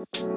Ram 0.00 0.34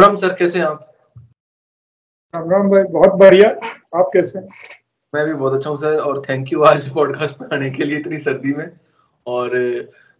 Ram 0.00 0.16
sir 0.16 0.34
कैसे 0.34 0.58
हैं 0.58 0.66
आप? 0.66 0.92
राम 2.34 2.50
राम 2.50 2.70
भाई 2.70 2.82
बहुत 2.82 3.12
बढ़िया। 3.12 3.48
आप 4.00 4.10
कैसे 4.12 4.38
हैं? 4.38 4.48
मैं 5.14 5.26
भी 5.26 5.34
बहुत 5.34 5.52
अच्छा 5.52 5.70
हूँ 5.70 5.78
सर 5.78 5.98
और 5.98 6.22
थैंक 6.28 6.52
यू 6.52 6.62
आज 6.62 6.94
पॉडकास्ट 6.94 7.40
में 7.40 7.48
आने 7.52 7.70
के 7.70 7.84
लिए 7.84 7.98
इतनी 7.98 8.18
सर्दी 8.18 8.54
में। 8.54 8.80
और 9.26 9.50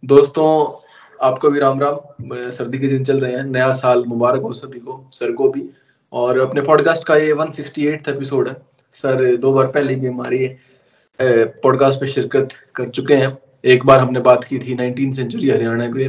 दोस्तों 0.05 0.77
आपको 1.21 1.49
भी 1.49 1.59
राम 1.59 1.79
राम। 1.81 1.97
सर्दी 2.51 2.79
के 2.79 2.87
दिन 2.87 3.05
चल 3.05 3.19
रहे 3.19 3.35
हैं 3.35 3.43
नया 3.43 3.71
साल 3.71 4.05
मुबारक 4.05 4.41
हो 4.41 4.53
सभी 4.53 4.79
को 4.79 5.09
सर 5.13 5.31
को 5.31 5.49
भी। 5.49 5.69
और 6.13 6.39
अपने 6.39 6.61
पॉडकास्ट 6.61 7.07
का 7.07 7.15
ये 7.15 7.33
168 7.33 8.07
एपिसोड 8.07 8.47
है। 8.47 8.76
सर, 8.97 9.35
दो 9.37 9.53
बार 9.53 9.67
पहले 9.67 9.95
भी 9.95 10.07
हमारी 10.07 10.47
पॉडकास्ट 11.19 11.99
पे 11.99 12.07
शिरकत 12.07 12.53
कर 12.75 12.89
चुके 12.89 13.13
हैं। 13.15 13.37
एक 13.65 13.85
बार 13.85 13.99
हमने 13.99 14.19
बात 14.21 14.43
की 14.43 14.57
थी 14.59 14.75
नाइनटीन 14.75 15.11
सेंचुरी 15.13 15.49
हरियाणा 15.49 15.87
के। 15.87 16.05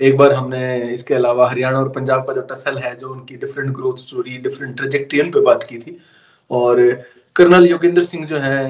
एक 0.00 0.16
बार 0.16 0.32
हमने 0.32 0.92
इसके 0.94 1.14
अलावा 1.14 1.48
हरियाणा 1.50 1.78
और 1.78 1.88
पंजाब 1.88 2.26
का 2.26 2.32
जो 2.32 2.40
टसल 2.50 2.78
है, 2.78 2.94
जो 2.96 3.08
उनकी 3.08 3.36
डिफरेंट 3.36 3.70
ग्रोथ 3.76 3.96
स्टोरी 3.98 4.36
डिफरेंट 4.38 4.76
ट्रेजेक्ट्रियन 4.76 5.30
पे 5.30 5.40
बात 5.42 5.62
की 5.62 5.78
थी। 5.78 5.96
और 6.50 6.80
कर्नल 7.36 7.66
योगेंद्र 7.66 8.02
सिंह 8.04 8.26
जो 8.26 8.36
है 8.38 8.60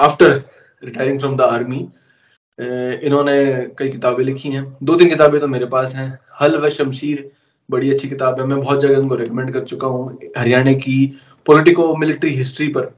after 0.00 0.30
retiring 0.82 1.18
from 1.20 1.36
the 1.36 1.40
army 1.40 1.88
इन्होंने 2.58 3.36
कई 3.78 3.88
किताबें 3.88 4.24
लिखी 4.24 4.48
हैं। 4.48 4.64
दो 4.82 4.94
तीन 4.94 5.08
किताबें 5.08 5.40
तो 5.40 5.46
मेरे 5.48 5.66
पास 5.66 5.94
हैं। 5.94 6.08
हल 6.40 6.56
व 6.58 6.68
शमशीर 6.70 7.30
बड़ी 7.70 7.90
अच्छी 7.90 8.08
किताब 8.08 8.40
है। 8.40 8.46
मैं 8.46 8.60
बहुत 8.60 8.80
जगह 8.80 8.98
उनको 8.98 9.14
रिकमेंड 9.16 9.52
कर 9.52 9.64
चुका 9.64 9.86
हूँ 9.86 10.18
हरियाणा 10.36 10.72
की 10.74 10.96
पॉलिटिको 11.46 11.94
मिलिट्री 11.96 12.30
हिस्ट्री 12.36 12.68
पर। 12.68 12.90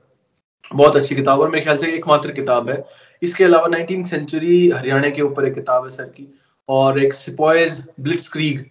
बहुत 0.70 0.96
अच्छी 0.96 1.14
किताब 1.14 1.40
और 1.40 1.50
मेरे 1.50 1.64
ख्याल 1.64 1.76
से 1.78 1.92
एकमात्र 1.94 2.32
किताब 2.32 2.68
है। 2.70 2.84
इसके 3.22 3.44
अलावा 3.44 3.68
नाइनटीन 3.68 4.04
सेंचुरी 4.04 4.68
हरियाणा 4.70 5.08
के 5.10 5.22
ऊपर 5.22 5.46
एक 5.46 5.54
किताब 5.54 5.84
है 5.84 5.90
सर 5.90 6.04
की, 6.06 6.28
और 6.68 6.98
एक 6.98 7.14
सिपॉयज 7.14 7.82
ब्लिट्स 8.00 8.28
क्रीग 8.28 8.64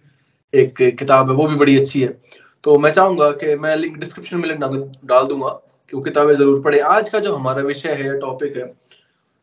एक 0.52 0.74
किताब 0.98 1.30
है, 1.30 1.36
वो 1.36 1.46
भी 1.48 1.56
बड़ी 1.56 1.78
अच्छी 1.78 2.00
है। 2.02 2.16
तो 2.64 2.78
मैं 2.78 2.90
चाहूँगा 2.92 3.30
कि 3.32 3.54
मैं 3.56 3.76
लिंक 3.76 3.96
डिस्क्रिप्शन 3.98 4.36
में 4.36 4.48
लिंक 4.48 4.60
डाल 5.04 5.26
दूँगा, 5.26 5.48
कि 5.48 5.96
वो 5.96 6.02
किताबें 6.02 6.34
ज़रूर 6.34 6.60
पढ़े। 6.62 6.78
आज 6.80 7.08
का 7.10 7.18
जो 7.20 7.34
हमारा 7.34 7.62
विषय 7.64 7.94
है 7.94 8.18
टॉपिक 8.20 8.56
है 8.56 8.74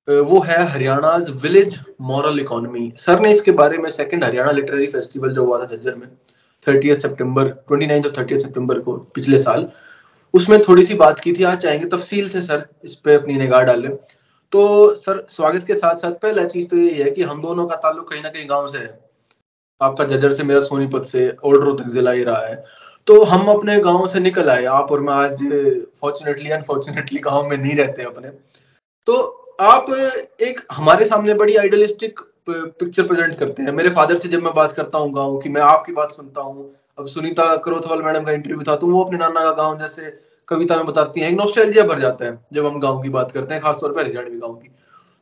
वो 0.08 0.40
है 0.42 0.58
Haryana 0.68 1.16
village 1.42 1.78
moral 2.02 2.40
economy 2.40 2.92
sir 2.98 3.20
ने 3.20 3.32
इसके 3.32 3.52
बारे 3.54 3.78
में 3.78 3.90
सेकंड 3.92 4.24
हरियाणा 4.24 4.52
लिटरेरी 4.52 4.88
फेस्टिवल 4.88 5.34
जो 5.34 5.46
हुआ 5.46 5.60
था 5.60 5.66
झज्जर 5.66 5.96
में 5.96 6.08
थर्टी 6.70 6.96
सितंबर 6.96 7.50
ट्वेंटी 7.50 7.88
नाइन 7.88 8.06
और 8.06 8.14
थर्टी 8.18 8.40
सितंबर 8.40 8.80
को 8.80 8.98
पिछले 9.16 9.40
साल। 9.40 9.70
उसमें 10.34 10.62
थोड़ी 10.62 10.84
सी 10.86 10.94
बात 10.94 11.20
की 11.20 11.34
थी, 11.34 11.44
आज 11.44 11.58
चाहेंगे 11.58 11.88
तफसील 11.88 12.30
से, 12.30 12.42
सर, 12.42 12.66
इस 12.84 12.96
पे 12.96 13.16
अपनी 13.16 13.38
निगाह 13.38 13.62
डालें। 13.62 13.90
तो 14.52 14.96
सर, 14.96 15.26
स्वागत 15.30 15.64
के 15.68 15.76
साथ 15.76 15.96
साथ 15.96 16.12
पहला 16.12 16.44
चीज़ 16.46 16.68
तो 16.68 16.78
यही 16.78 17.02
है 17.02 17.12
कि 17.12 17.24
हम 17.24 17.42
दोनों 17.42 17.68
का 17.68 17.76
ताल्लुक 17.76 18.10
कहीं 18.10 18.22
ना 18.22 18.30
कहीं 18.30 18.50
गाँव 18.50 18.68
से 18.68 18.78
है। 18.78 19.00
आपका 19.82 20.04
जजर 20.04 20.34
से, 20.34 20.44
मेरा 20.44 20.62
सोनीपत 20.62 21.06
से, 21.06 21.38
ओल्ड 21.44 21.64
रोहतक 21.64 21.88
जिला 21.88 22.12
ही 22.12 22.24
रहा 22.24 22.48
है। 22.48 22.64
तो 23.08 23.24
हम 23.24 23.48
अपने 23.48 23.80
गाँव 23.80 24.08
से 24.08 24.20
निकल 24.20 24.50
आए, 24.50 24.66
आप 24.66 24.92
और 24.92 25.00
मैं 25.00 25.14
आज 25.14 25.44
फॉर्चुनेटली 26.02 26.50
अनफॉर्चुनेटली 26.50 27.20
गाँव 27.20 27.50
में 27.50 27.58
नहीं 27.58 27.76
रहते 27.76 28.04
अपने। 28.04 28.30
तो 29.08 29.16
आप 29.62 29.90
एक 30.42 30.62
हमारे 30.72 31.06
सामने 31.06 31.34
बड़ी 31.34 31.56
आइडियलिस्टिक 31.56 32.20
पिक्चर 32.50 33.08
प्रेजेंट 33.08 33.38
करते 33.38 33.64
हैं। 33.64 33.72
मेरे 33.72 33.90
फादर 33.90 34.18
से 34.18 34.30
जब 34.30 34.44
मैं 34.44 34.54
बात 34.54 34.74
करता 34.74 34.98
हूँ 34.98 35.14
गाँव 35.14 35.38
की, 35.38 35.50
मैं 35.50 35.62
आपकी 35.62 35.92
बात 35.94 36.12
सुनता 36.12 36.42
हूँ। 36.42 36.72
अब 37.00 37.08
सुनीता 37.08 37.56
करोथवाल 37.58 38.02
मैडम 38.04 38.24
का 38.24 38.32
इंटरव्यू 38.32 38.64
था 38.68 38.76
तो 38.76 38.88
वो 38.88 39.04
अपने 39.04 39.18
नाना 39.18 39.42
का 39.42 39.52
गाँव 39.54 39.80
जैसे 39.80 40.12
कविता 40.48 40.76
में 40.76 40.86
बताती 40.86 41.22
हैं 41.22 41.32
नोस्टैल्जिया 41.32 41.84
भर 41.86 42.00
जाता 42.00 42.26
है 42.26 42.38
जब 42.54 42.66
हम 42.66 42.80
गाँव 42.80 43.02
की 43.02 43.10
बात 43.10 43.32
करते 43.32 43.54
हैं, 43.54 43.62
खासतौर 43.64 43.94
पर 43.94 44.06
हरियाणवी 44.06 44.38
गाँव 44.38 44.54
की। 44.54 44.70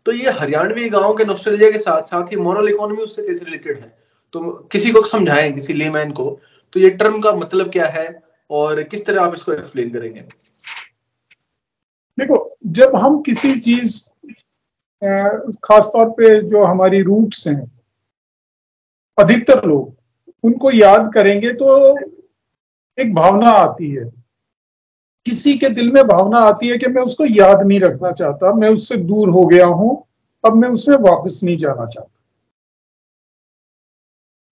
तो 0.06 0.12
ये 0.12 0.32
हरियाणवी 0.32 0.90
गाँव 0.90 1.16
के 1.16 1.26
नोस्टैल्जिया 1.26 1.72
के 1.72 1.78
साथ 1.80 2.04
साथ 2.04 2.32
ही 2.32 2.38
मॉरल 2.38 2.70
इकोनॉमी 2.70 3.04
उससे 3.04 3.22
कैसे 3.22 3.46
रिलेटेड 3.46 3.80
है? 3.80 3.94
तो 4.34 4.42
किसी 4.72 4.92
को 4.92 5.04
समझाएँ, 5.06 5.52
किसी 5.52 5.74
लेमैन 5.74 6.12
को 6.12 6.40
तो 6.74 6.80
ये 6.80 6.90
टर्म 6.92 7.20
का 7.22 7.32
मतलब 7.34 7.72
क्या 7.72 7.86
है 7.88 8.08
और 8.50 8.82
किस 8.84 9.06
तरह 9.06 9.24
आप 9.24 9.36
इसको 9.36 9.54
एक्सप्लेन 9.54 9.90
करेंगे? 9.90 10.22
देखो, 12.18 12.58
जब 12.68 12.96
हम 12.96 13.22
किसी 13.22 13.54
चीज़ 13.60 14.00
खासतौर 15.02 16.10
पे 16.10 16.42
जो 16.42 16.64
हमारी 16.64 17.02
रूट्स 17.02 17.48
हैं, 17.48 17.72
अधिकतर 19.18 19.66
लोग, 19.66 19.94
उनको 20.44 20.72
याद 20.72 21.12
करेंगे 21.14 21.54
तो 21.54 21.98
एक 22.98 23.14
भावना 23.16 23.50
आती 23.52 23.92
है 23.92 24.06
किसी 25.26 25.58
के 25.58 25.70
दिल 25.70 25.92
में 25.92 26.04
भावना 26.08 26.40
आती 26.40 26.68
है 26.68 26.78
कि 26.78 26.88
मैं 26.88 27.02
उसको 27.04 27.26
याद 27.26 27.62
नहीं 27.64 27.80
रखना 27.80 28.12
चाहता, 28.12 28.54
मैं 28.54 28.70
उससे 28.70 28.96
दूर 28.98 29.30
हो 29.30 29.46
गया 29.48 29.66
हूँ, 29.68 30.04
अब 30.44 30.56
मैं 30.56 30.70
उसमें 30.70 30.96
वापस 31.00 31.40
नहीं 31.44 31.58
जाना 31.58 31.86
चाहता 31.86 32.10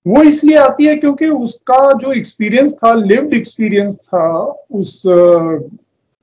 वो 0.05 0.23
इसलिए 0.23 0.57
आती 0.57 0.85
है 0.85 0.95
क्योंकि 0.95 1.27
उसका 1.27 1.91
जो 1.93 2.11
एक्सपीरियंस 2.13 2.73
था 2.73 2.93
लिव्ड 2.93 3.33
एक्सपीरियंस 3.33 3.95
था, 4.07 4.41
उस, 4.71 5.07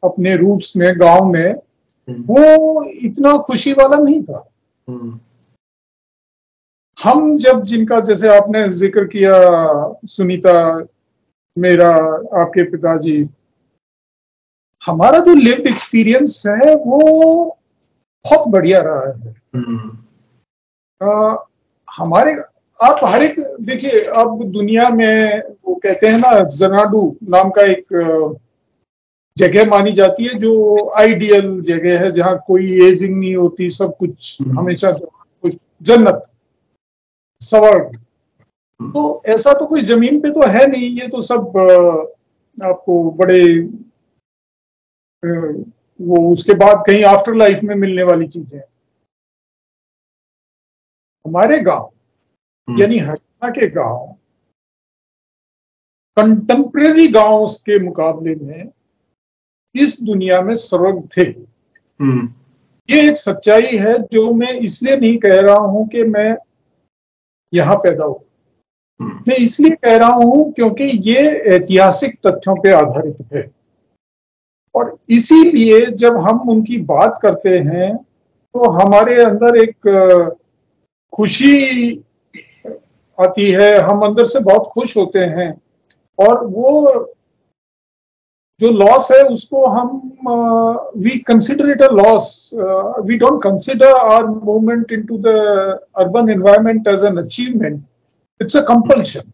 अपने 0.02 0.36
रूट्स 0.36 0.76
में, 0.76 0.88
गाँव 1.00 1.24
में। 1.24 1.54
वो 2.08 2.84
इतना 2.84 3.36
खुशी 3.38 3.72
वाला 3.72 3.96
नहीं 3.96 4.22
था 4.22 4.44
हम्म। 4.88 5.18
हम 6.98 7.36
जब 7.38 7.62
जिनका 7.64 7.98
जैसे 8.00 8.28
आपने 8.28 8.68
ज़िक्र 8.70 9.04
किया 9.04 9.32
सुनीता 10.06 10.52
मेरा 11.56 11.90
आपके 12.42 12.62
पिताजी 12.70 13.16
हमारा 14.82 15.18
जो 15.18 15.34
लिव 15.34 15.66
एक्सपीरियंस 15.68 16.42
है 16.46 16.74
वो 16.76 17.00
बहुत 18.24 18.48
बढ़िया 18.48 18.80
रहा 18.82 19.06
है 19.06 19.34
हम्म। 19.56 19.90
आ, 21.00 21.36
हमारे 21.88 22.32
आप 22.80 23.00
हर 23.04 23.22
एक 23.22 23.38
देखिए 23.60 24.00
अब 24.16 24.42
दुनिया 24.52 24.88
में 24.90 25.42
वो 25.64 25.74
कहते 25.74 26.06
हैं 26.06 26.18
ना 26.18 26.38
जनाडू 26.50 27.04
नाम 27.28 27.50
का 27.50 27.62
एक 27.62 27.92
जगह 29.36 29.64
मानी 29.66 29.92
जाती 29.92 30.24
है 30.24 30.38
जो 30.38 30.52
आइडियल 30.98 31.60
जगह 31.62 32.00
है 32.00 32.10
जहाँ 32.12 32.36
कोई 32.46 32.72
एजिंग 32.86 33.18
नहीं 33.18 33.34
होती 33.36 33.68
सब 33.70 33.96
कुछ 33.98 34.36
हम्म। 34.42 34.58
हमेशा 34.58 34.90
कुछ 34.92 35.56
जन्नत 35.82 36.26
स्वर्ग 37.40 37.96
तो 38.80 39.22
ऐसा 39.26 39.52
तो 39.52 39.66
कोई 39.66 39.82
ज़मीन 39.84 40.20
पे 40.20 40.30
तो 40.30 40.46
है 40.48 40.66
नहीं 40.66 40.88
ये 40.90 41.08
तो 41.08 41.22
सब 41.22 41.56
आपको 42.58 43.02
बड़े 43.12 43.42
वो 46.00 46.30
उसके 46.32 46.54
बाद 46.56 46.82
कहीं 46.86 47.04
आफ्टर 47.06 47.34
लाइफ 47.34 47.62
में 47.62 47.74
मिलने 47.74 48.02
वाली 48.02 48.26
चीज़ें 48.26 48.60
हमारे 51.24 51.58
गाँव 51.60 51.90
हम्म। 52.68 52.80
यानी 52.80 52.98
हरियाणा 52.98 53.50
के 53.50 53.66
गाँव 53.70 54.06
कंटेम्प्रेरी 56.16 57.06
गाँव 57.08 57.46
के 57.66 57.78
मुकाबले 57.78 58.34
में 58.36 58.70
इस 59.74 60.02
दुनिया 60.02 60.40
में 60.40 60.54
स्वर्ग 60.54 61.08
थे। 61.16 61.22
हम्म। 62.00 62.28
ये 62.88 63.08
एक 63.08 63.16
सच्चाई 63.16 63.76
है 63.76 63.98
जो 64.12 64.32
मैं 64.32 64.52
इसलिए 64.60 64.96
नहीं 64.96 65.18
कह 65.18 65.40
रहा 65.40 65.56
हूँ 65.56 65.88
कि 65.88 66.02
मैं 66.02 66.36
यहाँ 67.52 67.76
पैदा 67.76 68.04
हूँ। 68.04 68.20
हम्म। 69.00 69.24
मैं 69.28 69.36
इसलिए 69.36 69.76
कह 69.84 69.96
रहा 69.96 70.12
हूँ 70.14 70.52
क्योंकि 70.52 70.84
ये 70.84 71.28
ऐतिहासिक 71.56 72.18
तथ्यों 72.26 72.54
पर 72.56 72.72
आधारित 72.72 73.16
है। 73.32 73.50
और 74.74 74.96
इसीलिए 75.08 75.86
जब 75.86 76.16
हम 76.16 76.48
उनकी 76.50 76.76
बात 76.78 77.18
करते 77.22 77.50
हैं 77.50 77.96
तो 77.96 78.70
हमारे 78.70 79.22
अंदर 79.22 79.56
एक 79.56 79.88
खुशी 81.12 81.92
आती 83.18 83.50
है। 83.50 83.76
हम 83.80 84.00
अंदर 84.00 84.24
से 84.24 84.40
बहुत 84.40 84.70
खुश 84.72 84.96
होते 84.96 85.18
हैं। 85.18 85.50
और 86.18 86.46
वो 86.46 87.14
जो 88.62 88.70
लॉस 88.70 89.10
है 89.12 89.22
उसको 89.26 89.66
हम 89.66 89.86
we 91.02 91.18
consider 91.18 91.70
it 91.70 91.82
a 91.82 91.90
loss 91.92 92.50
we 93.06 93.18
don't 93.18 93.42
consider 93.42 93.92
our 93.92 94.26
movement 94.26 94.92
into 94.92 95.18
the 95.18 95.36
urban 95.98 96.30
environment 96.30 96.88
as 96.88 97.04
an 97.04 97.16
achievement 97.16 97.82
it's 98.42 98.56
a 98.56 98.60
compulsion 98.60 99.30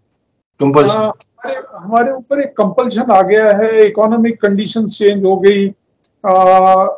हमारे 0.61 2.13
ऊपर 2.13 2.41
एक 2.41 2.57
कंपल्शन 2.57 3.11
आ 3.13 3.21
गया 3.23 3.51
है 3.57 3.87
इकोनॉमिक 3.87 4.41
कंडीशन 4.43 4.89
चेंज 4.89 5.25
हो 5.25 5.37
गई 5.37 5.69
uh, 5.69 6.89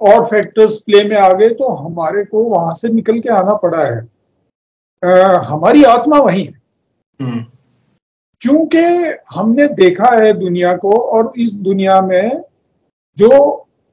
और 0.00 0.24
फैक्टर्स 0.24 0.76
प्ले 0.76 1.02
में 1.04 1.16
आ 1.16 1.32
गए 1.32 1.48
तो 1.48 1.68
हमारे 1.68 2.24
को 2.24 2.42
वहाँ 2.42 2.74
से 2.74 2.88
निकल 2.88 3.18
के 3.20 3.28
आना 3.28 3.54
पड़ा 3.64 3.84
है। 3.84 4.00
Uh, 5.02 5.44
हमारी 5.44 5.84
आत्मा 5.84 6.18
वही 6.18 6.44
है। 6.44 6.60
hmm. 7.20 7.51
क्योंकि 8.42 9.12
हमने 9.34 9.66
देखा 9.66 10.22
है 10.22 10.32
दुनिया 10.32 10.76
को 10.76 10.90
और 10.90 11.32
इस 11.36 11.54
दुनिया 11.54 12.00
में 12.00 12.42
जो 13.18 13.50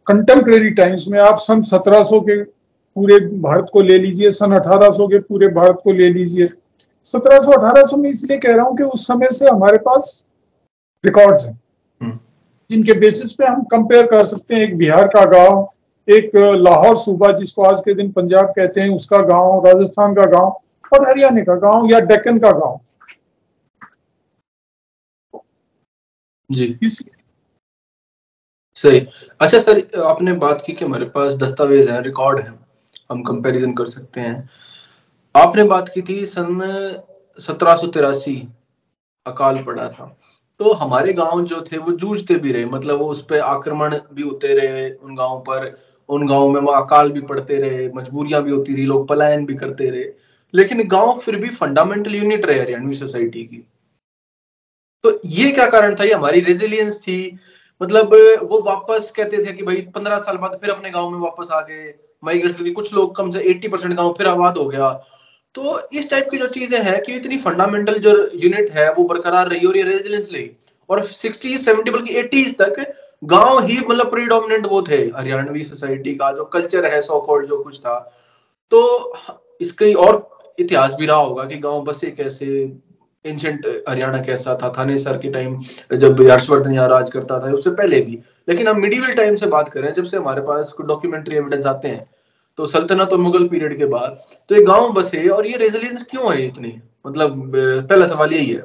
कंटेम्प्रेरी 0.07 0.69
टाइम्स 0.69 1.07
में 1.07 1.19
आप 1.19 1.37
सन 1.37 1.61
1700 1.61 2.21
के 2.21 2.43
पूरे 2.95 3.19
भारत 3.19 3.67
को 3.73 3.81
ले 3.81 3.97
लीजिए 3.99 4.31
सन 4.31 4.55
1800 4.55 5.07
के 5.07 5.19
पूरे 5.19 5.47
भारत 5.47 5.81
को 5.83 5.91
ले 5.91 6.09
लीजिए। 6.09 6.47
1700 7.05 7.51
1800 7.51 7.97
में 7.97 8.09
इसलिए 8.09 8.37
कह 8.37 8.55
रहा 8.55 8.65
हूँ 8.65 8.77
कि 8.77 8.83
उस 8.83 9.07
समय 9.07 9.27
से 9.31 9.47
हमारे 9.49 9.77
पास 9.77 10.25
रिकॉर्ड्स 11.05 11.45
हैं। 11.45 11.61
हम्म। 12.01 12.19
जिनके 12.69 12.93
बेसिस 12.93 13.31
पे 13.31 13.45
हम 13.45 13.63
कंपेयर 13.63 14.05
कर 14.05 14.25
सकते 14.25 14.55
हैं। 14.55 14.61
एक 14.61 14.77
बिहार 14.77 15.07
का 15.07 15.25
गाँव 15.25 15.69
एक 16.07 16.31
लाहौर 16.35 16.97
सूबा 16.97 17.31
जिसको 17.31 17.63
आज 17.63 17.81
के 17.81 17.93
दिन 17.93 18.11
पंजाब 18.11 18.45
कहते 18.45 18.81
हैं 18.81 18.89
उसका 18.89 19.17
गाँव 19.17 19.65
राजस्थान 19.65 20.13
का 20.13 20.25
गाँव 20.25 20.61
और 20.93 21.09
हरियाणा 21.09 21.41
का 21.41 21.55
गाँव 21.55 21.89
या 21.91 21.99
डेक्कन 21.99 22.39
का 22.39 22.51
गाँव। 22.51 22.79
जी। 26.49 26.77
सही। 28.77 28.99
अच्छा 29.41 29.59
सर 29.59 30.01
आपने 30.01 30.33
बात 30.33 30.63
की 30.65 30.73
कि 30.73 30.85
हमारे 30.85 31.05
पास 31.05 31.33
दस्तावेज़ 31.35 31.89
हैं 31.89 32.01
रिकॉर्ड 32.01 32.39
हैं 32.39 32.59
हम 33.11 33.23
कंपैरिजन 33.23 33.73
कर 33.73 33.85
सकते 33.85 34.21
हैं। 34.21 34.49
आपने 35.35 35.63
बात 35.63 35.89
की 35.89 36.01
थी 36.01 36.25
सन 36.25 36.59
सत्रह 37.39 37.75
अकाल 39.25 39.55
पड़ा 39.65 39.87
था। 39.89 40.15
तो 40.59 40.73
हमारे 40.73 41.13
गाँव 41.13 41.45
जो 41.45 41.61
थे 41.71 41.77
वो 41.77 41.91
जूझते 41.91 42.35
भी 42.35 42.51
रहे। 42.51 42.65
मतलब 42.65 42.99
वो 42.99 43.05
उस 43.05 43.25
पर 43.25 43.39
आक्रमण 43.39 43.99
भी 44.13 44.21
होते 44.21 44.53
रहे 44.53 44.91
उन 44.91 45.15
गाँव 45.15 45.39
पर। 45.39 45.77
उन 46.09 46.27
गाँव 46.27 46.49
में 46.49 46.61
वो 46.61 46.71
अकाल 46.71 47.11
भी 47.11 47.21
पड़ते 47.21 47.57
रहे 47.57 47.89
मजबूरियाँ 47.89 48.43
भी 48.43 48.51
होती 48.51 48.75
रही 48.75 48.85
लोग 48.85 49.07
पलायन 49.07 49.45
भी 49.45 49.55
करते 49.55 49.89
रहे। 49.89 50.05
लेकिन 50.53 50.87
गाँव 50.87 51.19
फिर 51.19 51.35
भी 51.35 51.49
फंडामेंटल 51.49 52.15
यूनिट 52.15 52.45
रहे 52.45 52.59
हरियाणवी 52.59 52.95
सोसाइटी 52.95 53.43
की। 53.43 53.67
तो 55.03 55.19
ये 55.25 55.51
क्या 55.51 55.65
कारण 55.67 55.95
था? 55.95 56.03
ये 56.03 56.13
हमारी 56.13 56.39
रेजिलियंस 56.41 56.99
थी। 56.99 57.37
मतलब 57.81 58.13
वो 58.43 58.61
वापस 58.61 59.11
कहते 59.15 59.37
थे 59.45 59.53
कि 59.53 59.63
भाई, 59.63 59.81
पंद्रह 59.95 60.17
साल 60.19 60.37
बाद 60.37 60.57
फिर 60.61 60.69
अपने 60.69 60.89
गाँव 60.91 61.09
में 61.09 61.19
वापस 61.19 61.51
आ 61.51 61.61
गए 61.61 61.93
माइग्रेशन 62.23 62.71
कुछ 62.73 62.93
लोग 62.93 63.15
कम 63.15 63.31
से 63.31 63.39
एट्टी 63.49 63.67
परसेंट 63.67 63.93
गाँव 63.93 64.13
फिर 64.13 64.27
आबाद 64.27 64.57
हो 64.57 64.65
गया। 64.65 64.91
तो 65.55 65.79
इस 65.93 66.09
टाइप 66.09 66.27
की 66.31 66.37
जो 66.37 66.47
चीज़ें 66.47 66.79
हैं 66.81 67.01
कि 67.03 67.13
इतनी 67.13 67.37
फंडामेंटल 67.37 67.97
जो 67.99 68.11
यूनिट 68.35 68.69
है, 68.71 68.91
वो 68.93 69.03
बरकरार 69.03 69.47
रही 69.47 69.67
और 69.67 69.77
ये 69.77 69.83
रेजिलेंस 69.83 70.29
रही 70.33 70.51
और 70.89 71.03
सिक्सटी 71.03 71.57
सेवेंटी 71.57 71.91
बल्कि 71.91 72.15
एटीज 72.19 72.57
तक 72.57 72.75
गाँव 73.23 73.63
ही 73.65 73.77
मतलब 73.79 74.11
प्रीडोमिनेंट 74.11 74.65
वो 74.65 74.81
थे। 74.81 74.97
हरियाणवी 75.15 75.63
सोसाइटी 75.63 76.15
का 76.15 76.31
जो 76.31 76.45
कल्चर 76.45 76.85
है 76.85 77.01
सो 77.01 77.19
कॉल्ड 77.21 77.47
जो 77.47 77.63
कुछ 77.63 77.79
था। 77.79 77.97
तो 78.71 79.13
इसके 79.61 79.93
और 79.95 80.27
इतिहास 80.59 80.95
भी 80.95 81.05
रहा 81.05 81.17
होगा 81.17 81.45
कि 81.45 81.57
गाँव 81.57 81.83
बसे 81.83 82.07
एक 82.07 82.19
ऐसे 82.19 82.65
एंशंट 83.25 83.65
हरियाणा 83.89 84.21
कैसा 84.23 84.57
था? 84.61 84.71
थाने 84.77 84.97
सर 84.99 85.17
के 85.17 85.29
टाइम 85.31 85.59
जब 85.95 86.21
हर्षवर्धन 86.21 86.73
यहाँ 86.73 86.87
राज 86.89 87.09
करता 87.11 87.39
था, 87.39 87.51
उससे 87.53 87.69
पहले 87.71 87.99
भी। 88.01 88.19
लेकिन 88.47 88.67
हम 88.67 88.79
मिडिवल 88.81 89.13
टाइम 89.13 89.35
से 89.35 89.47
बात 89.47 89.69
करें 89.69 89.93
जब 89.93 90.05
से 90.05 90.17
हमारे 90.17 90.41
पास 90.41 90.73
डॉक्यूमेंट्री 90.81 91.37
एविडेंस 91.37 91.65
आते 91.67 91.87
हैं 91.87 92.05
तो 92.57 92.67
सल्तनत 92.67 93.09
और 93.13 93.17
मुगल 93.19 93.47
पीरियड 93.47 93.77
के 93.77 93.85
बाद 93.87 94.17
तो 94.49 94.55
ये 94.55 94.61
गाँव 94.63 94.91
बसे 94.93 95.27
और 95.29 95.47
ये 95.47 95.57
रेजिलियंस 95.57 96.03
क्यों 96.11 96.33
है 96.33 96.45
इतनी? 96.45 96.79
मतलब 97.07 97.51
पहला 97.55 98.05
सवाल 98.07 98.33
यही 98.33 98.51
है। 98.51 98.63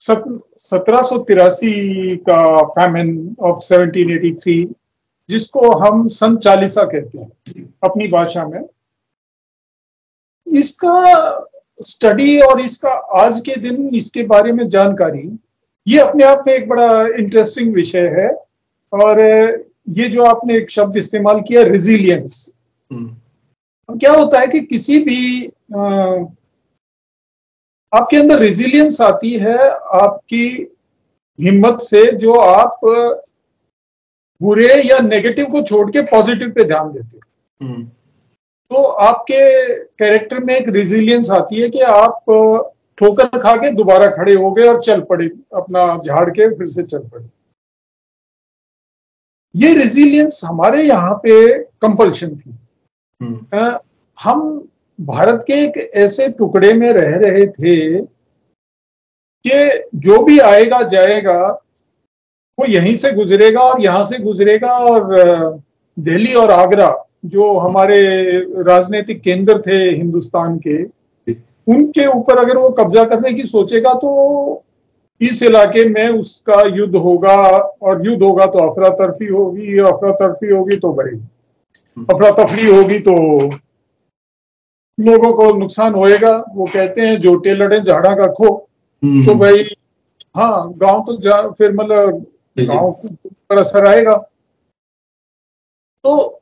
सत्रह 0.00 1.02
सौ 1.02 1.18
तिरासी 1.18 2.16
का 2.28 2.42
फैमिन 2.70 3.36
ऑफ़ 3.40 3.62
1783 3.64 4.64
जिसको 5.28 5.70
हम 5.76 6.06
सन 6.10 6.36
चालीसा 6.38 6.84
कहते 6.84 7.18
हैं, 7.18 7.30
अपनी 7.84 8.08
भाषा 8.08 8.46
में। 8.46 8.60
इसका 10.46 10.94
स्टडी 11.80 12.38
और 12.40 12.60
इसका 12.60 12.90
आज 13.18 13.40
के 13.40 13.56
दिन 13.60 13.88
इसके 13.94 14.22
बारे 14.26 14.52
में 14.52 14.68
जानकारी 14.68 15.28
ये 15.86 15.98
अपने 15.98 16.24
आप 16.24 16.44
में 16.46 16.52
एक 16.54 16.68
बड़ा 16.68 16.90
इंटरेस्टिंग 17.18 17.74
विषय 17.74 18.08
है 18.16 18.28
और 18.92 19.20
ये 19.90 20.08
जो 20.08 20.24
आपने 20.24 20.56
एक 20.56 20.70
शब्द 20.70 20.96
इस्तेमाल 20.96 21.40
किया 21.40 21.62
रिजिलियंस 21.64 22.48
हम्म। 22.90 23.96
क्या 23.98 24.12
होता 24.12 24.40
है 24.40 24.46
कि 24.46 24.60
किसी 24.62 24.98
भी 25.00 25.46
आ, 25.46 25.84
आपके 27.92 28.16
अंदर 28.16 28.38
रिजिलियंस 28.38 29.00
आती 29.00 29.32
है 29.38 29.56
आपकी 29.96 30.46
हिम्मत 31.38 31.78
से 31.82 32.10
जो 32.16 32.34
आप 32.34 32.80
बुरे 34.40 34.74
या 34.82 34.98
नेगेटिव 35.00 35.46
को 35.46 35.62
छोड़ 35.62 35.90
के 35.90 36.02
पॉजिटिव 36.06 36.50
पे 36.50 36.64
ध्यान 36.64 36.92
देते 36.92 37.18
हम्म। 37.60 37.90
तो 38.70 38.82
आपके 39.02 39.42
कैरेक्टर 39.98 40.38
में 40.40 40.54
एक 40.56 40.68
रिजिलियंस 40.68 41.30
आती 41.30 41.60
है 41.60 41.68
कि 41.70 41.80
आप 41.80 42.24
ठोकर 42.98 43.38
खा 43.38 43.54
के 43.56 43.70
दोबारा 43.72 44.06
खड़े 44.12 44.34
हो 44.34 44.50
गए 44.52 44.66
और 44.68 44.80
चल 44.82 45.00
पड़े 45.02 45.26
अपना 45.56 45.84
झाड़ 45.98 46.28
के 46.30 46.48
फिर 46.50 46.66
से 46.66 46.82
चल 46.84 46.98
पड़े 47.04 47.28
ये 49.54 49.72
रेजिलियंस 49.74 50.40
हमारे 50.44 50.82
यहाँ 50.82 51.14
पे 51.22 51.36
कंपल्शन 51.82 52.36
थी 52.36 52.54
हम्म। 53.20 53.76
हम 54.18 54.42
भारत 54.98 55.44
के 55.46 55.54
एक 55.64 55.78
ऐसे 55.96 56.28
टुकड़े 56.30 56.72
में 56.74 56.90
रह 56.92 57.16
रहे 57.18 57.46
थे 57.48 58.00
कि 59.44 59.82
जो 59.96 60.22
भी 60.24 60.38
आएगा 60.42 60.82
जाएगा 60.88 61.40
वो 62.58 62.66
यहीं 62.66 62.94
से 62.96 63.12
गुजरेगा 63.12 63.60
और 63.62 63.82
यहाँ 63.82 64.04
से 64.04 64.18
गुजरेगा 64.18 64.72
और 64.84 65.60
दिल्ली 65.96 66.34
और 66.34 66.50
आगरा 66.50 66.88
जो 67.24 67.56
हमारे 67.58 68.00
राजनीतिक 68.62 69.20
केंद्र 69.22 69.58
थे 69.66 69.78
हिंदुस्तान 69.90 70.58
के 70.58 70.82
उनके 71.66 72.06
ऊपर 72.06 72.38
अगर 72.38 72.56
वो 72.56 72.68
कब्जा 72.70 73.04
करने 73.04 73.32
की 73.32 73.44
सोचेगा 73.44 73.92
तो 73.94 74.10
इस 75.20 75.42
इलाके 75.42 75.84
में 75.88 76.08
उसका 76.08 76.62
युद्ध 76.76 76.96
होगा 76.96 77.36
और 77.82 78.06
युद्ध 78.06 78.22
होगा 78.22 78.46
तो 78.46 78.58
अफरा 78.58 78.88
तफरी 78.96 79.26
होगी 79.26 79.78
अफरा 79.78 80.12
तफरी 80.12 80.50
होगी 80.50 80.76
तो 80.76 80.92
बढ़ेगी 80.92 81.16
हम्म। 81.16 82.06
अफरा 82.14 82.30
तफरी 82.30 82.66
होगी 82.66 82.98
तो 82.98 83.14
लोगों 84.98 85.32
को 85.32 85.52
नुकसान 85.58 85.94
होएगा। 85.94 86.30
वो 86.54 86.64
कहते 86.64 87.00
हैं 87.00 87.20
जो 87.20 87.34
लड़े 87.46 87.80
झाड़ा 87.80 88.14
का 88.14 88.32
खो 88.32 88.54
हम्म। 89.02 89.24
तो 89.26 89.34
भाई 89.34 89.62
हाँ 90.36 90.72
गाँव 90.76 91.02
तो 91.06 91.16
जा 91.16 91.40
फिर 91.50 91.72
मतलब 91.72 92.24
गाँव 92.56 92.90
पर 93.50 93.58
असर 93.58 93.86
आएगा। 93.86 94.12
तो 96.04 96.40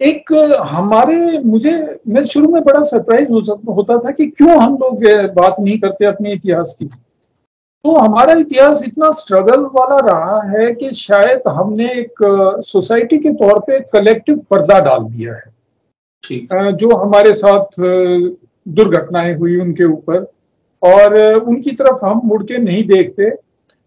एक 0.00 0.32
हमारे 0.68 1.38
मुझे 1.44 1.70
मैं 2.08 2.22
शुरू 2.24 2.48
में 2.48 2.62
बड़ा 2.64 2.82
सरप्राइज़ 2.82 3.30
हो 3.30 3.42
सकता 3.42 3.72
होता 3.72 3.98
था 3.98 4.10
कि 4.10 4.26
क्यों 4.28 4.58
हम 4.62 4.74
लोग 4.74 5.02
बात 5.34 5.56
नहीं 5.60 5.78
करते 5.78 6.04
अपने 6.06 6.32
इतिहास 6.32 6.76
की। 6.80 6.86
तो 6.86 7.94
हमारा 7.96 8.32
इतिहास 8.34 8.82
इतना 8.86 9.10
स्ट्रगल 9.10 9.64
वाला 9.74 9.98
रहा 10.06 10.40
है 10.50 10.70
कि 10.74 10.92
शायद 10.92 11.48
हमने 11.48 11.90
एक 11.92 12.22
सोसाइटी 12.66 13.18
के 13.18 13.32
तौर 13.32 13.58
पे 13.60 13.80
कलेक्टिव 13.92 14.40
पर्दा 14.50 14.78
डाल 14.80 15.04
दिया 15.04 15.34
है। 15.34 16.72
जो 16.72 16.94
हमारे 16.96 17.32
साथ 17.34 17.80
दुर्घटनाएँ 17.80 19.34
हुई 19.34 19.58
उनके 19.60 19.84
ऊपर 19.84 20.26
और 20.82 21.34
उनकी 21.34 21.70
तरफ़ 21.72 22.04
हम 22.06 22.20
मुड़ 22.24 22.42
के 22.42 22.58
नहीं 22.58 22.82
देखते। 22.88 23.30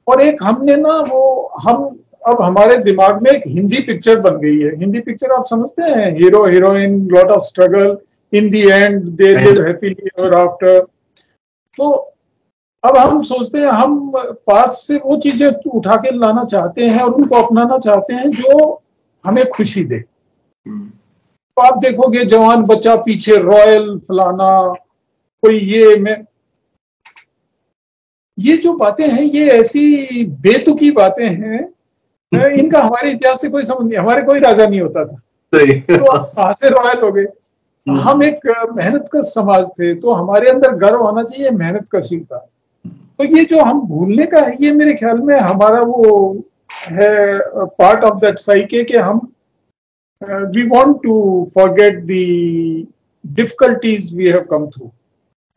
और 0.07 0.21
एक 0.21 0.43
हमने 0.43 0.75
ना 0.75 0.97
वो 1.09 1.51
हम 1.61 1.83
अब 2.23 2.41
हमारे 2.41 2.77
दिमाग 2.83 3.21
में 3.21 3.31
एक 3.31 3.44
हिंदी 3.47 3.81
पिक्चर 3.83 4.19
बन 4.19 4.38
गई 4.39 4.59
है। 4.59 4.75
हिंदी 4.79 5.00
पिक्चर 5.00 5.31
आप 5.31 5.45
समझते 5.47 5.83
हैं? 5.83 6.12
Hero 6.18 6.45
heroine 6.45 7.00
lot 7.07 7.31
of 7.31 7.43
struggle 7.45 7.98
in 8.34 8.50
the 8.50 8.62
end 8.62 9.01
they 9.17 9.34
live 9.36 9.65
happily 9.67 10.10
ever 10.10 10.36
after 10.38 10.79
तो 11.77 11.89
अब 12.84 12.98
हम 12.98 13.22
सोचते 13.22 13.57
हैं 13.57 13.67
हम 13.67 14.12
पास 14.48 14.84
से 14.88 14.95
वो 14.98 15.17
चीज़ें 15.17 15.48
उठा 15.69 15.95
के 15.95 16.15
लाना 16.17 16.43
चाहते 16.45 16.86
हैं 16.86 17.01
और 17.01 17.12
उनको 17.13 17.36
अपनाना 17.36 17.77
चाहते 17.79 18.13
हैं 18.13 18.29
जो 18.29 18.81
हमें 19.25 19.43
खुशी 19.50 19.84
दे। 19.84 20.00
तो 20.00 21.62
आप 21.62 21.77
देखोगे 21.77 22.24
जवान 22.25 22.63
बच्चा 22.63 22.95
पीछे 22.95 23.36
रॉयल 23.39 23.98
फलाना 24.07 24.50
कोई 25.43 25.60
ये 25.60 25.95
में 25.95 26.15
ये 28.38 28.57
जो 28.57 28.74
बातें 28.74 29.07
हैं 29.07 29.24
ये 29.24 29.48
ऐसी 29.50 30.24
बेतुकी 30.41 30.91
बातें 30.91 31.25
हैं 31.25 31.62
इनका 32.31 32.81
हमारे 32.81 33.11
इतिहास 33.11 33.41
से 33.41 33.50
कोई 33.50 33.63
समझ 33.65 33.88
नहीं 33.88 33.97
हमारे 34.00 34.21
कोई 34.23 34.39
राजा 34.39 34.65
नहीं 34.67 34.81
होता 34.81 35.05
था। 35.05 35.15
तो 35.53 36.05
कहा 36.13 36.51
से 36.53 36.69
रॉयल 36.69 37.01
हो 37.03 37.11
गए। 37.11 37.25
हम्म। 37.88 38.00
हम 38.00 38.23
एक 38.23 38.39
मेहनत 38.75 39.09
का 39.13 39.21
समाज 39.27 39.67
थे 39.79 39.93
तो 40.00 40.11
हमारे 40.13 40.50
अंदर 40.50 40.75
गर्व 40.83 41.01
होना 41.01 41.23
चाहिए 41.23 41.50
मेहनत 41.51 41.88
कशी 41.95 42.17
का 42.19 42.38
तो 42.85 43.23
ये 43.38 43.43
जो 43.45 43.61
हम 43.61 43.81
भूलने 43.88 44.25
का 44.25 44.39
है 44.41 44.55
ये 44.61 44.71
मेरे 44.71 44.93
ख्याल 44.93 45.19
में 45.19 45.38
हमारा 45.39 45.81
वो 45.81 46.11
है 46.91 47.09
पार्ट 47.79 48.03
ऑफ़ 48.03 48.19
दैट 48.21 48.39
साइके 48.39 48.83
के 48.83 48.97
हम 49.00 49.19
we 50.55 50.67
want 50.69 50.95
to 51.03 51.15
forget 51.55 52.00
the 52.05 52.88
difficulties 53.23 54.13
we 54.15 54.27
have 54.27 54.45
come 54.51 54.67
through 54.67 54.91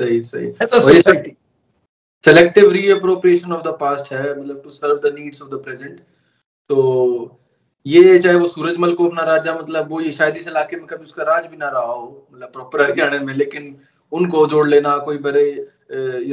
सही 0.00 0.22
सही। 0.24 0.46
As 0.46 0.62
a 0.62 0.78
society 0.78 1.36
selective 2.24 2.70
reappropriation 2.72 3.52
of 3.52 3.62
the 3.62 3.76
past 3.80 4.12
है 4.12 4.22
मतलब 4.30 4.60
to 4.64 4.70
serve 4.72 4.96
the 5.08 5.14
needs 5.18 5.42
of 5.42 5.50
the 5.50 5.62
present 5.64 6.00
तो 6.70 7.38
ये 7.86 8.18
चाहे 8.18 8.36
वो 8.36 8.46
सूरजमल 8.48 8.92
को 8.94 9.08
अपना 9.08 9.22
राजा 9.24 9.54
मतलब 9.54 9.90
वो 9.90 10.00
ये 10.00 10.12
शायद 10.12 10.36
इस 10.36 10.46
इलाके 10.48 10.76
में 10.76 10.86
कभी 10.86 11.04
उसका 11.04 11.22
राज 11.22 11.46
भी 11.46 11.56
ना 11.56 11.68
रहा 11.68 11.82
हो 11.82 12.28
मतलब 12.34 12.48
प्रॉपर 12.52 12.82
हरियाणा 12.82 13.18
में, 13.20 13.34
लेकिन 13.34 13.74
उनको 14.12 14.46
जोड़ 14.46 14.66
लेना, 14.68 14.96
कोई 14.98 15.18
बड़े 15.18 15.44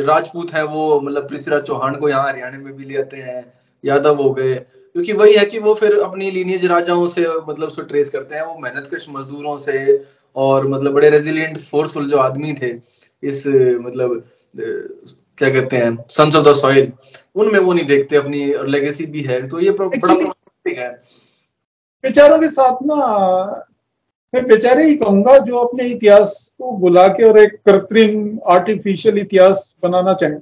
राजपूत 0.08 0.52
है 0.54 0.64
वो 0.66 1.00
मतलब 1.02 1.28
पृथ्वीराज 1.30 1.62
चौहान 1.64 1.96
को 1.96 2.10
यहाँ 2.10 2.28
हरियाणा 2.28 2.58
में 2.58 2.76
भी 2.76 2.86
ले 2.86 2.98
आते 3.00 3.18
हैं, 3.18 3.44
यादव 3.84 4.22
हो 4.22 4.32
गए। 4.34 4.56
क्योंकि 4.56 5.14
वही 5.14 5.34
है 5.34 5.46
कि 5.46 5.60
वो 5.60 5.74
फिर 5.74 6.00
अपनी 6.00 6.32
लीनियज 6.32 6.66
राजाओं 6.66 7.08
से 7.08 7.28
मतलब 7.48 7.68
उसको 7.68 7.82
ट्रेस 7.82 8.10
करते 8.10 8.36
हैं, 8.36 8.46
वो 8.46 8.58
मेहनत 8.60 8.90
कश 8.94 9.08
मजदूरों 9.10 9.58
से, 9.58 10.04
और 10.36 10.68
मतलब 10.68 10.94
बड़े 10.94 11.10
रेजिलियंट 11.10 11.58
फोर्सफुल 11.62 12.10
जो 12.10 12.18
आदमी 12.20 12.54
थे, 12.54 12.70
इस 13.24 13.48
मतलब 13.48 14.24
क्या 15.42 15.50
कहते 15.50 15.78
हैं 15.78 15.98
सन्स 16.10 16.36
ऑफ़ 16.36 16.46
द 16.46 16.54
सॉइल 16.56 16.92
उनमें 17.36 17.60
वो 17.60 17.74
नहीं 17.74 17.86
देखते 17.86 18.16
अपनी 18.16 18.46
लेगेसी 18.72 19.06
भी 19.06 19.22
है 19.22 19.42
तो 19.48 19.60
ये 19.60 19.72
बड़ा 19.72 20.24
है। 20.70 20.90
बेचारों 22.04 22.40
के 22.40 22.48
साथ 22.50 22.84
ना 22.84 22.96
मैं 24.34 24.46
बेचारे 24.48 24.84
ही 24.86 24.96
कहूँगा 24.96 25.38
जो 25.40 25.58
अपने 25.58 25.86
इतिहास 25.86 26.34
को 26.58 26.72
बुला 26.78 27.08
के 27.08 27.24
और 27.24 27.40
एक 27.40 27.56
कृत्रिम 27.66 28.40
आर्टिफिशियल 28.50 29.18
इतिहास 29.18 29.76
बनाना 29.84 30.14
चाहें। 30.14 30.38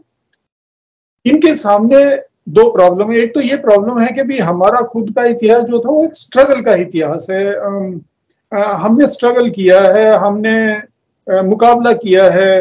इनके 1.25 1.53
सामने 1.55 2.01
दो 2.49 2.69
प्रॉब्लम 2.71 3.11
है। 3.11 3.17
एक 3.19 3.33
तो 3.33 3.41
ये 3.41 3.57
प्रॉब्लम 3.57 3.99
है 3.99 4.11
कि 4.13 4.23
भी 4.23 4.37
हमारा 4.39 4.81
खुद 4.87 5.13
का 5.15 5.23
इतिहास 5.27 5.63
जो 5.63 5.79
था 5.79 5.89
वो 5.89 6.03
एक 6.05 6.15
स्ट्रगल 6.15 6.61
का 6.61 6.75
इतिहास 6.83 7.27
है। 7.31 7.43
हमने 8.51 9.07
स्ट्रगल 9.07 9.49
किया 9.51 9.81
है 9.87 10.07
हमने 10.17 10.57
मुकाबला 11.27 11.93
किया 11.95 12.29
है 12.31 12.51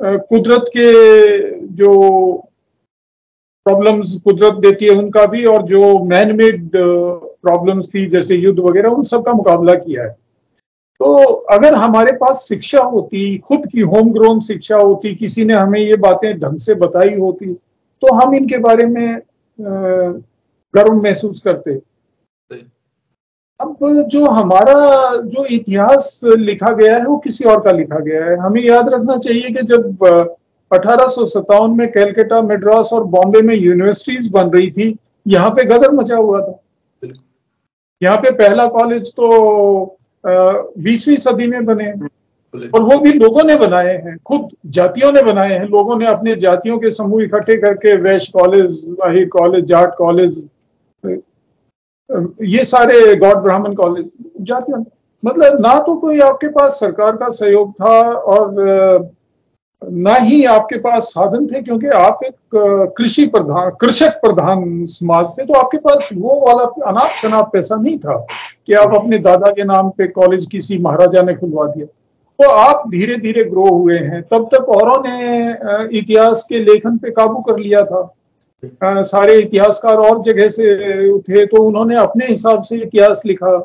कुदरत 0.00 0.64
के 0.68 0.90
जो 1.76 1.92
प्रॉब्लम्स 3.66 4.14
कुदरत 4.20 4.60
देती 4.60 4.84
है 4.84 4.90
उनका 4.92 5.24
भी 5.26 5.44
और 5.46 5.62
जो 5.66 5.98
मैन 6.04 6.34
मेड 6.36 6.70
प्रॉब्लम्स 6.74 7.88
थी 7.94 8.06
जैसे 8.08 8.36
युद्ध 8.36 8.58
वगैरह 8.60 8.90
उन 8.90 9.04
सब 9.06 9.24
का 9.24 9.32
मुकाबला 9.32 9.74
किया 9.76 10.02
है। 10.02 10.10
तो 11.00 11.12
अगर 11.52 11.74
हमारे 11.74 12.12
पास 12.16 12.46
शिक्षा 12.48 12.82
होती 12.84 13.36
खुद 13.38 13.66
की 13.72 13.80
होम 13.82 14.12
ग्रोन 14.12 14.40
शिक्षा 14.42 14.76
होती 14.76 15.14
किसी 15.14 15.44
ने 15.44 15.54
हमें 15.54 15.80
ये 15.80 15.96
बातें 15.98 16.38
ढंग 16.40 16.58
से 16.58 16.74
बताई 16.76 17.14
होती 17.16 17.52
तो 18.02 18.14
हम 18.14 18.34
इनके 18.34 18.58
बारे 18.60 18.86
में 18.86 19.18
गर्व 19.58 20.94
महसूस 20.94 21.40
करते। 21.40 21.74
अब 23.60 23.76
जो 24.08 24.24
हमारा 24.28 24.74
जो 25.26 25.44
इतिहास 25.46 26.20
लिखा 26.38 26.70
गया 26.72 26.96
है 26.96 27.06
वो 27.06 27.16
किसी 27.18 27.44
और 27.44 27.60
का 27.64 27.70
लिखा 27.72 27.98
गया 28.00 28.24
है। 28.24 28.36
हमें 28.38 28.62
याद 28.62 28.88
रखना 28.88 29.16
चाहिए 29.18 29.50
कि 29.50 29.62
जब 29.64 29.96
अठारह 30.70 31.06
सौ 31.08 31.24
सत्तावन 31.26 31.76
में 31.78 31.90
कैलकाटा 31.92 32.40
मेड्रास 32.42 32.90
और 32.92 33.04
बॉम्बे 33.06 33.40
में 33.42 33.54
यूनिवर्सिटीज 33.54 34.28
बन 34.30 34.50
रही 34.50 34.70
थी। 34.70 34.96
यहाँ 35.26 35.50
पे 35.50 35.64
गदर 35.66 35.90
मचा 35.92 36.16
हुआ 36.16 36.40
था। 36.40 36.58
यहाँ 38.02 38.16
पे 38.18 38.30
पहला 38.32 38.66
कॉलेज 38.68 39.12
तो 39.12 39.98
बीसवीं 40.24 41.16
सदी 41.16 41.46
में 41.46 41.64
बने 41.64 41.90
और 42.54 42.82
वो 42.82 42.98
भी 43.00 43.12
लोगों 43.12 43.42
ने 43.44 43.56
बनाए 43.56 43.94
हैं 43.96 44.16
खुद 44.26 44.48
जातियों 44.74 45.12
ने 45.12 45.22
बनाए 45.22 45.52
हैं। 45.52 45.64
लोगों 45.66 45.96
ने 45.98 46.06
अपने 46.06 46.34
जातियों 46.36 46.78
के 46.78 46.90
समूह 46.92 47.22
इकट्ठे 47.24 47.56
करके 47.60 47.96
वैश 48.02 48.28
कॉलेज 48.34 48.84
वाहिर 49.00 49.28
कॉलेज 49.28 49.64
जाट 49.66 49.94
कॉलेज 49.98 50.46
ये 52.44 52.64
सारे 52.64 53.14
गॉड 53.16 53.42
ब्राह्मण 53.42 53.74
कॉलेज 53.74 54.10
जातियों 54.42 54.84
मतलब 55.22 55.60
ना 55.60 55.78
तो 55.80 55.94
कोई 56.00 56.20
आपके 56.22 56.48
पास 56.50 56.80
सरकार 56.80 57.16
का 57.16 57.28
सहयोग 57.30 57.72
था 57.72 58.00
और 58.34 59.14
ना 59.82 60.14
ही 60.14 60.44
आपके 60.46 60.78
पास 60.78 61.04
साधन 61.04 61.46
थे, 61.46 61.60
क्योंकि 61.62 61.86
आप 61.88 62.20
एक 62.24 62.94
कृषि 62.96 63.26
प्रधान, 63.26 63.70
कृषक 63.80 64.20
प्रधान 64.20 64.86
समाज 64.90 65.36
थे 65.38 65.44
तो 65.46 65.54
आपके 65.54 65.78
पास 65.78 66.08
वो 66.14 66.40
वाला 66.40 66.64
अनाप 66.88 67.08
शनाप 67.12 67.50
पैसा 67.52 67.76
नहीं 67.76 67.98
था 67.98 68.16
कि 68.66 68.72
आप 68.74 68.94
अपने 68.94 69.18
दादा 69.20 69.50
के 69.50 69.64
नाम 69.64 69.90
पे 69.90 70.06
कॉलेज 70.08 70.46
किसी 70.46 70.78
महाराजा 70.78 71.22
ने 71.22 71.34
खुलवा 71.34 71.66
दिया। 71.66 71.86
तो 72.38 72.50
आप 72.50 72.82
धीरे 72.90 73.16
धीरे 73.16 73.44
ग्रो 73.44 73.68
हुए 73.68 73.98
हैं। 73.98 74.22
तब 74.22 74.48
तक 74.54 74.68
औरों 74.70 75.02
ने 75.02 75.98
इतिहास 75.98 76.46
के 76.48 76.58
लेखन 76.60 76.96
पे 76.98 77.10
काबू 77.10 77.42
कर 77.42 77.58
लिया 77.58 77.82
था। 77.82 79.02
सारे 79.02 79.38
इतिहासकार 79.40 79.96
और 79.98 80.22
जगह 80.22 80.48
से 80.48 81.08
उठे 81.10 81.44
तो 81.46 81.62
उन्होंने 81.62 81.96
अपने 81.96 82.26
हिसाब 82.26 82.62
से 82.62 82.76
इतिहास 82.76 83.22
लिखा। 83.26 83.56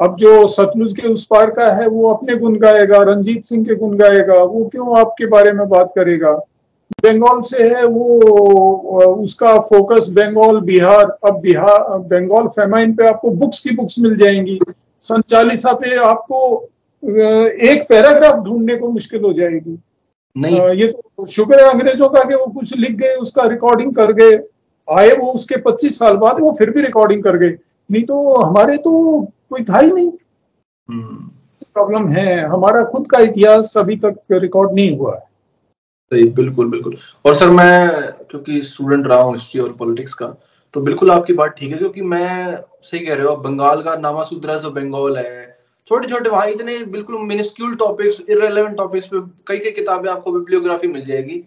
अब 0.00 0.16
जो 0.16 0.46
सतलुज 0.48 0.92
के 0.92 1.08
उस 1.08 1.24
पार 1.26 1.50
का 1.50 1.72
है 1.74 1.86
वो 1.88 2.10
अपने 2.10 2.36
गुण 2.36 2.56
गाएगा 2.58 3.02
रंजीत 3.04 3.44
सिंह 3.44 3.64
के 3.64 3.74
गुण 3.74 3.96
गाएगा 3.96 4.34
वो 4.34 4.64
क्यों 4.68 4.98
आपके 5.00 5.26
बारे 5.26 5.52
में 5.52 5.68
बात 5.68 5.92
करेगा? 5.96 6.32
बंगाल 7.02 7.40
से 7.40 7.64
है 7.64 7.84
वो 7.86 9.14
उसका 9.14 9.54
फोकस 9.60 10.08
बंगाल 10.10 10.60
बिहार 10.60 11.04
अब 11.26 11.40
बिहार 11.40 11.98
बंगाल 12.08 12.48
फेमाइन 12.56 12.94
पे 12.94 13.06
आपको 13.08 13.30
बुक्स 13.32 13.60
की 13.60 13.74
बुक्स 13.76 13.98
मिल 13.98 14.16
जाएँगी। 14.16 14.58
संचालिसा 15.02 15.72
पे 15.72 15.94
आपको 15.96 16.40
एक 17.02 17.86
पैराग्राफ 17.88 18.42
ढूँढने 18.44 18.76
को 18.76 18.88
मुश्किल 18.88 19.22
हो 19.24 19.32
जाएगी। 19.32 19.78
नहीं। 20.36 20.60
ये 20.70 20.86
तो 20.86 21.26
शुक्र 21.26 21.60
है 21.60 21.70
अंग्रेज़ों 21.70 22.08
का 22.08 22.22
कि 22.24 22.34
वो 22.34 22.46
कुछ 22.46 22.76
लिख 22.78 22.96
गए 22.96 23.14
उसका 23.16 23.46
रिकॉर्डिंग 23.46 23.94
कर 23.94 24.12
गए। 24.12 24.38
आए 24.88 25.12
वो 25.16 25.30
उसके 25.32 25.56
25 25.60 25.98
साल 25.98 26.16
बाद 26.16 26.40
वो 26.40 26.52
फिर 26.58 26.70
भी 26.70 26.80
रिकॉर्डिंग 26.80 27.22
कर 27.22 27.36
गए। 27.36 27.56
नहीं 27.90 28.02
तो 28.02 28.34
हमारे 28.36 28.76
तो 28.76 28.92
कोई 29.50 29.64
था 29.64 29.78
ही 29.78 29.92
नहीं। 29.92 30.10
प्रॉब्लम 31.74 31.98
हम्म। 31.98 32.12
है। 32.12 32.44
हमारा 32.48 32.82
खुद 32.84 33.06
का 33.10 33.18
इतिहास 33.18 33.76
अभी 33.78 33.96
तक 33.96 34.16
रिकॉर्ड 34.32 34.72
नहीं 34.72 34.96
हुआ 34.98 35.14
है। 35.14 35.20
सही 36.12 36.24
बिल्कुल 36.30 36.68
बिल्कुल। 36.68 36.96
और 37.24 37.34
सर 37.34 37.50
मैं 37.50 38.12
क्योंकि 38.30 38.62
स्टूडेंट 38.62 39.06
रहा 39.06 39.20
हूँ 39.20 39.34
हिस्ट्री 39.34 39.60
और 39.60 39.72
पॉलिटिक्स 39.72 40.14
का 40.14 40.34
तो 40.74 40.80
बिल्कुल 40.80 41.10
आपकी 41.10 41.32
बात 41.32 41.54
ठीक 41.58 41.72
है 41.72 41.78
क्योंकि 41.78 42.02
मैं 42.02 42.56
सही 42.82 43.06
कह 43.06 43.14
रहे 43.14 43.26
हो 43.26 43.36
बंगाल 43.36 43.82
का 43.82 43.94
नामा 43.96 44.22
सुद्रा 44.22 44.56
बंगाल 44.70 45.16
है 45.16 45.48
छोटे 45.90 46.08
छोटे 46.08 46.30
वहाँ 46.30 46.46
इतने 46.46 46.78
बिल्कुल 46.86 47.18
मिनिस्क्यूल 47.18 47.74
टॉपिक्स 47.76 48.20
इरेलीवेंट 48.20 48.76
टॉपिक्स 48.76 49.06
पे 49.06 49.20
कई 49.46 49.58
कई 49.58 49.70
किताबें 49.70 50.10
आपको 50.10 50.32
बिब्लियोग्राफी 50.32 50.88
मिल 50.88 51.04
जाएगी। 51.04 51.42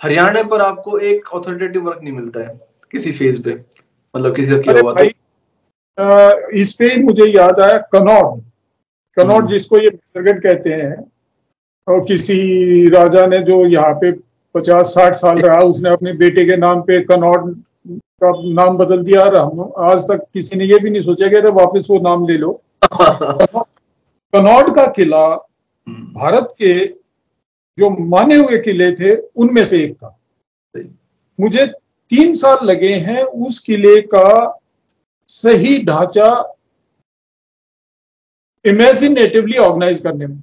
हरियाणा 0.00 0.42
पर 0.42 0.60
आपको 0.60 0.98
एक 0.98 1.28
ऑथोरिटेटिव 1.34 1.82
वर्क 1.82 2.00
नहीं 2.02 2.12
मिलता 2.12 2.40
है 2.40 2.60
किसी 2.92 3.12
फ़ेज़ 3.12 3.42
पे 3.42 3.54
मतलब 4.14 4.36
किसी 4.36 4.50
का 4.50 4.58
किया 4.58 4.80
हुआ 4.80 4.92
तो। 4.92 5.04
इस 5.98 6.72
पे 6.72 6.86
ही 6.86 7.02
मुझे 7.02 7.26
याद 7.28 7.60
आया 7.60 7.76
कनौड 7.92 8.40
कनौड 9.16 9.36
हम्म। 9.36 9.46
जिसको 9.46 9.78
ये 9.78 9.90
कहते 10.16 10.70
हैं 10.72 10.96
और 11.88 12.04
किसी 12.04 12.88
राजा 12.90 13.26
ने 13.26 13.38
जो 13.42 13.64
यहाँ 13.66 13.92
पे 13.94 14.10
पचास 14.54 14.88
साठ 14.88 15.14
साल 15.16 15.38
रहा 15.38 15.60
उसने 15.64 15.90
अपने 15.90 16.12
बेटे 16.14 16.44
के 16.44 16.56
नाम 16.56 16.80
पे 16.82 17.00
कनौड 17.02 17.54
का 18.22 18.30
नाम 18.54 18.76
बदल 18.76 19.02
दिया 19.02 19.20
और 19.22 19.38
हम 19.38 19.72
आज 19.84 20.02
तक 20.02 20.24
किसी 20.34 20.56
ने 20.56 20.64
ये 20.64 20.78
भी 20.78 20.90
नहीं 20.90 21.02
सोचा 21.02 21.28
कि 21.28 21.36
अरे 21.36 21.50
वापस 21.52 21.86
वो 21.90 21.98
नाम 22.00 22.26
ले 22.28 22.36
लो 22.36 22.52
कनौड 22.92 24.74
का 24.74 24.86
किला 24.92 25.24
हम्म। 25.24 26.12
भारत 26.14 26.54
के 26.58 26.74
जो 27.78 27.90
माने 28.06 28.36
हुए 28.36 28.58
किले 28.60 28.90
थे 28.92 29.14
उनमें 29.36 29.64
से 29.64 29.82
एक 29.84 29.94
था 29.94 30.16
मुझे 31.38 31.66
तीन 32.10 32.34
साल 32.34 32.66
लगे 32.66 32.92
हैं 33.02 33.22
उस 33.22 33.58
किले 33.58 34.00
का 34.08 34.30
सही 35.28 35.76
ढांचा 35.84 36.26
इमेजिनेटिवली 38.64 39.56
ऑर्गेनाइज 39.58 40.00
करने 40.00 40.26
में। 40.26 40.42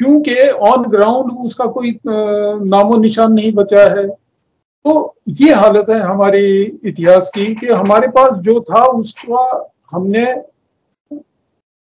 क्योंकि 0.00 0.34
ऑन 0.48 0.82
ग्राउंड 0.90 1.32
उसका 1.44 1.66
कोई 1.66 1.98
नामो 2.06 2.96
निशान 2.96 3.32
नहीं 3.32 3.52
बचा 3.52 3.82
है। 3.94 4.06
तो 4.08 5.14
ये 5.38 5.54
हालत 5.54 5.86
है 5.90 6.00
हमारी 6.00 6.62
इतिहास 6.84 7.30
की 7.34 7.54
कि 7.54 7.66
हमारे 7.66 8.08
पास 8.08 8.38
जो 8.40 8.60
था 8.60 8.84
उसका 8.92 9.72
हमने 9.90 10.24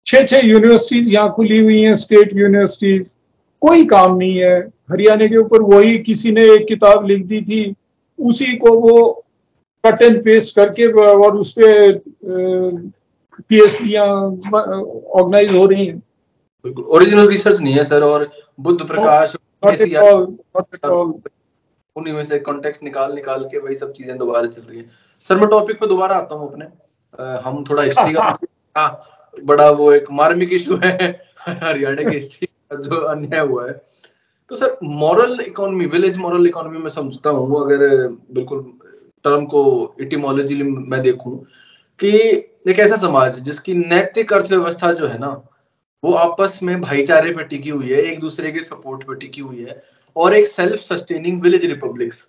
छह 0.06 0.26
छह 0.26 0.46
यूनिवर्सिटीज 0.48 1.14
यहाँ 1.14 1.34
खुली 1.34 1.58
हुई 1.60 1.82
हैं 1.82 1.96
स्टेट 1.96 2.36
यूनिवर्सिटीज 2.36 3.14
कोई 3.62 3.86
काम 3.86 4.16
नहीं 4.18 4.38
है। 4.38 4.60
हरियाणा 4.92 5.26
के 5.28 5.38
ऊपर 5.38 5.62
वही 5.74 5.98
किसी 6.00 6.32
ने 6.32 6.42
एक 6.52 6.68
किताब 6.68 7.06
लिख 7.08 7.26
दी 7.26 7.42
थी, 7.42 7.76
उसी 8.20 8.56
को 8.58 8.74
वो 8.80 9.24
कट 9.88 10.01
एंड 10.01 10.24
पेस्ट 10.24 10.56
करके 10.56 10.88
और 11.01 11.38
उस 11.38 11.53
पर 11.58 12.01
ऑर्गेनाइज 15.15 15.56
हो 15.56 15.65
रही 15.65 15.86
हैं। 15.86 16.03
ओरिजिनल 16.65 17.27
रिसर्च 17.27 17.60
नहीं 17.60 17.74
है 17.74 17.84
सर 17.84 18.03
और 18.03 18.29
बुद्ध 18.60 18.88
प्रकाश 18.88 19.36
उन्हीं 21.96 22.13
में 22.13 22.24
से 22.25 22.39
कॉन्टेक्स्ट 22.39 22.84
निकाल 22.84 23.13
निकाल 23.13 23.44
के 23.44 23.58
वही 23.58 23.75
सब 23.75 23.91
चीज़ें 23.91 24.17
दोबारा 24.17 24.48
चल 24.48 24.62
रही 24.62 24.77
है। 24.77 24.86
सर 25.24 25.38
मैं 25.38 25.48
टॉपिक 25.50 25.79
पे 25.79 25.88
दोबारा 25.88 26.15
आता 26.15 26.36
हूँ 26.36 26.51
अपने। 26.51 26.65
आ, 27.20 27.39
हम 27.39 27.63
थोड़ा 27.70 27.84
हिस्ट्री 27.84 28.13
का 28.13 29.08
बड़ा 29.46 29.70
वो 29.70 29.91
एक 29.94 30.06
मार्मिक 30.12 30.53
इशू 30.53 30.75
है 30.84 31.22
हरियाणा 31.39 32.10
की 32.10 32.15
हिस्ट्री 32.15 32.48
जो 32.74 33.00
अन्याय 33.01 33.39
हुआ 33.39 33.67
है। 33.67 33.74
तो 34.50 34.56
sir 34.56 34.77
moral 34.84 35.39
economy 35.48 35.86
village 35.86 36.17
moral 36.17 36.48
economy 36.48 36.77
में 36.77 36.89
समझता 36.89 37.29
हूँ 37.29 37.62
अगर 37.62 38.08
बिल्कुल 38.32 38.77
टर्म 39.28 39.46
को 39.46 39.96
इटिमोलॉजी 40.02 40.64
में 40.64 41.02
देखूँ 41.02 41.38
कि 42.00 42.10
एक 42.70 42.80
ऐसा 42.80 42.96
समाज 42.96 43.40
जिसकी 43.40 43.74
नैतिक 43.74 44.34
अर्थव्यवस्था 44.34 44.92
जो 44.94 45.08
है 45.08 45.18
ना, 45.18 45.30
वो 46.04 46.14
आपस 46.14 46.60
में 46.64 46.80
भाईचारे 46.82 47.32
पे 47.32 47.44
टिकी 47.44 47.70
हुई 47.70 47.90
है, 47.90 48.02
एक 48.02 48.20
दूसरे 48.20 48.52
के 48.52 48.62
सपोर्ट 48.62 49.04
पे 49.04 49.16
टिकी 49.16 49.42
हुई 49.42 49.64
है 49.64 49.84
और 50.16 50.34
एक 50.34 50.48
सेल्फ 50.48 50.80
सस्टेनिंग 50.80 51.42
विलेज 51.42 51.66
रिपब्लिक्स 51.66 52.22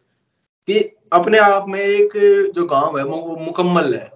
कि 0.68 0.78
अपने 1.12 1.38
आप 1.38 1.68
में 1.68 1.80
एक 1.80 2.16
जो 2.54 2.64
गाँव 2.66 2.98
है, 2.98 3.04
वो 3.04 3.36
मुकम्मल 3.36 3.94
है। 3.94 4.10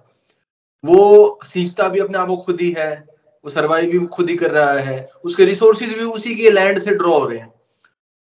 वो 0.83 1.39
सींचता 1.43 1.87
भी 1.89 1.99
अपने 1.99 2.17
आप 2.17 2.27
को 2.27 2.37
खुद 2.37 2.61
ही 2.61 2.71
है, 2.71 3.05
वो 3.45 3.49
सर्वाइव 3.49 3.91
भी 3.91 4.05
खुद 4.05 4.29
ही 4.29 4.35
कर 4.35 4.51
रहा 4.51 4.73
है, 4.73 5.09
उसके 5.25 5.45
रिसोर्सेज 5.45 5.93
भी 5.93 6.03
उसी 6.03 6.35
के 6.35 6.49
लैंड 6.49 6.79
से 6.79 6.91
ड्रॉ 6.91 7.19
हो 7.19 7.25
रहे 7.25 7.39
हैं। 7.39 7.52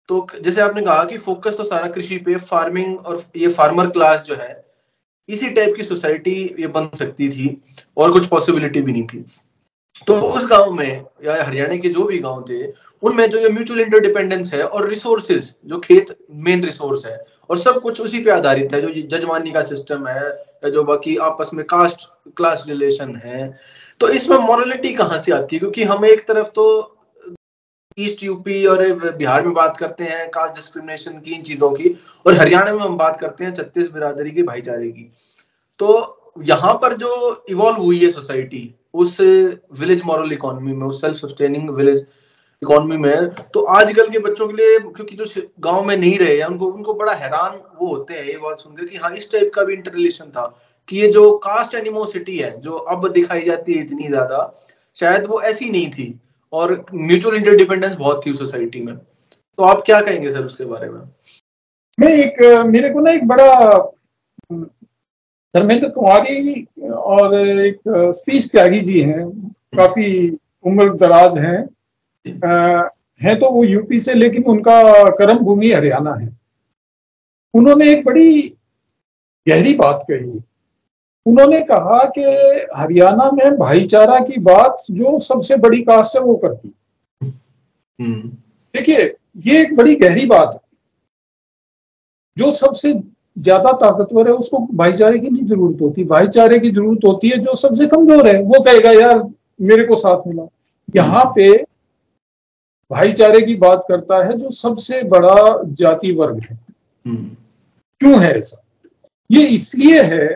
तो 0.07 0.27
जैसे 0.41 0.61
आपने 0.61 0.81
कहा 0.81 1.03
कि 1.03 1.17
फोकस 1.17 1.57
तो 1.57 1.63
सारा 1.63 1.87
कृषि 1.87 2.17
पे 2.17 2.35
फ़ार्मिंग 2.35 3.05
और 3.05 3.23
ये 3.35 3.47
फार्मर 3.47 3.87
क्लास 3.87 4.21
जो 4.21 4.35
है, 4.35 4.65
इसी 5.29 5.49
टाइप 5.49 5.75
की 5.75 5.83
सोसाइटी 5.83 6.55
ये 6.59 6.67
बन 6.67 6.89
सकती 6.99 7.29
थी 7.29 7.61
और 7.97 8.11
कुछ 8.11 8.25
पॉसिबिलिटी 8.25 8.81
भी 8.81 8.91
नहीं 8.91 9.07
थी। 9.07 9.25
तो 10.07 10.13
उस 10.21 10.47
गाँव 10.47 10.71
में 10.71 11.05
या 11.25 11.43
हरियाणा 11.43 11.75
के 11.75 11.89
जो 11.89 12.03
भी 12.03 12.19
गाँव 12.19 12.45
थे, 12.49 12.67
उनमें 13.03 13.29
जो 13.29 13.39
ये 13.39 13.49
म्यूचुअल 13.49 13.79
इंटरडिपेंडेंस 13.79 14.53
है 14.53 14.63
और 14.63 14.89
रिसोर्सेज 14.89 15.55
जो 15.65 15.79
खेत 15.79 16.17
मेन 16.31 16.63
रिसोर्स 16.63 17.05
है, 17.05 17.25
और 17.49 17.57
सब 17.57 17.81
कुछ 17.81 18.01
उसी 18.01 18.19
पे 18.19 18.31
आधारित 18.31 18.73
है, 18.73 18.81
जो 18.81 19.17
जजमानी 19.17 19.51
का 19.51 19.63
सिस्टम 19.63 20.07
है, 20.07 20.27
या 20.63 20.69
जो 20.69 20.83
बाकी 20.83 21.15
आपस 21.17 21.49
में 21.53 21.65
कास्ट 21.65 22.09
क्लास 22.37 22.65
रिलेशन 22.67 23.15
है। 23.15 23.59
तो 23.99 24.09
इसमें 24.09 24.37
मॉरलिटी 24.37 24.93
कहाँ 24.93 25.21
से 25.21 25.31
आती 25.31 25.55
है? 25.55 25.59
क्योंकि 25.59 25.83
हम 25.83 26.05
एक 26.05 26.27
तरफ़ 26.27 26.47
तो 26.47 26.92
ईस्ट 27.97 28.23
यूपी 28.23 28.65
और 28.65 28.83
बिहार 29.11 29.45
में 29.45 29.53
बात 29.53 29.77
करते 29.77 30.03
हैं 30.03 30.29
कास्ट 30.29 30.55
डिस्क्रिमिनेशन 30.55 31.19
की 31.19 31.31
इन 31.31 31.41
चीज़ों 31.43 31.71
की, 31.71 31.95
और 32.25 32.37
हरियाणा 32.37 32.73
में 32.73 32.81
हम 32.81 32.97
बात 32.97 33.19
करते 33.19 33.45
हैं 33.45 33.53
छत्तीस 33.53 33.91
बिरादरी 33.91 34.31
के 34.31 34.43
भाईचारे 34.43 34.89
की। 34.89 35.11
तो 35.79 36.33
यहाँ 36.43 36.73
पर 36.81 36.93
जो 36.97 37.45
इवॉल्व 37.49 37.81
हुई 37.81 37.99
है 37.99 38.11
सोसाइटी 38.11 38.73
उस 38.95 39.19
विलेज 39.21 40.01
मॉरल 40.05 40.33
इकोनॉमी 40.33 40.73
में, 40.73 40.85
उस 40.87 41.01
सेल्फ 41.01 41.17
सस्टेनिंग 41.17 41.69
विलेज 41.71 42.05
इकोनॉमी 42.61 42.97
में 42.97 43.29
तो 43.53 43.61
आजकल 43.71 44.09
के 44.09 44.19
बच्चों 44.19 44.47
के 44.47 44.53
लिए, 44.53 44.77
क्योंकि 44.79 45.15
जो 45.15 45.25
गाँव 45.59 45.85
में 45.85 45.95
नहीं 45.97 46.17
रहे 46.19 46.37
हैं, 46.37 46.45
उनको 46.45 46.65
उनको 46.67 46.93
बड़ा 46.93 47.13
हैरान 47.13 47.59
वो 47.79 47.87
होते 47.87 48.13
हैं, 48.13 48.23
ये 48.23 48.37
बात 48.37 48.59
सुनकर 48.59 48.85
कि 48.85 48.97
हाँ 48.97 49.11
इस 49.15 49.31
टाइप 49.31 49.51
का 49.55 49.63
भी 49.63 49.73
इंटर 49.73 49.93
रिलेशन 49.93 50.25
था, 50.27 50.45
कि 50.89 50.97
ये 50.97 51.07
जो 51.07 51.31
कास्ट 51.37 51.75
एनिमोसिटी 51.75 52.37
है, 52.37 52.59
जो 52.61 52.73
अब 52.73 53.07
दिखाई 53.13 53.41
जाती 53.41 53.73
है 53.73 53.85
इतनी 53.85 54.07
ज़्यादा, 54.07 54.53
शायद 54.97 55.25
वो 55.25 55.41
ऐसी 55.41 55.69
नहीं 55.69 55.89
थी। 55.91 56.07
और 56.53 56.85
म्यूचुअल 56.93 57.35
इंटरडिपेंडेंस 57.35 57.95
बहुत 57.95 58.25
थी 58.25 58.33
सोसाइटी 58.33 58.81
में। 58.81 58.95
तो 58.95 59.63
आप 59.63 59.81
क्या 59.85 59.99
कहेंगे 60.01 60.31
सर 60.31 60.45
उसके 60.45 60.65
बारे 60.65 60.89
में? 60.89 61.01
मैं 61.97 62.09
एक 62.09 62.65
मेरे 62.65 62.89
को 62.89 62.99
ना 62.99 63.11
एक 63.11 63.27
बड़ा 63.27 63.77
धर्मेंद्र 65.53 65.89
कुमारी 65.89 66.67
और 66.87 67.35
एक 67.39 67.79
सतीश 67.87 68.49
त्यागी 68.51 68.79
जी 68.79 69.01
हैं 69.01 69.27
काफ़ी 69.77 70.37
उम्र 70.65 70.93
दराज 70.97 71.37
हैं। 71.37 71.59
हैं 73.21 73.39
तो 73.39 73.49
वो 73.49 73.63
यूपी 73.63 73.99
से 73.99 74.13
लेकिन 74.13 74.43
उनका 74.43 74.81
कर्म 75.11 75.37
भूमि 75.39 75.71
हरियाणा 75.71 76.13
है। 76.13 76.29
उन्होंने 77.53 77.91
एक 77.91 78.05
बड़ी 78.05 78.41
गहरी 79.47 79.73
बात 79.73 80.05
कही। 80.11 80.39
उन्होंने 81.25 81.59
कहा 81.61 82.03
कि 82.17 82.21
हरियाणा 82.75 83.29
में 83.31 83.57
भाईचारा 83.57 84.19
की 84.19 84.39
बात 84.41 84.85
जो 84.91 85.19
सबसे 85.19 85.55
बड़ी 85.55 85.81
कास्ट 85.81 86.15
है 86.15 86.21
वो 86.21 86.35
करती 86.35 86.73
हम्म। 87.21 88.29
देखिए 88.73 89.15
ये 89.45 89.61
एक 89.61 89.75
बड़ी 89.75 89.95
गहरी 89.95 90.25
बात 90.25 90.51
है। 90.53 90.59
जो 92.37 92.51
सबसे 92.51 92.93
ज़्यादा 93.37 93.71
ताकतवर 93.71 94.27
है 94.27 94.33
उसको 94.33 94.57
भाईचारे 94.73 95.19
की 95.19 95.29
नहीं 95.29 95.45
ज़रूरत 95.45 95.81
होती। 95.81 96.03
भाईचारे 96.03 96.59
की 96.59 96.69
ज़रूरत 96.69 97.05
होती 97.05 97.29
है 97.29 97.37
जो 97.37 97.55
सबसे 97.55 97.85
कमज़ोर 97.87 98.27
है। 98.27 98.41
वो 98.41 98.61
कहेगा 98.63 98.91
यार 98.91 99.23
मेरे 99.61 99.83
को 99.83 99.95
साथ 99.95 100.27
मिला। 100.27 100.47
यहाँ 100.95 101.23
पे 101.35 101.51
भाईचारे 102.91 103.41
की 103.41 103.55
बात 103.55 103.85
करता 103.87 104.23
है 104.25 104.37
जो 104.37 104.49
सबसे 104.49 105.01
बड़ा 105.03 105.35
जाति 105.73 106.11
वर्ग 106.11 106.39
है। 106.43 106.57
हम्म। 107.05 107.29
क्यों 108.01 108.21
है 108.23 108.37
ऐसा? 108.39 108.63
ये 109.29 109.45
इसलिए 109.47 110.01
है 110.01 110.27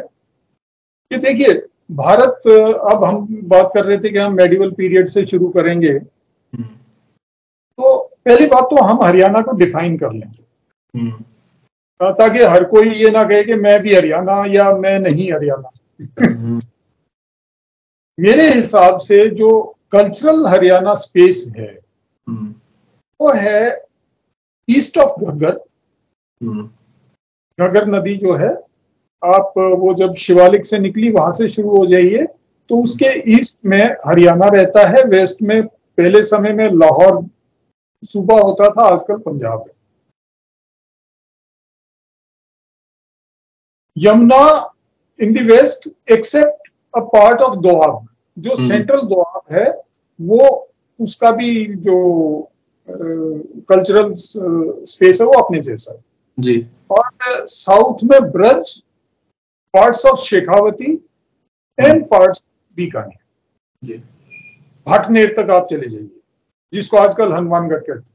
कि 1.12 1.18
देखिए 1.18 1.54
भारत 1.92 2.48
अब 2.94 3.04
हम 3.04 3.28
बात 3.44 3.72
कर 3.74 3.86
रहे 3.86 3.98
थे 3.98 4.10
कि 4.10 4.18
हम 4.18 4.34
मेडिवल 4.34 4.72
पीरियड 4.72 5.08
से 5.10 5.26
शुरू 5.26 5.50
करेंगे 5.50 5.92
हम्म। 5.92 6.64
तो 6.64 7.98
पहली 8.26 8.46
बात 8.46 8.64
तो 8.64 8.84
हम 8.84 9.04
हरियाणा 9.04 9.42
को 9.42 9.52
डिफाइन 9.52 9.98
कर 9.98 10.12
लेंगे 10.12 11.00
हम्म। 11.00 12.12
ताकि 12.12 12.44
हर 12.44 12.64
कोई 12.64 12.90
ये 12.90 13.12
ना 13.12 13.24
कहे 13.24 13.44
कि 13.44 13.56
मैं 13.56 13.82
भी 13.84 13.94
हरियाणा 13.96 14.44
या 14.48 14.72
मैं 14.72 15.00
नहीं 15.00 15.32
हरियाणा 15.34 15.70
हम्म। 16.26 16.62
मेरे 18.18 18.50
हिसाब 18.50 19.00
से 19.00 19.28
जो 19.30 19.50
कल्चरल 19.92 20.46
हरियाणा 20.48 20.94
स्पेस 20.94 21.54
है। 21.58 21.80
वो 23.20 23.32
है 23.34 23.86
ईस्ट 24.68 24.98
ऑफ़ 24.98 25.24
घग्गर। 25.24 25.60
घग्गर 27.60 27.88
नदी 27.88 28.16
जो 28.18 28.36
है 28.36 28.67
आप 29.24 29.54
वो 29.58 29.94
जब 29.94 30.14
शिवालिक 30.16 30.66
से 30.66 30.80
निकली 30.80 31.10
वहाँ 31.12 31.32
से 31.32 31.48
शुरू 31.48 31.78
हो 31.78 31.86
जाइए 31.86 32.26
तो 32.70 32.82
उसके 32.84 33.08
ईस्ट 33.32 33.58
में 33.66 33.84
हरियाणा 34.08 34.48
रहता 34.48 34.88
है 34.88 35.04
वेस्ट 35.10 35.42
में 35.42 35.62
पहले 35.68 36.24
समय 36.24 36.54
में 36.54 36.70
लाहौर 36.74 37.24
सूबा 38.04 38.40
होता 38.40 38.70
था 38.70 38.84
आजकल 38.86 39.18
पंजाब 39.18 39.60
है। 39.60 39.75
Yamuna 43.98 44.74
in 45.20 45.34
the 45.34 45.46
west 45.51 45.90
except 46.12 46.72
a 46.94 47.00
part 47.14 47.42
of 47.42 47.56
Doab 47.60 48.08
जो 48.38 48.56
सेंट्रल 48.58 49.00
हम्म। 49.00 49.10
दोआब 49.10 49.53
है 49.53 49.70
वो 50.20 50.70
उसका 51.00 51.32
भी 51.32 51.66
जो 51.77 51.98
कल्चरल 52.90 54.12
uh, 54.12 54.86
स्पेस 54.86 55.22
है 55.22 55.27
वो 55.27 55.34
अपने 55.34 55.62
जैसा 55.62 55.94
है। 55.94 56.00
जी। 56.38 56.66
और 56.92 57.46
साउथ 57.48 58.03
में 58.03 58.20
Braj 58.32 58.82
parts 59.74 60.06
of 60.06 60.20
Shekhawati 60.22 60.92
and 61.77 62.06
parts 62.08 62.46
Bikaner 62.77 63.18
जी। 63.84 63.94
भाटनेर 64.88 65.34
तक 65.38 65.50
आप 65.51 65.66
चले 65.70 65.90
जाइए 65.90 66.10
जिसको 66.74 66.98
आजकल 66.98 67.34
हनुमानगढ़ 67.34 67.77
कहते 67.77 67.92
हैं। 67.94 68.06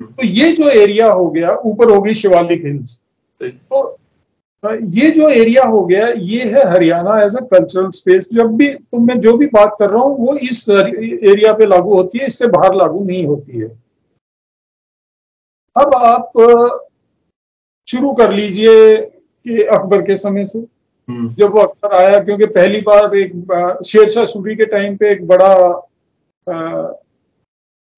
हम्म। 0.00 0.12
तो 0.12 0.26
ये 0.26 0.52
जो 0.52 0.68
एरिया 0.70 1.10
हो 1.12 1.28
गया 1.30 1.54
ऊपर 1.66 1.90
होगी 1.90 2.14
शिवालिक 2.14 2.64
हिल्स। 2.64 2.98
तो 3.40 4.74
ये 4.96 5.10
जो 5.10 5.28
एरिया 5.30 5.64
हो 5.64 5.84
गया 5.86 6.06
ये 6.08 6.44
है 6.44 6.68
Haryana 6.70 7.18
as 7.22 7.36
a 7.36 7.40
cultural 7.50 7.90
space 7.90 8.28
जब 8.32 8.56
भी 8.56 8.68
तुम 8.68 9.06
मैं 9.06 9.18
जो 9.20 9.36
भी 9.36 9.46
बात 9.48 9.76
कर 9.78 9.90
रहा 9.90 10.02
हूँ 10.02 10.16
वो 10.18 10.36
इस 10.38 10.68
एरिया 10.68 11.52
पे 11.52 11.66
लागू 11.66 11.94
होती 11.94 12.18
है 12.18 12.26
इससे 12.26 12.46
बाहर 12.48 12.74
लागू 12.74 13.04
नहीं 13.04 13.26
होती 13.26 13.58
है। 13.58 13.68
अब 15.76 15.94
आप 15.94 16.32
शुरू 17.88 18.12
कर 18.14 18.32
लीजिए 18.32 18.96
कि 18.96 19.62
अकबर 19.64 20.02
के 20.02 20.16
समय 20.16 20.44
से। 20.46 20.60
जब 21.08 21.50
वो 21.50 21.60
अक्सर 21.60 21.94
आया 21.96 22.18
क्योंकि 22.20 22.46
पहली 22.46 22.80
बार 22.80 23.16
एक 23.16 23.82
शेरशाह 23.86 24.24
सूरी 24.24 24.54
के 24.56 24.64
टाइम 24.66 24.96
पे 24.96 25.10
एक 25.10 25.26
बड़ा 25.26 25.52
आ, 26.46 26.56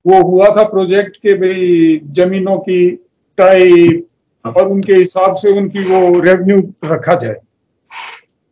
वो 0.05 0.23
हुआ 0.23 0.49
था 0.57 0.63
प्रोजेक्ट 0.65 1.17
के 1.17 1.35
भाई 1.35 2.01
जमीनों 2.13 2.57
की 2.59 2.91
टाइप 3.39 4.07
हाँ। 4.45 4.53
और 4.53 4.69
उनके 4.69 4.95
हिसाब 4.95 5.35
से 5.37 5.57
उनकी 5.59 5.83
वो 5.85 6.21
रेवेन्यू 6.21 6.59
रखा 6.85 7.15
जाए 7.15 7.35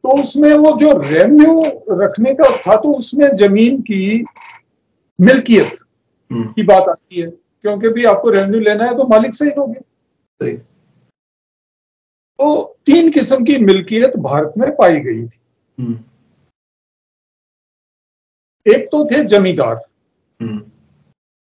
तो 0.05 0.23
उसमें 0.23 0.53
वो 0.55 0.77
जो 0.81 0.91
रेवेन्यू 1.01 1.63
रखने 2.03 2.35
का 2.35 2.51
था 2.57 2.77
तो 2.77 2.93
उसमें 2.93 3.27
ज़मीन 3.37 3.81
की 3.83 4.25
मिल्कियत 5.19 5.79
हम्म। 6.31 6.53
की 6.53 6.63
बात 6.63 6.89
आती 6.89 7.21
है 7.21 7.27
क्योंकि 7.27 7.89
भी 7.89 8.05
आपको 8.05 8.31
रेवेन्यू 8.31 8.61
लेना 8.61 8.85
है 8.85 8.97
तो 8.97 9.07
मालिक 9.07 9.35
से 9.35 9.45
ही 9.45 9.51
लोगे 9.51 9.81
तो 12.39 12.63
तीन 12.87 13.11
किस्म 13.11 13.45
की 13.45 13.57
मिल्कियत 13.61 14.17
भारत 14.19 14.53
में 14.59 14.71
पाई 14.77 15.01
गई 15.01 15.23
थी 15.23 15.39
हम्म। 15.79 15.99
एक 18.67 18.89
तो 18.93 19.05
थे 19.07 19.23
जमींदार 19.27 19.75
हम्म। 20.41 20.59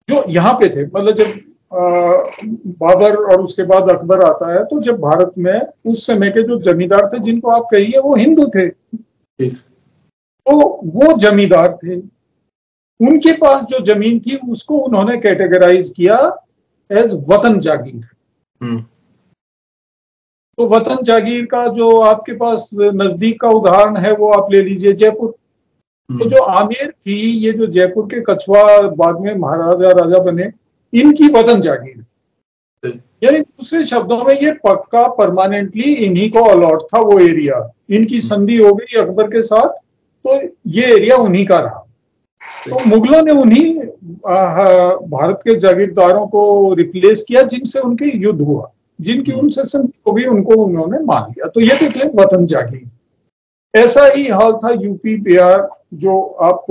जो 0.10 0.24
यहाँ 0.30 0.54
पे 0.54 0.70
थे 0.70 0.86
मतलब 0.86 1.14
जब 1.14 1.48
बाबर 2.80 3.16
और 3.24 3.42
उसके 3.42 3.64
बाद 3.64 3.90
अकबर 3.90 4.22
आता 4.24 4.54
है 4.54 4.64
तो 4.66 4.82
जब 4.82 5.00
भारत 5.00 5.34
में 5.38 5.60
उस 5.86 6.06
समय 6.08 6.30
के 6.30 6.44
जो 6.44 6.60
जमींदार 6.64 7.10
थे 7.14 7.20
जिनको 7.20 7.52
आप 7.52 7.68
कहिए 7.72 8.00
वो 8.00 8.16
हिंदू 8.16 8.48
थे 8.48 8.68
तो 9.40 10.60
वो 10.86 11.18
जमींदार 11.20 11.78
थे 11.78 11.96
उनके 13.00 13.32
पास 13.38 13.64
जो 13.66 13.80
ज़मीन 13.86 14.20
थी 14.20 14.36
उसको 14.50 14.78
उन्होंने 14.80 15.18
कैटेगराइज 15.18 15.90
किया 15.98 16.18
एज 16.90 17.14
वतन 17.28 17.60
जागीर 17.60 18.06
हम्म। 18.62 18.84
तो 20.58 20.68
वतन 20.68 21.04
जागीर 21.04 21.46
का 21.46 21.66
जो 21.74 21.90
आपके 22.02 22.34
पास 22.36 22.70
नज़दीक 22.76 23.40
का 23.42 23.50
उदाहरण 23.50 23.98
है 23.98 24.12
वो 24.14 24.30
आप 24.34 24.52
ले 24.52 24.62
लीजिए 24.62 24.94
जयपुर। 24.94 25.30
तो 25.30 26.14
हम्म। 26.14 26.28
जो 26.30 26.44
आमेर 26.44 26.92
थी 26.92 27.16
ये 27.40 27.52
जो 27.54 27.66
जयपुर 27.68 28.06
के 28.06 28.22
कछुआ 28.24 28.80
बाद 28.98 29.20
में 29.22 29.34
महाराजा 29.36 29.90
राजा 29.94 30.20
बने 30.24 30.50
इनकी 30.94 31.28
वतन 31.30 31.62
जागीर। 31.62 32.04
यानी 33.24 33.40
दूसरे 33.40 33.86
शब्दों 33.86 34.24
में 34.24 34.34
ये 34.34 34.52
पक्का 34.64 35.08
परमानेंटली 35.14 35.94
इन्हीं 36.06 36.30
को 36.32 36.44
अलॉट 36.46 36.84
था 36.84 37.00
वो 37.02 37.20
एरिया 37.20 37.60
इनकी 37.90 38.20
संधि 38.20 38.58
हो 38.58 38.74
गई 38.76 38.98
अकबर 39.00 39.28
के 39.28 39.42
साथ 39.42 39.68
तो 39.68 40.40
ये 40.72 40.86
एरिया 40.96 41.16
उन्हीं 41.18 41.46
का 41.46 41.60
रहा। 41.60 41.84
तो 42.70 42.84
मुगलों 42.88 43.22
ने 43.22 43.32
उन्हीं 43.42 43.74
भारत 45.08 45.40
के 45.44 45.56
जागीरदारों 45.58 46.26
को 46.28 46.74
रिप्लेस 46.74 47.26
किया 47.28 47.42
जिनसे 47.44 47.80
उनके 47.80 48.18
युद्ध 48.18 48.42
हुआ। 48.42 48.72
जिनकी 49.00 49.32
हम्म। 49.32 49.42
उनसे 49.42 49.78
हो 49.78 50.12
गई 50.12 50.24
उनको 50.26 50.54
उन्होंने 50.66 51.00
मान 51.06 51.24
लिया। 51.24 51.48
तो 51.48 51.62
ये 51.62 51.76
थे 51.82 52.08
वतन 52.16 52.46
जागीर 52.46 52.90
ऐसा 53.74 54.06
ही 54.06 54.28
हाल 54.28 54.54
था 54.54 54.70
यूपी 54.74 55.18
बिहार 55.22 55.68
जो 55.94 56.20
आप 56.42 56.66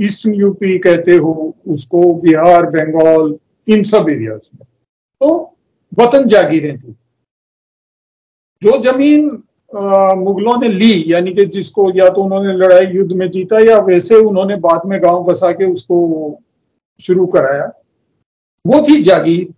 ईस्टर्न 0.00 0.34
यूपी 0.34 0.78
कहते 0.78 1.16
हो 1.16 1.54
उसको 1.68 2.14
बिहार 2.14 2.66
बंगाल 2.70 3.34
इन 3.68 3.82
सब 3.82 4.08
एरियाज़ 4.10 4.48
में। 4.54 4.66
तो 5.20 5.28
वतन 5.98 6.26
जागीरें 6.28 6.76
थी। 6.78 6.94
जो 8.62 8.78
ज़मीन 8.82 9.30
मुगलों 10.18 10.56
ने 10.60 10.68
ली 10.68 11.04
यानी 11.06 11.32
कि 11.34 11.44
जिसको 11.46 11.90
या 11.96 12.08
तो 12.08 12.22
उन्होंने 12.22 12.52
लड़ाई 12.52 12.86
युद्ध 12.86 13.12
में 13.12 13.28
जीता 13.30 13.58
या 13.58 13.78
वैसे 13.80 14.16
उन्होंने 14.16 14.56
बाद 14.56 14.86
में 14.86 15.02
गाँव 15.02 15.24
बसा 15.24 15.52
के 15.52 15.64
उसको 15.64 15.98
शुरू 17.00 17.26
कराया 17.26 17.66
वो 18.64 18.82
थी 18.82 19.02
जागीर 19.02 19.48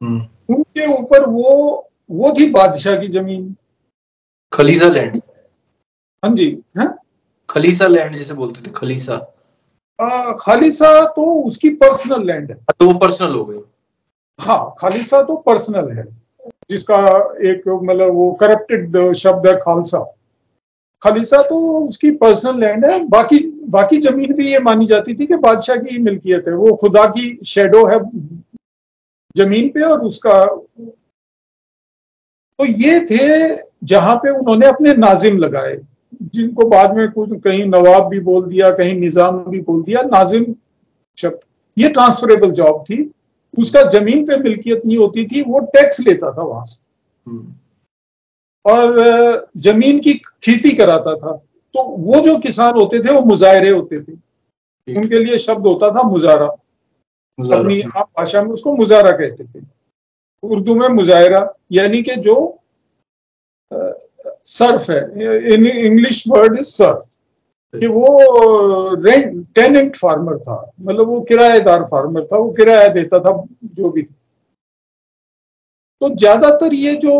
हम्म। 0.00 0.26
उनके 0.48 0.86
ऊपर 0.94 1.24
वो 1.26 1.52
वो 2.10 2.34
थी 2.38 2.50
बादशाह 2.50 2.96
की 2.96 3.08
ज़मीन। 3.08 3.54
खलीसा 4.52 4.88
लैंड 4.88 5.16
हाँ 6.22 6.34
जी 6.34 6.46
है? 6.78 6.88
खलीसा 7.50 7.86
लैंड 7.86 8.16
जिसे 8.16 8.34
बोलते 8.34 8.66
थे 8.66 8.72
खलीसा। 8.74 9.14
आ, 9.98 10.32
खालिसा 10.32 11.04
तो 11.06 11.22
उसकी 11.42 11.70
पर्सनल 11.76 12.26
लैंड 12.26 12.50
है। 12.50 12.56
तो 12.80 12.86
वो 12.86 12.94
पर्सनल 12.98 13.34
हो 13.34 13.44
गई। 13.44 13.60
हाँ 14.38 14.74
खालिसा 14.78 15.22
तो 15.22 15.36
पर्सनल 15.46 15.90
है 15.92 16.04
जिसका 16.70 16.98
एक 17.50 17.62
मतलब 17.68 18.12
वो 18.14 18.30
करप्टेड 18.40 19.12
शब्द 19.16 19.46
है 19.46 19.56
खालसा। 19.56 19.98
खालिसा 21.02 21.42
तो 21.42 21.58
उसकी 21.78 22.10
पर्सनल 22.16 22.60
लैंड 22.60 22.84
है। 22.86 23.04
बाकी 23.08 23.38
बाकी 23.68 23.96
ज़मीन 24.00 24.32
भी 24.34 24.50
ये 24.52 24.58
मानी 24.60 24.86
जाती 24.86 25.14
थी 25.14 25.26
कि 25.26 25.36
बादशाह 25.38 25.76
की 25.76 25.98
मिल्कियत 25.98 26.44
है। 26.48 26.54
वो 26.54 26.74
खुदा 26.76 27.04
की 27.06 27.38
शेडो 27.46 27.84
है 27.86 27.98
ज़मीन 29.36 29.68
पे 29.68 29.82
और 29.82 30.00
उसका 30.00 30.38
तो 32.58 32.64
ये 32.64 33.00
थे 33.06 33.26
जहाँ 33.84 34.14
पे 34.16 34.30
उन्होंने 34.30 34.66
अपने 34.66 34.94
नाजिम 34.96 35.38
लगाए 35.38 35.76
जिनको 36.34 36.68
बाद 36.68 36.96
में 36.96 37.10
कुछ 37.12 37.30
कहीं 37.42 37.64
नवाब 37.64 38.08
भी 38.08 38.20
बोल 38.20 38.44
दिया 38.44 38.70
कहीं 38.70 38.94
निज़ाम 39.00 39.38
भी 39.50 39.60
बोल 39.60 39.82
दिया 39.82 40.02
नाजिम 40.02 40.54
शब्द 41.18 41.40
ये 41.76 41.88
ट्रांसफरेबल 41.88 42.50
जॉब 42.50 42.84
थी। 42.84 42.98
उसका 43.58 43.82
ज़मीन 43.90 44.24
पे 44.26 44.36
मिल्कियत 44.36 44.82
नहीं 44.86 44.96
होती 44.98 45.24
थी 45.26 45.42
वो 45.42 45.58
टैक्स 45.74 46.00
लेता 46.00 46.30
था 46.32 46.42
वहाँ 46.42 46.64
से। 46.64 46.78
हम्म। 47.26 47.54
और 48.64 49.50
ज़मीन 49.56 49.98
की 50.00 50.12
खेती 50.44 50.72
कराता 50.76 51.14
था। 51.14 51.32
तो 51.74 51.82
वो 51.82 52.20
जो 52.20 52.38
किसान 52.38 52.74
होते 52.74 52.98
थे 52.98 53.12
वो 53.12 53.20
मुजाहरे 53.20 53.70
होते 53.70 54.00
थे। 54.00 54.12
उनके 54.88 55.18
लिए 55.18 55.38
शब्द 55.38 55.66
होता 55.66 55.90
था 55.90 56.02
मुजारा। 56.08 56.48
अपनी 57.38 57.80
आम 57.80 58.02
भाषा 58.02 58.42
में 58.42 58.50
उसको 58.50 58.74
मुजारा 58.76 59.10
कहते 59.12 59.44
थे। 59.44 59.64
उर्दू 60.42 60.74
में 60.74 60.88
मुजाहरा 60.90 61.40
यानी 61.72 62.02
कि 62.02 62.16
जो 62.18 62.36
सर्फ 64.46 64.90
है 64.90 65.00
in 65.54 65.66
English 65.66 66.22
word 66.28 66.58
is 66.58 66.66
serf. 66.66 67.04
कि 67.74 67.86
वो 67.86 68.08
रेंट 68.96 69.46
टेनेंट 69.54 69.96
फार्मर 69.96 70.38
था 70.38 70.58
मतलब 70.80 71.06
वो 71.06 71.20
किराएदार 71.20 71.82
फार्मर 71.84 72.24
था 72.24 72.36
वो 72.36 72.50
किराया 72.52 72.88
देता 72.90 73.18
था 73.20 73.32
जो 73.66 73.90
भी। 73.90 74.02
तो 76.00 76.08
ज़्यादातर 76.10 76.74
ये 76.74 76.94
जो 76.96 77.14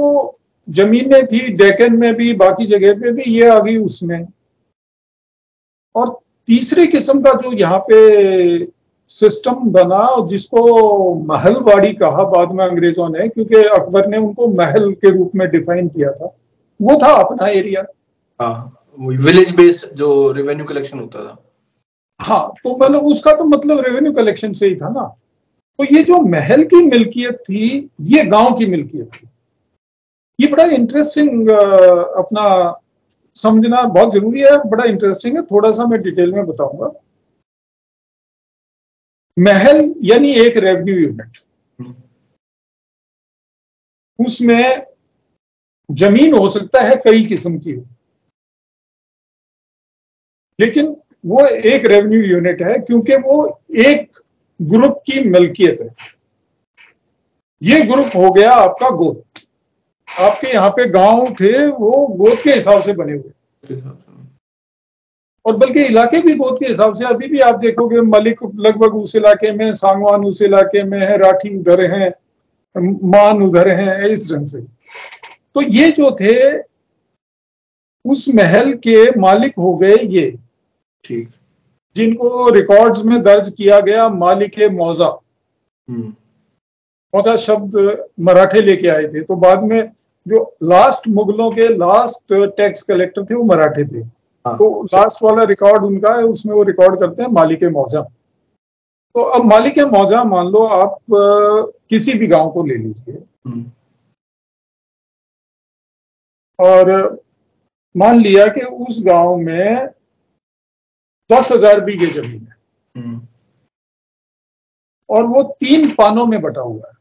जमीनें 0.69 1.27
थी 1.27 1.41
डेकन 1.57 1.97
में 1.97 2.15
भी 2.15 2.33
बाकी 2.37 2.67
जगह 2.67 2.95
पे 3.01 3.13
भी 3.13 3.23
ये 3.31 3.49
आ 3.49 3.59
गई 3.59 3.77
उसमें। 3.79 4.27
और 5.95 6.19
तीसरे 6.49 6.87
किस्म 6.87 7.23
का 7.23 7.33
जो 7.43 7.53
यहाँ 7.53 7.79
पे 7.91 7.97
सिस्टम 9.11 9.71
बना 9.73 10.27
जिसको 10.27 10.63
महलवाड़ी 11.27 11.93
कहा 11.95 12.25
बाद 12.31 12.53
में 12.53 12.65
अंग्रेज़ों 12.65 13.09
ने 13.09 13.29
क्योंकि 13.29 13.63
अकबर 13.71 14.07
ने 14.07 14.17
उनको 14.19 14.47
महल 14.53 14.93
के 14.95 15.11
रूप 15.11 15.35
में 15.35 15.49
डिफाइन 15.51 15.89
किया 15.89 16.11
था। 16.13 16.35
वो 16.81 16.99
था 17.03 17.13
अपना 17.15 17.49
एरिया 17.49 17.85
हाँ 18.41 18.73
विलेज 18.99 19.55
बेस्ड 19.57 19.95
जो 19.97 20.33
रेवेन्यू 20.33 20.65
कलेक्शन 20.67 20.99
होता 20.99 21.25
था। 21.25 21.37
हाँ 22.21 22.53
तो 22.65 22.77
मतलब 22.77 23.07
उसका 23.07 23.33
तो 23.33 23.45
मतलब 23.45 23.81
रेवेन्यू 23.87 24.13
कलेक्शन 24.13 24.53
से 24.53 24.67
ही 24.67 24.75
था 24.77 24.89
ना। 24.89 25.07
तो 25.79 25.85
ये 25.85 26.03
जो 26.03 26.21
महल 26.21 26.63
की 26.65 26.85
मिल्कियत 26.85 27.39
थी 27.41 27.91
ये 28.03 28.25
गाँव 28.27 28.55
की 28.59 28.67
मिल्कियत 28.67 29.11
थी। 29.15 29.29
ये 30.39 30.49
बड़ा 30.49 30.65
इंटरेस्टिंग 30.75 31.49
अपना 31.49 32.45
समझना 33.37 33.83
बहुत 33.83 34.13
ज़रूरी 34.13 34.41
है 34.41 34.57
बड़ा 34.69 34.85
इंटरेस्टिंग 34.85 35.37
है। 35.37 35.43
थोड़ा 35.43 35.71
सा 35.71 35.87
मैं 35.87 36.03
डिटेल 36.03 36.33
में 36.33 36.47
बताऊँगा। 36.47 36.93
महल 39.39 39.95
यानी 40.03 40.33
एक 40.33 40.57
रेवेन्यू 40.57 40.99
यूनिट। 40.99 41.39
उसमें 44.19 44.87
ज़मीन 45.91 46.35
हो 46.35 46.49
सकता 46.49 46.81
है 46.81 46.97
कई 46.97 47.25
किस्म 47.25 47.59
की 47.59 47.73
हो। 47.73 47.85
लेकिन 50.61 50.97
वो 51.27 51.47
एक 51.47 51.85
रेवेन्यू 51.85 52.21
यूनिट 52.23 52.63
है 52.63 52.79
क्योंकि 52.79 53.17
वो 53.17 53.61
एक 53.77 54.21
ग्रुप 54.63 55.03
की 55.07 55.29
मलकियत 55.31 55.81
है। 55.81 55.95
ये 57.63 57.81
ग्रुप 57.83 58.07
हो 58.07 58.33
गया 58.33 58.53
आपका 58.53 58.91
गोद। 58.91 59.23
आपके 60.09 60.53
यहाँ 60.53 60.71
पे 60.71 60.89
गाँव 60.89 61.35
थे, 61.35 61.67
वो 61.67 62.07
गोद 62.07 62.39
के 62.45 62.51
हिसाब 62.51 62.83
से 62.83 62.93
बने 62.93 63.13
हुए। 63.13 63.31
और 65.47 65.57
बल्कि 65.57 65.85
इलाके 65.85 66.21
भी 66.23 66.35
गोद 66.35 66.59
के 66.59 66.67
हिसाब 66.67 66.95
से 66.95 67.05
अभी 67.05 67.29
भी 67.29 67.41
आप 67.41 67.59
देखोगे 67.59 68.01
मलिक 68.01 68.39
लगभग 68.55 68.95
उस 68.95 69.17
इलाके 69.17 69.53
में 69.53 69.73
सांगवान 69.73 70.25
उस 70.25 70.43
इलाके 70.43 70.83
में 70.83 70.99
है 71.01 71.17
राठी 71.19 71.59
उधर 71.59 71.81
है 71.91 72.09
मान 73.05 73.43
उधर 73.43 73.69
है 73.69 74.13
इस 74.13 74.33
ढंग 74.33 74.47
से। 74.47 74.61
तो 75.55 75.63
ये 75.63 75.91
जो 75.91 76.11
थे 76.11 76.59
उस 78.05 78.27
महल 78.35 78.73
के 78.73 79.19
मालिक 79.19 79.55
हो 79.59 79.75
गए 79.77 79.95
ये 79.97 80.39
ठीक। 81.05 81.29
जिनको 81.97 82.49
रिकॉर्ड्स 82.49 83.05
में 83.05 83.23
दर्ज 83.23 83.55
किया 83.55 83.81
गया 83.81 84.09
मालिक 84.09 84.61
मौजा। 84.73 85.21
हम्म। 85.89 86.09
मौजा 87.15 87.37
शब्द 87.37 88.05
मराठे 88.21 88.61
लेके 88.61 88.89
आए 88.89 89.05
थे। 89.05 89.23
तो 89.23 89.37
बाद 89.37 89.63
में 89.63 89.91
जो 90.29 90.57
लास्ट 90.63 91.09
मुगलों 91.09 91.51
के 91.51 91.69
लास्ट 91.69 92.53
टैक्स 92.57 92.83
कलेक्टर 92.83 93.25
थे 93.25 93.35
वो 93.35 93.45
मराठे 93.45 93.85
थे। 93.85 94.16
तो 94.49 94.83
लास्ट 94.85 95.23
वाला 95.23 95.45
रिकॉर्ड 95.45 95.85
उनका 95.85 96.15
है 96.15 96.23
उसमें 96.25 96.55
वो 96.55 96.63
रिकॉर्ड 96.63 96.99
करते 97.01 97.23
हैं 97.23 97.31
मालिक 97.31 97.65
मौजा। 97.73 98.03
तो 99.15 99.23
अब 99.23 99.45
मालिक 99.45 99.79
मौजा 99.93 100.23
मान 100.25 100.49
लो 100.49 100.63
आप 100.65 100.99
किसी 101.91 102.15
भी 102.19 102.27
गाँव 102.27 102.51
को 102.51 102.65
ले 102.67 102.75
लीजिए। 102.75 103.23
हम्म। 103.47 103.71
और 106.59 106.91
मान 107.95 108.21
लिया 108.21 108.47
कि 108.49 108.61
उस 108.61 109.03
गाँव 109.07 109.37
में 109.37 109.87
दस 111.31 111.53
हज़ार 111.53 111.81
बीघे 111.81 112.07
ज़मीन 112.07 112.41
है। 112.41 112.57
हम्म। 112.95 113.21
और 115.09 115.27
वो 115.27 115.43
तीन 115.61 115.89
पानों 115.91 116.27
में 116.27 116.41
बटा 116.43 116.61
हुआ 116.61 116.89
है। 116.89 116.95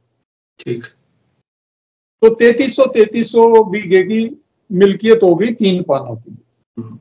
ठीक। 0.59 0.85
तो 2.21 2.29
तैतीस 2.35 2.75
सौ 2.75 2.85
तैतीस 2.85 3.31
सौ 3.31 3.63
बीघे 3.63 4.03
की 4.03 4.21
मिल्कियत 4.69 5.23
हो 5.23 5.35
गई 5.35 5.53
तीन 5.53 5.83
पानों 5.83 6.15
की। 6.15 6.37
हम्म। 6.77 6.97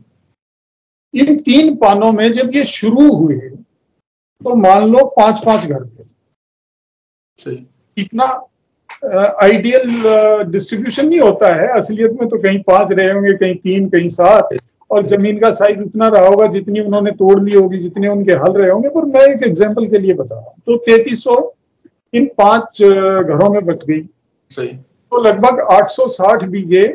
इन 1.15 1.39
तीन 1.41 1.75
पानों 1.77 2.11
में 2.13 2.33
जब 2.33 2.51
ये 2.55 2.65
शुरू 2.67 3.13
हुए 3.13 3.37
तो 3.37 4.55
मान 4.57 4.89
लो 4.89 5.05
पाँच 5.17 5.45
पाँच 5.45 5.67
घर 5.67 5.85
थे। 5.85 7.53
इतना 7.97 8.25
आइडियल 9.43 10.51
डिस्ट्रीब्यूशन 10.51 11.09
नहीं 11.09 11.21
होता 11.21 11.55
है। 11.55 11.69
असलियत 11.71 12.13
में 12.21 12.29
तो 12.29 12.39
कहीं 12.39 12.63
पाँच 12.63 12.93
रहे 12.93 13.11
होंगे 13.11 13.33
कहीं 13.37 13.55
तीन 13.57 13.89
कहीं 13.91 14.09
सात 14.11 14.49
और 14.91 15.07
ज़मीन 15.07 15.39
का 15.41 15.51
साइज़ 15.53 15.81
उतना 15.83 16.09
रहा 16.09 16.27
होगा 16.27 16.47
जितनी 16.49 16.81
उन्होंने 16.81 17.11
तोड़ 17.13 17.41
ली 17.43 17.55
होगी 17.55 17.79
जितने 17.79 18.09
उनके 18.09 18.33
हल 18.35 18.53
रहे 18.53 18.71
होंगे। 18.71 18.89
पर 18.89 19.05
मैं 19.07 19.27
एक 19.27 19.43
एग्ज़ाम्पल 19.47 19.87
के 19.87 19.99
लिए 19.99 20.15
बता 20.15 20.35
रहा 20.35 20.45
हूँ। 20.45 20.63
तो 20.67 20.77
तैतीस 20.87 21.25
सौ 21.25 21.37
इन 22.15 22.27
पाँच 22.39 22.83
घरों 22.83 23.51
में 23.51 23.65
बच 23.67 23.85
गई। 23.85 24.01
सही। 24.51 24.69
तो 24.69 25.23
लगभग 25.23 25.61
860 25.73 26.45
बीघे 26.47 26.87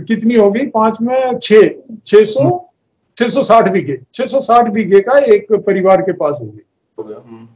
कितनी 0.00 0.34
हो 0.34 0.50
गई? 0.50 0.66
पाँच 0.66 1.00
में 1.02 1.38
छह। 1.38 1.68
छह 2.06 2.24
सौ 2.24 2.62
छह 3.18 3.28
सौ 3.28 3.42
साठ 3.42 3.68
बीघे। 3.68 3.98
छह 4.14 4.26
सौ 4.26 4.40
साठ 4.40 4.70
बीघे 4.70 5.00
का 5.00 5.18
एक 5.18 5.52
परिवार 5.52 6.02
के 6.02 6.12
पास 6.12 6.36
हो 6.40 6.46
गई 6.46 7.12
हम्म। 7.14 7.48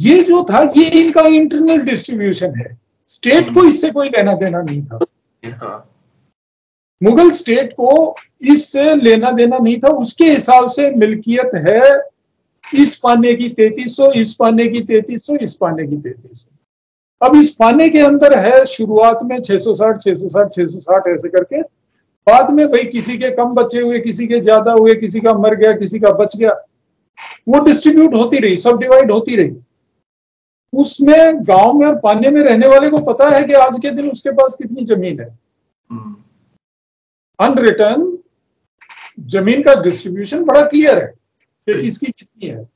ये 0.00 0.22
जो 0.22 0.42
था 0.44 0.62
ये 0.76 0.88
इनका 1.02 1.22
इंटरनल 1.22 1.80
डिस्ट्रीब्यूशन 1.80 2.54
है। 2.58 2.78
स्टेट 3.08 3.54
को 3.54 3.64
इससे 3.64 3.90
कोई 3.90 4.08
लेना 4.08 4.34
देना 4.34 4.62
नहीं 4.62 4.82
था। 4.82 4.98
हाँ। 5.42 5.88
मुगल 7.02 7.30
स्टेट 7.30 7.72
को 7.72 8.14
इससे 8.42 8.94
लेना 8.94 9.30
देना 9.30 9.58
नहीं 9.58 9.78
था। 9.80 9.88
उसके 9.88 10.24
हिसाब 10.24 10.68
से 10.70 10.90
मिल्कियत 10.90 11.50
है। 11.54 12.12
इस 12.82 12.96
पाने 12.96 13.34
की 13.34 13.48
तैतीस 13.48 13.96
सौ 13.96 14.12
इस 14.12 14.34
पाने 14.34 14.68
की 14.68 14.80
तैतीस 14.80 15.26
सौ 15.26 15.36
इस 15.36 15.54
पाने 15.54 15.86
की 15.86 15.96
तैतीस 15.96 16.38
सौ। 16.38 16.51
अब 17.22 17.36
इस 17.36 17.54
पाने 17.54 17.88
के 17.88 17.98
अंदर 18.00 18.38
है 18.38 18.64
शुरुआत 18.66 19.18
में 19.22 19.38
660 19.40 19.98
660 19.98 20.48
660 20.50 21.08
ऐसे 21.08 21.28
करके। 21.28 21.60
बाद 22.26 22.50
में 22.50 22.66
भाई 22.68 22.84
किसी 22.84 23.16
के 23.18 23.30
कम 23.30 23.54
बचे 23.54 23.80
हुए 23.80 23.98
किसी 24.00 24.26
के 24.26 24.40
ज़्यादा 24.40 24.72
हुए 24.72 24.94
किसी 24.94 25.20
का 25.20 25.32
मर 25.34 25.54
गया 25.54 25.72
किसी 25.72 25.98
का 26.00 26.10
बच 26.12 26.36
गया 26.36 26.50
वो 27.48 27.58
डिस्ट्रीब्यूट 27.64 28.14
होती 28.14 28.38
रही 28.38 28.56
सब 28.56 28.78
डिवाइड 28.78 29.10
होती 29.12 29.36
रही। 29.36 29.56
उसमें 30.72 31.42
गाँव 31.44 31.72
में 31.72 31.86
और 31.86 31.94
पाने 31.94 32.30
में 32.30 32.40
रहने 32.42 32.66
वाले 32.66 32.90
को 32.90 32.98
पता 33.04 33.28
है 33.28 33.44
कि 33.44 33.52
आज 33.52 33.78
के 33.82 33.90
दिन 33.90 34.10
उसके 34.10 34.30
पास 34.30 34.54
कितनी 34.54 34.84
ज़मीन 34.84 35.20
है। 35.20 35.26
अनरिटर्न 37.38 38.00
हम्म। 38.00 39.28
ज़मीन 39.28 39.62
का 39.62 39.74
डिस्ट्रीब्यूशन 39.74 40.44
बड़ा 40.44 40.64
क्लियर 40.66 40.98
है 40.98 41.06
कि 41.66 41.80
किसकी 41.80 42.06
कितनी 42.06 42.48
है। 42.48 42.68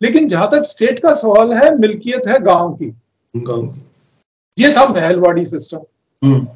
लेकिन 0.00 0.28
जहाँ 0.28 0.50
तक 0.50 0.62
स्टेट 0.62 0.98
का 0.98 1.12
सवाल 1.14 1.52
है 1.52 1.74
मिल्कियत 1.78 2.28
है 2.28 2.38
गाँव 2.40 2.72
की। 2.74 2.92
गाँव 3.34 3.66
की। 3.66 3.80
ये 4.58 4.72
था 4.74 4.86
महलवाड़ी 4.88 5.44
सिस्टम 5.44 5.80
हम्म। 6.22 6.46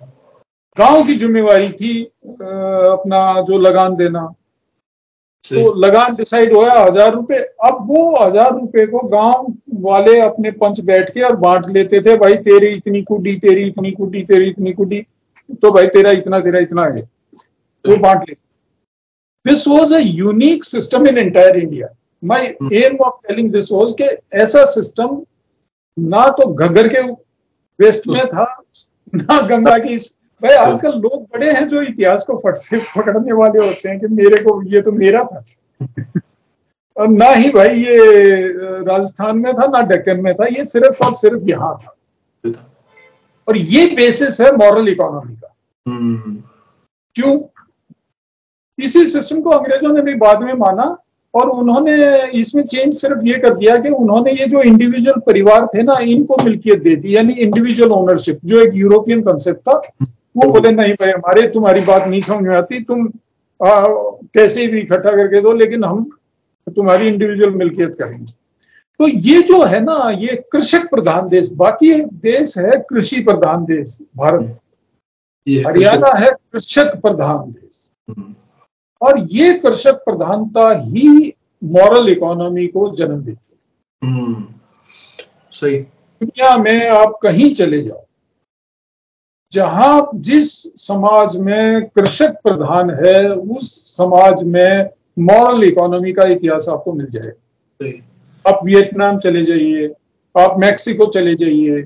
गाँव 0.76 1.04
की 1.06 1.14
जिम्मेवारी 1.14 1.68
थी 1.70 2.02
अपना 2.02 3.40
जो 3.42 3.58
लगान 3.58 3.96
देना। 3.96 4.26
तो 5.44 5.72
लगान 5.76 6.14
डिसाइड 6.16 6.52
हुआ 6.52 6.72
हज़ार 6.74 7.12
रुपए। 7.14 7.36
अब 7.64 7.78
वो 7.88 8.00
हज़ार 8.16 8.52
रुपए 8.52 8.86
को 8.86 9.00
गाँव 9.08 9.52
वाले 9.82 10.18
अपने 10.20 10.50
पंच 10.52 10.80
बैठ 10.84 11.10
के 11.14 11.20
और 11.22 11.36
बांट 11.36 11.66
लेते 11.70 12.00
थे 12.00 12.16
भाई 12.18 12.34
तेरी 12.46 12.68
इतनी 12.68 13.02
कुड्डी 13.02 13.34
तेरी 13.38 13.66
इतनी 13.66 13.90
कुड्डी 13.92 14.22
तेरी 14.24 14.48
इतनी 14.48 14.72
कुड्डी 14.72 15.00
तो 15.62 15.70
भाई 15.72 15.86
तेरा 15.88 16.10
इतना 16.12 16.40
तेरा 16.40 16.60
इतना 16.60 16.84
है। 16.84 17.02
वो 17.84 17.96
बांट 17.96 18.28
लेते। 18.28 18.40
This 19.44 19.66
was 19.68 19.94
a 19.94 19.98
unique 19.98 20.64
system 20.64 21.06
in 21.06 21.18
entire 21.18 21.56
India 21.56 21.88
my 22.22 22.46
aim 22.76 22.96
of 23.04 23.28
telling 23.28 23.52
this 23.52 23.70
was 23.72 23.94
के 24.00 24.08
ऐसा 24.38 24.64
सिस्टम 24.70 25.20
ना 25.96 26.28
तो 26.30 26.46
घग्गर 26.46 26.88
के 26.88 27.02
वेस्ट 27.80 28.08
में 28.08 28.26
था 28.26 28.62
ना 29.14 29.40
गंगा 29.40 29.78
की 29.78 29.96
भाई 30.42 30.54
आजकल 30.54 30.92
लोग 30.92 31.22
बड़े 31.22 31.52
हैं 31.52 31.68
जो 31.68 31.82
इतिहास 31.82 32.24
को 32.24 32.36
फट 32.36 32.54
से 32.54 32.78
पकड़ने 32.78 33.32
वाले 33.32 33.66
होते 33.66 33.88
हैं 33.88 34.00
कि 34.00 34.06
मेरे 34.06 34.42
को 34.42 34.62
ये 34.62 34.80
तो 34.80 34.92
मेरा 34.92 35.24
था। 35.24 35.44
और 36.96 37.08
ना 37.08 37.26
ही 37.26 37.50
भाई 37.50 37.68
ये 37.68 37.96
राजस्थान 38.82 39.38
में 39.38 39.54
था 39.54 39.66
ना 39.66 39.80
डेक्कन 39.80 40.20
में 40.20 40.34
था 40.34 40.44
ये 40.44 40.64
सिर्फ़ 40.64 41.04
और 41.04 41.14
सिर्फ़ 41.14 41.42
यहाँ 41.42 41.78
था। 41.82 41.96
और 43.48 43.56
ये 43.56 43.86
बेसिस 43.86 44.40
है 44.40 44.56
मॉरल 44.56 44.88
इकोनॉमी 44.88 45.36
का। 45.36 45.54
हम्म। 45.88 46.42
क्यों? 47.14 47.40
इसी 48.78 49.06
सिस्टम 49.06 49.40
को 49.40 49.50
अंग्रेज़ों 49.50 49.92
ने 49.92 50.02
भी 50.02 50.14
बाद 50.14 50.42
में 50.42 50.52
माना 50.52 50.98
और 51.34 51.48
उन्होंने 51.48 51.94
इसमें 52.30 52.64
चेंज 52.64 52.94
सिर्फ़ 52.94 53.24
ये 53.24 53.34
कर 53.34 53.54
दिया 53.54 53.76
कि 53.76 53.88
उन्होंने 53.88 54.32
ये 54.32 54.46
जो 54.46 54.62
इंडिविजुअल 54.62 55.20
परिवार 55.20 55.66
थे 55.66 55.82
ना 55.82 55.98
इनको 56.00 56.36
मिल्कियत 56.44 56.82
दे 56.82 56.96
दी 56.96 57.16
यानी 57.16 57.32
इंडिविजुअल 57.32 57.90
ओनरशिप 57.90 58.38
जो 58.44 58.60
एक 58.60 58.74
यूरोपियन 58.74 59.22
कंसेप्ट 59.22 59.60
था 59.60 59.82
वो 60.36 60.52
बोले 60.52 60.70
नहीं 60.70 60.92
भाई 60.92 61.10
हमारे 61.10 61.48
तुम्हारी 61.48 61.80
बात 61.80 62.08
नहीं 62.08 62.20
समझ 62.20 62.42
में 62.42 62.56
आती 62.56 62.80
तुम 62.84 63.06
आ, 63.66 63.84
कैसे 64.34 64.66
भी 64.66 64.80
इकट्ठा 64.80 65.10
करके 65.10 65.40
दो 65.40 65.52
लेकिन 65.52 65.84
हम 65.84 66.10
तुम्हारी 66.76 67.08
इंडिविजुअल 67.08 67.50
मिल्कियत 67.50 67.96
करेंगे. 68.02 68.32
तो 69.00 69.08
ये 69.08 69.42
जो 69.42 69.64
है 69.64 69.80
ना 69.82 70.10
ये 70.18 70.44
कृषक 70.52 70.90
प्रधान 70.90 71.28
देश 71.28 71.50
बाकी 71.52 71.92
देश 72.02 72.58
है 72.58 72.70
कृषि 72.90 73.20
प्रधान 73.20 73.64
देश 73.64 73.98
भारत। 74.16 74.58
हरियाणा 75.66 76.18
है 76.18 76.30
कृषक 76.52 76.96
प्रधान 77.02 77.50
देश। 77.50 77.90
हम्म। 78.10 78.34
और 79.02 79.18
ये 79.30 79.52
कृषक 79.54 79.94
प्रधानता 80.04 80.70
ही 80.84 81.34
मॉरल 81.64 82.08
इकोनॉमी 82.08 82.66
को 82.66 82.94
जन्म 82.96 83.20
देती 83.22 83.30
है। 83.30 84.10
हम्म। 84.10 84.44
सही। 85.52 85.78
दुनिया 86.20 86.56
में 86.56 86.88
आप 86.88 87.18
कहीं 87.22 87.54
चले 87.54 87.82
जाओ 87.82 88.02
जहाँ 89.52 90.08
जिस 90.14 90.52
समाज 90.86 91.36
में 91.36 91.84
कृषक 91.86 92.36
प्रधान 92.42 92.90
है 92.90 93.28
उस 93.30 93.96
समाज 93.96 94.42
में 94.42 94.88
मॉरल 95.18 95.64
इकोनॉमी 95.64 96.12
का 96.12 96.24
इतिहास 96.24 96.66
आपको 96.68 96.92
मिल 96.92 97.06
जाएगा 97.10 98.50
आप 98.50 98.60
वियतनाम 98.64 99.18
चले 99.18 99.42
जाइए 99.42 99.92
आप 100.38 100.58
मैक्सिको 100.58 101.06
चले 101.06 101.34
जाइए। 101.34 101.84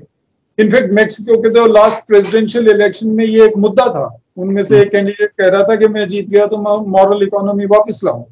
इनफैक्ट 0.59 0.93
मैक्सिको 0.93 1.37
के 1.37 1.49
तो 1.49 1.65
लास्ट 1.65 2.07
प्रेसिडेंशियल 2.07 2.69
इलेक्शन 2.69 3.09
में 3.09 3.25
ये 3.25 3.45
एक 3.45 3.57
मुद्दा 3.57 3.85
था। 3.85 4.20
उनमें 4.37 4.63
से 4.63 4.81
एक 4.81 4.91
कैंडिडेट 4.91 5.31
कह 5.31 5.49
रहा 5.49 5.63
था 5.63 5.75
कि 5.75 5.87
मैं 5.87 6.07
जीत 6.07 6.27
गया 6.29 6.45
तो 6.47 6.57
मैं 6.57 6.75
मॉरल 6.91 7.23
इकोनॉमी 7.23 7.65
वापस 7.65 8.01
लाऊं 8.03 8.23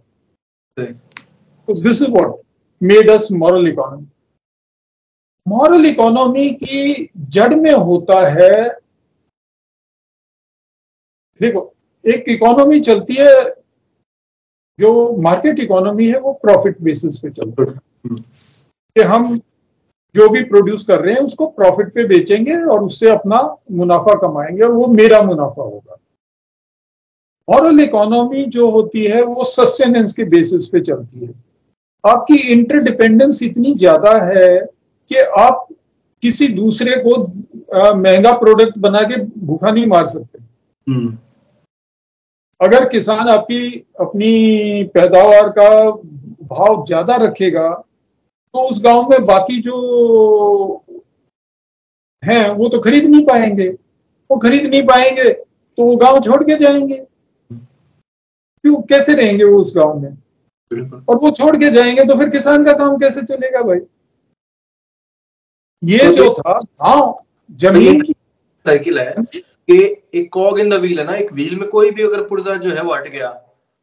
तो 0.77 1.73
this 1.73 2.01
is 2.01 2.11
what 2.11 2.35
made 2.81 3.09
us 3.09 3.27
moral 3.31 3.67
economy 3.67 4.07
moral 5.45 5.85
economy 5.85 6.49
की 6.53 7.09
जड़ 7.17 7.53
में 7.55 7.71
होता 7.71 8.19
है, 8.29 8.69
देखो, 11.39 11.73
एक 12.05 12.25
इकोनॉमी 12.29 12.79
चलती 12.79 13.15
है, 13.19 13.33
जो 14.79 14.91
मार्केट 15.21 15.59
इकोनॉमी 15.59 16.07
है 16.07 16.19
वो 16.19 16.33
प्रॉफिट 16.33 16.81
बेसिस 16.81 17.19
पे 17.19 17.29
चलती 17.29 17.71
है। 17.71 17.79
कि 18.95 19.01
हम 19.03 19.37
जो 20.15 20.27
भी 20.29 20.43
प्रोड्यूस 20.43 20.85
कर 20.85 20.99
रहे 20.99 21.13
हैं 21.13 21.21
उसको 21.21 21.45
प्रॉफिट 21.47 21.93
पे 21.93 22.03
बेचेंगे 22.03 22.55
और 22.55 22.83
उससे 22.83 23.09
अपना 23.09 23.41
मुनाफा 23.71 24.13
कमाएँगे 24.17 24.61
और 24.61 24.71
वो 24.71 24.87
मेरा 24.87 25.21
मुनाफा 25.21 25.63
होगा। 25.63 25.95
मॉरल 27.47 27.79
इकोनॉमी 27.79 28.43
जो 28.45 28.69
होती 28.71 29.03
है 29.05 29.21
वो 29.23 29.43
सस्टेनेंस 29.43 30.13
के 30.13 30.23
बेसिस 30.23 30.67
पे 30.67 30.79
चलती 30.81 31.25
है। 31.25 31.33
आपकी 32.03 32.35
इंटरडिपेंडेंस 32.51 33.43
इतनी 33.43 33.73
ज़्यादा 33.75 34.11
है 34.25 34.57
कि 35.11 35.15
आप 35.39 35.67
किसी 36.23 36.47
दूसरे 36.47 36.95
को 36.97 37.15
महँगा 37.95 38.31
प्रोडक्ट 38.37 38.77
बना 38.77 39.01
के 39.01 39.21
भूखा 39.39 39.71
नहीं 39.71 39.87
मार 39.87 40.05
सकते। 40.07 40.39
हम्म। 40.87 41.17
अगर 42.61 42.87
किसान 42.89 43.29
आपकी 43.29 43.85
अपनी 43.99 44.83
पैदावार 44.93 45.49
का 45.49 45.69
भाव 46.47 46.83
ज़्यादा 46.85 47.15
रखेगा 47.15 47.67
तो 48.53 48.67
उस 48.69 48.81
गाँव 48.83 49.09
में 49.09 49.25
बाकी 49.25 49.61
जो 49.61 49.75
हैं 52.23 52.49
वो 52.49 52.69
तो 52.69 52.79
खरीद 52.79 53.05
नहीं 53.05 53.25
पाएँगे। 53.25 53.67
वो 54.29 54.37
खरीद 54.37 54.65
नहीं 54.65 54.81
पाएँगे 54.83 55.29
तो 55.33 55.83
वो 55.85 55.95
गाँव 55.95 56.19
छोड़ 56.21 56.43
के 56.43 56.55
जाएँगे। 56.57 56.97
क्यों? 57.51 58.81
कैसे 58.81 59.13
रहेंगे 59.13 59.43
वो 59.43 59.59
उस 59.59 59.75
गाँव 59.77 59.99
में? 59.99 60.09
और 61.09 61.17
वो 61.17 61.31
छोड़ 61.31 61.55
के 61.57 61.69
जाएँगे 61.71 62.05
तो 62.05 62.17
फिर 62.17 62.29
किसान 62.29 62.65
का 62.65 62.73
काम 62.73 62.97
कैसे 62.97 63.21
चलेगा 63.21 63.61
भाई? 63.61 63.79
ये 65.83 65.97
तो 65.97 66.13
जो 66.13 66.33
था 66.33 66.59
गाँव 66.59 67.23
ज़मीन 67.51 68.01
की 68.01 68.13
साइकिल 68.65 68.99
है 68.99 69.15
कि 69.33 69.77
एक 70.13 70.31
कॉग 70.33 70.59
इन 70.59 70.69
द 70.69 70.73
व्हील 70.73 70.99
है 70.99 71.05
ना 71.05 71.15
एक 71.15 71.31
व्हील 71.33 71.55
में 71.55 71.69
कोई 71.69 71.91
भी 71.91 72.03
अगर 72.03 72.27
पुर्जा 72.27 72.55
जो 72.55 72.71
है 72.71 72.83
वो 72.83 72.93
हट 72.95 73.07
गया 73.07 73.29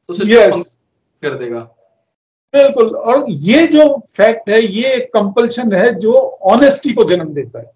तो 0.09 0.15
yes. 0.15 0.65
कर 1.23 1.39
देगा। 1.39 1.61
बिल्कुल। 2.57 2.95
और 2.97 3.25
ये 3.29 3.67
जो 3.67 3.89
फैक्ट 4.17 4.51
है, 4.51 4.61
ये 4.61 4.99
कंपल्शन 5.15 5.73
है 5.73 5.95
जो 5.99 6.13
ऑनेस्टी 6.53 6.93
को 6.93 7.05
जन्म 7.05 7.33
देता 7.35 7.59
है। 7.59 7.71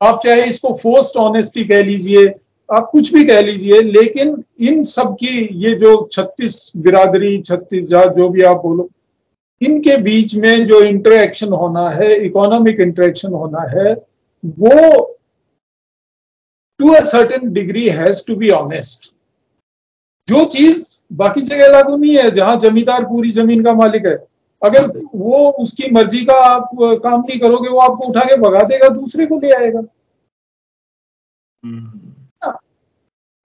आप 0.00 0.20
चाहे 0.24 0.44
इसको 0.44 0.74
फोर्स्ड 0.74 1.16
ऑनेस्टी 1.18 1.64
कह 1.64 1.82
लीजिए, 1.82 2.26
आप 2.68 2.88
कुछ 2.92 3.12
भी 3.14 3.24
कह 3.24 3.40
लीजिए, 3.40 3.80
लेकिन 3.82 4.42
इन 4.60 4.84
सब 4.84 5.14
की 5.14 5.48
ये 5.64 5.72
जो 5.74 6.08
छत्तीस 6.12 6.72
बिरादरी, 6.76 7.40
छत्तीस 7.42 7.84
जात, 7.84 8.14
जो 8.16 8.28
भी 8.28 8.42
आप 8.42 8.56
बोलो, 8.62 8.88
इनके 9.60 9.96
बीच 9.96 10.34
में 10.34 10.66
जो 10.66 10.80
इंटरेक्शन 10.84 11.52
होना 11.52 11.88
है 11.90 12.14
इकोनॉमिक 12.26 12.80
इंटरेक्शन 12.80 13.32
होना 13.32 13.62
है, 13.70 13.94
वो 14.44 15.14
to 16.80 16.92
a 16.94 17.00
certain 17.04 17.52
degree 17.52 17.88
has 17.88 18.26
to 18.26 18.36
be 18.36 18.50
honest 18.50 19.12
जो 20.28 20.44
चीज़ 20.44 20.97
बाकी 21.10 21.40
जगह 21.42 21.68
लागू 21.68 21.96
नहीं 21.96 22.16
है 22.16 22.30
जहाँ 22.30 22.56
जमींदार 22.60 23.04
पूरी 23.04 23.30
ज़मीन 23.32 23.64
का 23.64 23.72
मालिक 23.74 24.06
है। 24.06 24.16
अगर 24.62 24.86
वो 25.14 25.50
उसकी 25.62 25.90
मर्ज़ी 25.92 26.24
का 26.24 26.34
आप 26.44 26.70
काम 27.02 27.20
नहीं 27.20 27.38
करोगे 27.40 27.68
वो 27.68 27.78
आपको 27.80 28.06
उठा 28.06 28.24
के 28.24 28.36
भगा 28.40 28.62
देगा 28.68 28.88
दूसरे 28.90 29.26
को 29.26 29.38
ले 29.40 29.52
आएगा। 29.52 29.82
हम्म। 31.64 32.52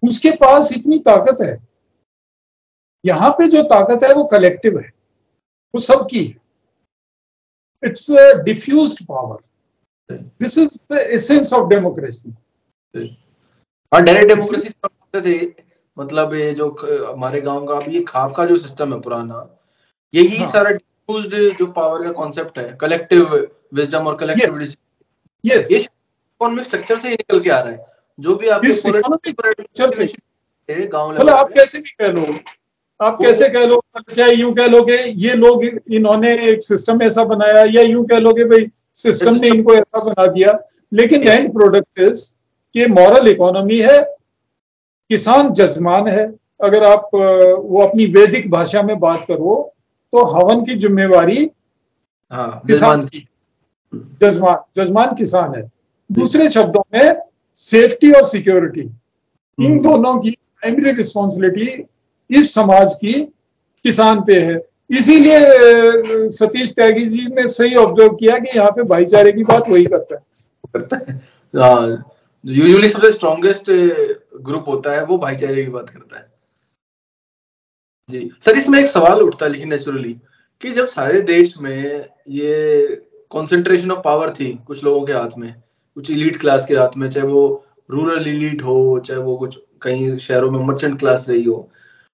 उसके 0.03 0.31
पास 0.37 0.71
इतनी 0.73 0.97
ताकत 0.99 1.41
है 1.41 1.57
यहाँ 3.03 3.29
पे 3.31 3.47
जो 3.47 3.63
ताकत 3.69 4.03
है 4.03 4.13
वो 4.13 4.23
कलेक्टिव 4.27 4.79
है। 4.79 4.89
वो 5.73 5.79
सबकी 5.79 6.23
है। 6.25 6.41
It's 7.83 8.07
diffuse 8.43 9.01
power 9.05 10.15
this 10.39 10.57
is 10.57 10.77
the 10.91 10.97
essence 10.97 11.53
of 11.53 11.67
democracy 11.69 12.33
और 13.91 14.01
डायरेक्ट 14.01 14.27
डेमोक्रेसी 14.27 15.33
मतलब 15.97 16.33
ये 16.33 16.53
जो 16.53 16.69
हमारे 17.07 17.41
गाँव 17.41 17.65
का 17.65 17.75
अभी 17.75 17.93
ये 17.93 18.01
खाप 18.07 18.33
का 18.35 18.45
जो 18.45 18.57
सिस्टम 18.57 18.93
है 18.93 18.99
पुराना 19.01 19.47
यही 20.13 20.37
हाँ. 20.37 20.51
सारा 20.51 20.69
डिफ्यूज्ड 20.69 21.57
जो 21.59 21.65
पावर 21.71 22.03
का 22.03 22.11
कॉन्सेप्ट 22.11 22.57
है 22.59 22.77
कलेक्टिव 22.81 23.35
विजडम 23.73 24.07
और 24.07 24.15
कलेक्टिव 24.15 24.61
यस 25.43 25.71
ये 25.71 25.79
इकोनॉमिक 25.79 26.65
स्ट्रक्चर 26.65 26.97
से 26.97 27.09
ही 27.09 27.13
निकल 27.13 27.39
के 27.39 27.49
आ 27.49 27.59
रहा 27.59 27.71
है। 27.71 27.85
जो 28.19 28.35
भी 28.35 28.47
आपके 28.47 28.69
स्ट्रक्चर 28.69 29.91
से। 29.91 30.05
गाँव 30.69 31.11
लेवल 31.11 31.23
मतलब 31.23 31.35
आप 31.35 31.51
कैसे 31.53 31.79
भी 31.79 31.95
कह 31.99 32.11
लो 32.11 32.25
आप 32.99 33.17
कैसे 33.21 33.49
कह 33.49 33.65
लो 33.65 33.81
चाहे 34.15 34.33
यूँ 34.33 34.53
कह 34.55 34.67
लोगे 34.67 34.97
ये 35.17 35.33
लोग 35.35 35.63
इन्होंने 35.65 36.33
एक 36.49 36.63
सिस्टम 36.63 37.01
ऐसा 37.01 37.23
बनाया 37.23 37.63
या 37.69 37.81
यूँ 37.81 38.05
कह 38.05 38.19
लोगे 38.19 38.45
भाई 38.45 38.67
सिस्टम 38.95 39.35
ने 39.35 39.47
इनको 39.47 39.73
ऐसा 39.75 40.03
बना 40.03 40.25
दिया। 40.25 40.57
लेकिन 40.93 41.23
एंड 41.23 41.51
प्रोडक्ट 41.53 41.99
इज़ 41.99 42.31
कि 42.75 42.85
मॉरल 42.87 43.27
इकोनॉमी 43.27 43.77
है 43.79 43.99
किसान 45.13 45.53
जजमान 45.53 46.07
है। 46.07 46.25
अगर 46.63 46.83
आप 46.83 47.09
वो 47.13 47.81
अपनी 47.81 48.05
वैदिक 48.05 48.49
भाषा 48.51 48.81
में 48.83 48.99
बात 48.99 49.25
करो 49.27 49.55
तो 50.13 50.23
हवन 50.25 50.63
की 50.65 50.75
जिम्मेवारी 50.75 51.49
हाँ, 52.31 52.61
किसान 52.67 53.05
की। 53.05 53.27
जजमान 54.21 54.57
जजमान 54.75 55.13
किसान 55.15 55.53
है। 55.55 55.61
दूसरे 56.11 56.49
शब्दों 56.49 56.81
में 56.93 57.15
सेफ्टी 57.55 58.11
और 58.11 58.25
सिक्योरिटी। 58.25 58.81
इन 58.81 59.65
हम्म। 59.65 59.81
दोनों 59.81 60.17
की 60.19 60.31
प्राइमरी 60.31 60.91
रिस्पॉन्सिबिलिटी 60.91 61.83
इस 62.29 62.53
समाज 62.53 62.93
की 62.93 63.13
किसान 63.85 64.21
पे 64.21 64.39
है। 64.41 64.57
इसीलिए 64.89 65.39
सतीश 66.29 66.73
त्यागी 66.75 67.05
जी 67.05 67.27
ने 67.27 67.47
सही 67.47 67.75
ऑब्ज़र्व 67.75 68.15
किया 68.15 68.37
कि 68.39 68.57
यहाँ 68.57 68.71
पे 68.71 68.83
भाईचारे 68.83 69.31
की 69.31 69.43
बात 69.43 69.69
वही 69.69 69.85
करता 69.85 70.15
है। 70.15 70.21
करता 70.73 70.97
है। 70.97 71.21
हाँ, 71.55 72.12
यूजुअली 72.45 72.89
सबसे 72.89 73.11
स्ट्रॉन्गेस्ट 73.11 73.69
ग्रुप 74.41 74.67
होता 74.67 74.91
है, 74.91 75.03
वो 75.05 75.17
भाईचारे 75.17 75.63
की 75.63 75.71
बात 75.71 75.89
करता 75.89 76.17
है। 76.17 76.31
जी। 78.09 78.29
सर, 78.41 78.57
इसमें 78.57 78.79
एक 78.79 78.87
सवाल 78.87 79.21
उठता 79.21 79.45
है 79.45 79.51
लेकिन 79.51 79.69
नेचुरली 79.69 80.13
कि 80.61 80.71
जब 80.71 80.85
सारे 80.87 81.21
देश 81.21 81.53
में 81.57 82.09
ये 82.29 82.85
कंसंट्रेशन 83.31 83.91
ऑफ़ 83.91 83.99
पावर 84.01 84.29
थी, 84.29 84.51
कुछ 84.67 84.83
लोगों 84.83 85.05
के 85.05 85.13
हाथ 85.13 85.37
में, 85.37 85.53
कुछ 85.97 86.11
इलीट 86.11 86.39
क्लास 86.39 86.65
के 86.65 86.75
हाथ 86.75 86.97
में, 86.97 87.09
चाहे 87.09 87.27
वो 87.27 87.65
रूरल 87.89 88.27
इलीट 88.27 88.61
हो, 88.63 88.99
चाहे 88.99 89.19
वो 89.19 89.35
कुछ 89.37 89.59
कहीं 89.81 90.17
शहरों 90.17 90.51
में 90.51 90.59
मर्चेंट 90.59 90.99
क्लास 90.99 91.25
रही 91.29 91.43
हो 91.43 91.69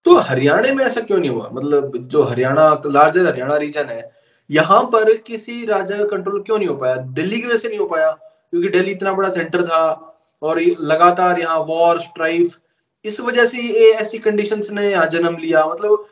तो 0.05 0.15
हरियाणा 0.17 0.73
में 0.73 0.83
ऐसा 0.85 1.01
क्यों 1.01 1.17
नहीं 1.19 1.29
हुआ? 1.29 1.49
मतलब 1.53 1.97
जो 2.07 2.21
हरियाणा 2.23 2.81
लार्जर 2.85 3.25
हरियाणा 3.27 3.55
रीजन 3.57 3.85
है, 3.85 4.11
यहाँ 4.49 4.81
पर 4.83 5.13
किसी 5.17 5.65
राजा 5.65 5.97
का 5.97 6.05
कंट्रोल 6.07 6.41
क्यों 6.41 6.57
नहीं 6.57 6.67
हो 6.67 6.75
पाया? 6.75 6.95
दिल्ली 6.95 7.41
की 7.41 7.47
वजह 7.47 7.57
से 7.57 7.69
नहीं 7.69 7.79
हो 7.79 7.85
पाया? 7.87 8.11
क्योंकि 8.11 8.69
दिल्ली 8.69 8.91
इतना 8.91 9.13
बड़ा 9.13 9.29
सेंटर 9.29 9.65
था 9.65 10.08
और 10.41 10.59
लगातार 10.61 11.39
यहाँ 11.39 11.59
वॉर 11.59 11.99
स्ट्राइफ 12.01 12.57
इस 13.05 13.19
वजह 13.19 13.45
से 13.45 13.57
ये 13.57 13.91
ऐसी 13.93 14.17
कंडीशंस 14.19 14.69
ने 14.71 14.89
यहाँ 14.91 15.05
जन्म 15.07 15.37
लिया। 15.37 15.65
मतलब 15.65 16.05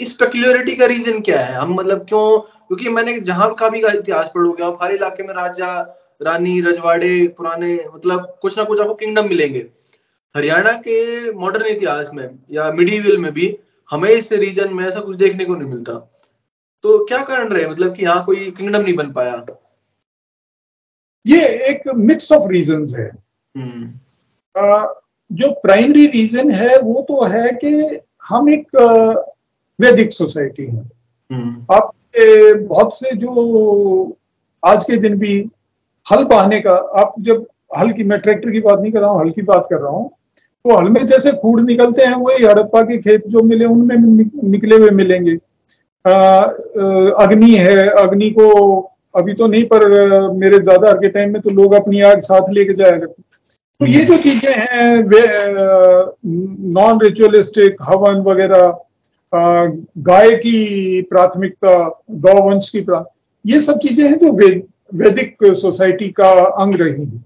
इस 0.00 0.12
पेक्युलरिटी 0.12 0.74
का 0.76 0.86
रीजन 0.86 1.20
क्या 1.20 1.40
है? 1.40 1.54
हम 1.54 1.74
मतलब 1.74 2.04
क्यों? 2.08 2.38
क्योंकि 2.38 2.88
मैंने 2.88 3.18
जहाँ 3.20 3.52
का 3.54 3.68
भी 3.68 3.80
इतिहास 3.80 4.30
पढ़ोगे, 4.34 4.62
आप 4.64 4.78
हर 4.82 4.92
इलाके 4.92 5.22
में 5.22 5.34
राजा, 5.34 5.80
रानी, 6.22 6.60
रजवाड़े, 6.60 7.26
पुराने 7.28 7.74
मतलब 7.94 8.38
कुछ 8.42 8.58
ना 8.58 8.64
कुछ 8.64 8.80
आपको 8.80 8.94
किंगडम 8.94 9.28
मिलेंगे। 9.28 9.66
हरियाणा 10.34 10.72
के 10.78 11.32
मॉडर्न 11.32 11.66
इतिहास 11.66 12.10
में 12.14 12.28
या 12.50 12.70
मिडीवल 12.72 13.18
में 13.18 13.32
भी 13.32 13.56
हमें 13.90 14.10
इस 14.10 14.32
रीजन 14.32 14.74
में 14.74 14.84
ऐसा 14.86 15.00
कुछ 15.00 15.16
देखने 15.16 15.44
को 15.44 15.54
नहीं 15.54 15.70
मिलता। 15.70 15.92
तो 16.84 17.04
क्या 17.04 17.22
कारण 17.24 17.48
रहे? 17.48 17.66
मतलब 17.66 17.94
कि 17.96 18.02
यहाँ 18.02 18.24
कोई 18.24 18.50
किंगडम 18.50 18.82
नहीं 18.82 18.94
बन 18.94 19.12
पाया। 19.12 19.44
ये 21.26 21.46
एक 21.68 21.88
मिक्स 21.96 22.32
ऑफ़ 22.32 22.48
रीजन 22.50 22.86
है। 22.96 23.23
जो 25.30 25.50
प्राइमरी 25.52 26.06
रीजन 26.06 26.50
है 26.50 26.78
वो 26.78 27.04
तो 27.08 27.24
है 27.24 27.50
कि 27.64 28.00
हम 28.28 28.48
एक 28.50 28.76
वैदिक 29.78 30.12
सोसाइटी 30.12 30.64
है। 30.64 30.82
हम्म। 31.30 31.74
आप 31.74 31.90
बहुत 32.16 32.94
से 32.96 33.14
जो 33.16 34.16
आज 34.62 34.84
के 34.84 34.96
दिन 34.96 35.18
भी 35.18 35.38
हल 36.06 36.24
बहाने 36.24 36.60
का 36.60 36.74
आप 37.00 37.14
जब 37.20 37.46
हल 37.78 37.90
की 37.90 38.04
मैं 38.04 38.18
ट्रैक्टर 38.18 38.50
की 38.50 38.60
बात 38.60 38.80
नहीं 38.80 38.92
कर 38.92 39.00
रहा 39.00 39.10
हूँ 39.10 39.20
हल 39.20 39.30
की 39.30 39.42
बात 39.42 39.66
कर 39.70 39.80
रहा 39.80 39.90
हूँ 39.90 40.10
तो 40.64 40.76
हल 40.76 40.88
में 40.88 41.04
जैसे 41.06 41.32
खूड 41.32 41.60
निकलते 41.60 42.04
हैं 42.04 42.14
वही 42.14 42.44
हड़प्पा 42.44 42.82
के 42.82 42.98
खेत 42.98 43.26
जो 43.26 43.42
मिले 43.42 43.64
उनमें 43.64 43.96
निकले 44.50 44.76
हुए 44.76 44.90
मिलेंगे। 44.90 45.34
अग्नि 47.24 47.54
है 47.54 47.88
अग्नि 47.88 48.30
को 48.30 48.50
अभी 49.16 49.32
तो 49.32 49.46
नहीं 49.46 49.64
पर 49.64 49.88
मेरे 50.32 50.58
दादा 50.58 50.92
के 50.92 51.08
टाइम 51.08 51.32
में 51.32 51.42
तो 51.42 51.50
लोग 51.50 51.74
अपनी 51.74 52.00
आग 52.00 52.20
साथ 52.20 52.50
लेके 52.50 52.74
जाया 52.74 52.96
करते 52.96 53.22
तो 53.84 53.88
ये 53.90 54.04
जो 54.04 54.16
चीज़ें 54.16 54.52
हैं 54.52 55.04
नॉन 56.74 57.00
रिचुअलिस्टिक 57.00 57.76
हवन 57.82 58.20
वगैरह 58.24 58.78
गाय 60.06 60.34
की 60.36 61.02
प्राथमिकता 61.10 61.74
गौवंश 62.22 62.70
की 62.70 62.80
प्राथमिकता 62.80 63.50
ये 63.52 63.60
सब 63.60 63.78
चीज़ें 63.78 64.04
हैं 64.04 64.18
जो 64.18 64.32
वे, 64.32 64.48
वैदिक 64.94 65.36
सोसाइटी 65.56 66.08
का 66.20 66.30
अंग 66.62 66.74
रही 66.74 67.04
है। 67.04 67.22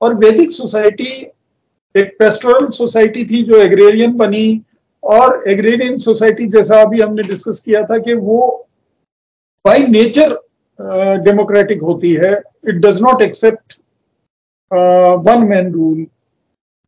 और 0.00 0.14
वैदिक 0.24 0.52
सोसाइटी 0.52 1.12
एक 1.94 2.16
पेस्टोरल 2.18 2.70
सोसाइटी 2.72 3.24
थी 3.24 3.42
जो 3.42 3.60
एग्रेरियन 3.62 4.16
बनी 4.16 4.48
और 5.02 5.44
एग्रेरियन 5.48 5.98
सोसाइटी 5.98 6.46
जैसा 6.48 6.82
अभी 6.82 7.00
हमने 7.00 7.28
डिस्कस 7.28 7.60
किया 7.60 7.82
था 7.84 7.98
कि 7.98 8.14
वो 8.24 8.42
बाय 9.64 9.86
नेचर 9.90 10.38
डेमोक्रेटिक 11.24 11.82
होती 11.82 12.14
है। 12.14 12.34
It 12.68 12.74
does 12.76 13.02
not 13.02 13.22
accept 13.22 13.78
one 15.24 15.46
man 15.48 15.72
rule 15.72 16.00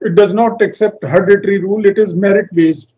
it 0.02 0.12
does 0.12 0.34
not 0.34 0.62
accept 0.62 1.04
hereditary 1.04 1.58
rule 1.58 1.86
it 1.86 1.98
is 1.98 2.14
merit 2.16 2.48
based 2.54 2.88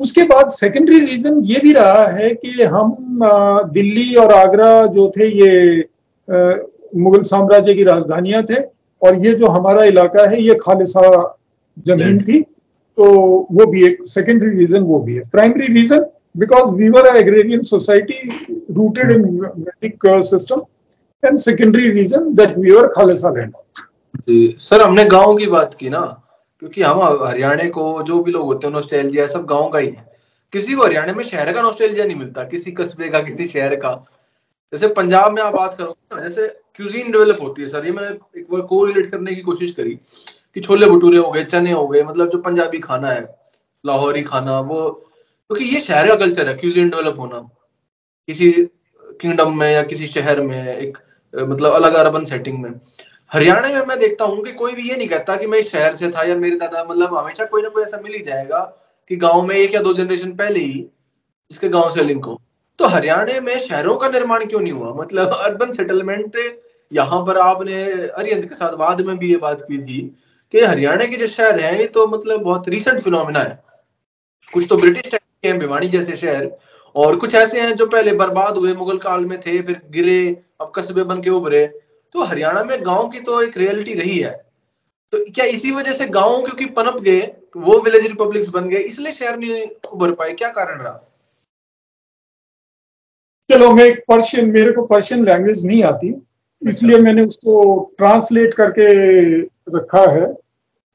उसके 0.00 0.22
बाद 0.22 0.48
सेकेंडरी 0.50 0.98
रीजन 1.00 1.40
ये 1.44 1.60
भी 1.60 1.72
रहा 1.72 2.06
है 2.06 2.30
कि 2.34 2.62
हम 2.62 3.20
uh, 3.24 3.72
दिल्ली 3.72 4.14
और 4.14 4.32
आगरा 4.32 4.86
जो 4.86 5.12
थे 5.16 5.28
ये 5.28 5.82
uh, 6.28 6.56
मुगल 6.96 7.22
साम्राज्य 7.22 7.74
की 7.74 7.84
राजधानियाँ 7.84 8.42
थे 8.42 8.62
और 9.02 9.24
ये 9.26 9.32
जो 9.34 9.46
हमारा 9.46 9.84
इलाका 9.84 10.28
है 10.28 10.42
ये 10.42 10.54
खालिसा 10.54 11.38
ज़मीन 11.86 12.18
थी 12.24 12.40
तो 12.98 13.04
वो 13.52 13.66
भी 13.66 13.84
एक 13.86 13.98
सेकेंडरी 14.06 14.50
रीजन 14.58 14.80
वो 14.80 14.98
भी 15.00 15.14
है। 15.14 15.22
Primary 15.32 15.66
reason 15.74 16.04
because 16.36 16.72
we 16.72 16.88
were 16.88 17.06
agrarian 17.16 17.62
society 17.62 18.28
rooted 18.74 19.12
in 19.12 19.24
Vedic 19.40 20.06
system 20.06 20.62
and 21.24 21.38
secondary 21.38 21.90
reason 21.90 22.34
that 22.34 22.58
we 22.58 22.70
were 22.70 22.86
khalisa 22.86 23.30
land 23.30 23.52
sir, 24.58 24.80
हमने 24.80 25.04
गाँव 25.04 25.36
की 25.36 25.46
बात 25.46 25.74
की 25.74 25.88
ना, 25.88 26.00
क्योंकि 26.60 26.82
हम 26.82 27.02
हरियाणा 27.26 27.68
को, 27.68 28.02
जो 28.02 28.22
भी 28.22 28.32
लोग 28.32 28.46
होते 28.46 28.66
हैं 28.66 28.74
नॉस्टैल्जिया 28.74 29.26
सब 29.26 29.44
गाँव 29.44 29.68
का 29.68 29.78
ही 29.78 29.88
है। 29.88 30.12
किसी 30.52 30.74
को 30.74 30.84
हरियाणा 30.84 31.12
में 31.12 31.24
शहर 31.24 31.52
का 31.52 31.62
नॉस्टैल्जिया 31.62 32.06
नहीं 32.06 32.16
मिलता, 32.16 32.44
किसी 32.44 32.72
कस्बे 32.72 33.08
का, 33.08 33.20
किसी 33.20 33.46
शहर 33.46 33.74
का। 33.76 33.94
जैसे 34.72 34.88
पंजाब 34.88 35.32
में 35.32 35.42
आप 35.42 35.54
बात 35.54 35.74
करोगे 35.78 36.16
ना, 36.16 36.28
जैसे 36.28 36.46
क्यूजीन 36.74 37.10
डेवलप 37.12 37.38
होती 37.42 37.62
है, 37.62 37.68
सर, 37.68 37.86
ये 37.86 37.92
मैंने 37.92 38.40
एक 38.40 38.46
बार 38.50 38.60
को 38.60 38.84
रिलेट 38.84 39.10
करने 39.10 39.34
की 39.34 39.40
कोशिश 39.40 39.70
करी 39.70 39.94
कि 40.54 40.60
छोले 40.60 40.86
भटूरे 40.86 41.18
हो 41.18 41.30
गए, 41.30 41.44
चने 41.44 41.72
हो 41.72 41.86
गए 41.88 42.02
मतलब 42.02 42.30
जो 42.30 42.38
पंजाबी 42.38 42.78
खाना 42.78 43.10
है, 43.10 43.22
लाहौरी 43.84 44.22
खाना, 44.22 44.60
वो, 44.60 44.90
क्योंकि 44.90 45.64
तो 45.64 45.70
ये 45.74 45.80
शहर 45.80 46.08
का 46.08 46.14
कल्चर 46.14 46.48
है 46.48 46.54
क्यूजीन 46.54 46.88
डेवलप 46.90 47.18
होना। 47.18 47.38
किसी 48.28 48.50
किंगडम 49.20 49.58
में 49.58 49.72
या 49.72 49.82
किसी 49.82 50.06
शहर 50.06 50.40
में 50.40 50.76
एक 50.76 50.98
मतलब 51.34 51.72
अलग 51.72 51.94
अर्बन 51.94 52.24
सेटिंग 52.24 52.58
में। 52.58 52.70
हरियाणा 53.32 53.68
में 53.68 53.86
मैं 53.86 53.98
देखता 53.98 54.24
हूँ 54.24 54.42
कि 54.44 54.52
कोई 54.52 54.72
भी 54.72 54.88
ये 54.88 54.96
नहीं 54.96 55.08
कहता 55.08 55.36
कि 55.36 55.46
मैं 55.46 55.58
इस 55.58 55.70
शहर 55.72 55.94
से 55.94 56.10
था 56.10 56.22
या 56.22 56.36
मेरे 56.36 56.56
दादा 56.56 56.84
मतलब 56.84 57.16
हमेशा 57.18 57.44
कोई 57.44 57.62
ना 57.62 57.68
कोई 57.68 57.82
ऐसा 57.82 58.00
मिल 58.04 58.12
ही 58.12 58.22
जाएगा 58.22 58.60
कि 59.10 59.16
गाँव 59.16 59.42
में 59.42 59.54
एक 59.56 59.74
या 59.74 59.80
दो 59.82 59.94
जनरेशन 59.94 60.32
पहले 60.32 60.60
ही 60.60 60.86
इसके 61.50 61.68
गाँव 61.68 61.90
से 61.90 62.02
लिंक 62.02 62.24
हो। 62.24 62.40
तो 62.78 62.86
हरियाणा 62.86 63.40
में 63.40 63.58
शहरों 63.58 63.96
का 63.96 64.08
निर्माण 64.08 64.44
क्यों 64.44 64.60
नहीं 64.60 64.72
हुआ? 64.72 64.92
मतलब 64.94 65.32
अर्बन 65.34 65.72
सेटलमेंट 65.72 66.36
यहाँ 66.92 67.24
पर 67.26 67.38
आपने 67.38 67.82
अरियंत 67.92 68.48
के 68.48 68.54
साथ 68.54 68.72
बाद 68.72 69.00
में 69.00 69.16
भी 69.18 69.30
ये 69.30 69.36
बात 69.36 69.62
की 69.62 69.78
थी 69.78 70.00
कि 70.52 70.60
हरियाणा 70.60 71.04
के 71.04 71.16
जो 71.16 71.26
शहर 71.26 71.60
हैं, 71.60 71.78
ये 71.78 71.86
तो 71.86 72.06
मतलब 72.06 72.40
बहुत 72.40 72.68
रिसेंट 72.68 73.00
फिनोमिना 73.00 73.40
है। 73.40 73.62
कुछ 74.52 74.66
तो 74.68 74.76
ब्रिटिश 74.76 75.14
हैं, 75.44 75.58
भिवानी 75.58 75.88
जैसे 75.88 76.16
शहर, 76.16 76.50
और 76.94 77.16
कुछ 77.16 77.34
ऐसे 77.34 77.60
हैं 77.60 77.76
जो 77.76 77.86
पहले 77.86 78.12
बर्बाद 78.12 78.56
हुए, 78.56 78.72
मुगल 78.72 78.98
काल 78.98 79.24
में 79.24 79.38
थे, 79.40 79.60
फिर 79.62 79.80
गिरे 79.90 80.42
अब 80.64 80.72
कस्बे 80.74 81.02
बन 81.04 81.20
के 81.22 81.30
उभरे 81.30 81.66
तो 82.14 82.24
हरियाणा 82.24 82.64
में 82.64 82.78
गाँव 82.86 83.08
की 83.08 83.20
तो 83.20 83.42
एक 83.42 83.56
रियलिटी 83.58 83.94
रही 83.94 84.18
है। 84.18 84.30
तो 85.12 85.18
क्या 85.34 85.44
इसी 85.44 85.70
वजह 85.72 85.92
से 85.92 86.06
गाँव 86.06 86.42
क्योंकि 86.42 86.66
पनप 86.66 87.00
गए 87.00 87.20
वो 87.56 87.78
विलेज 87.80 88.06
रिपब्लिक्स 88.06 88.48
बन 88.48 88.68
गए 88.68 88.78
इसलिए 88.78 89.12
शहर 89.12 89.36
नहीं 89.38 89.66
उभर 89.92 90.12
पाए? 90.12 90.32
क्या 90.32 90.48
कारण 90.48 90.80
रहा? 90.80 91.00
चलो 93.50 93.70
मैं 93.74 93.84
एक 93.84 93.98
पर्शियन 94.08 94.50
मेरे 94.50 94.72
को 94.72 94.82
पर्शियन 94.82 95.24
लैंग्वेज 95.24 95.64
नहीं 95.66 95.82
आती 95.82 96.14
इसलिए 96.62 96.98
मैंने 96.98 97.22
उसको 97.22 97.54
ट्रांसलेट 97.98 98.54
करके 98.54 98.86
रखा 99.76 100.10
है। 100.10 100.24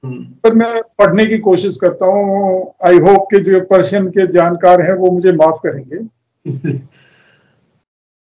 हम्म। 0.04 0.24
पर 0.44 0.54
मैं 0.54 0.82
पढ़ने 1.00 1.26
की 1.26 1.38
कोशिश 1.38 1.78
करता 1.78 2.06
हूँ। 2.06 2.74
आई 2.86 2.98
होप 2.98 3.28
के 3.32 3.40
जो 3.40 3.60
पर्शियन 3.66 4.08
के 4.08 4.28
जानकार 4.28 4.82
हैं 4.82 4.94
वो 4.94 5.12
मुझे 5.12 5.32
माफ़ 5.32 5.60
करेंगे। 5.66 6.00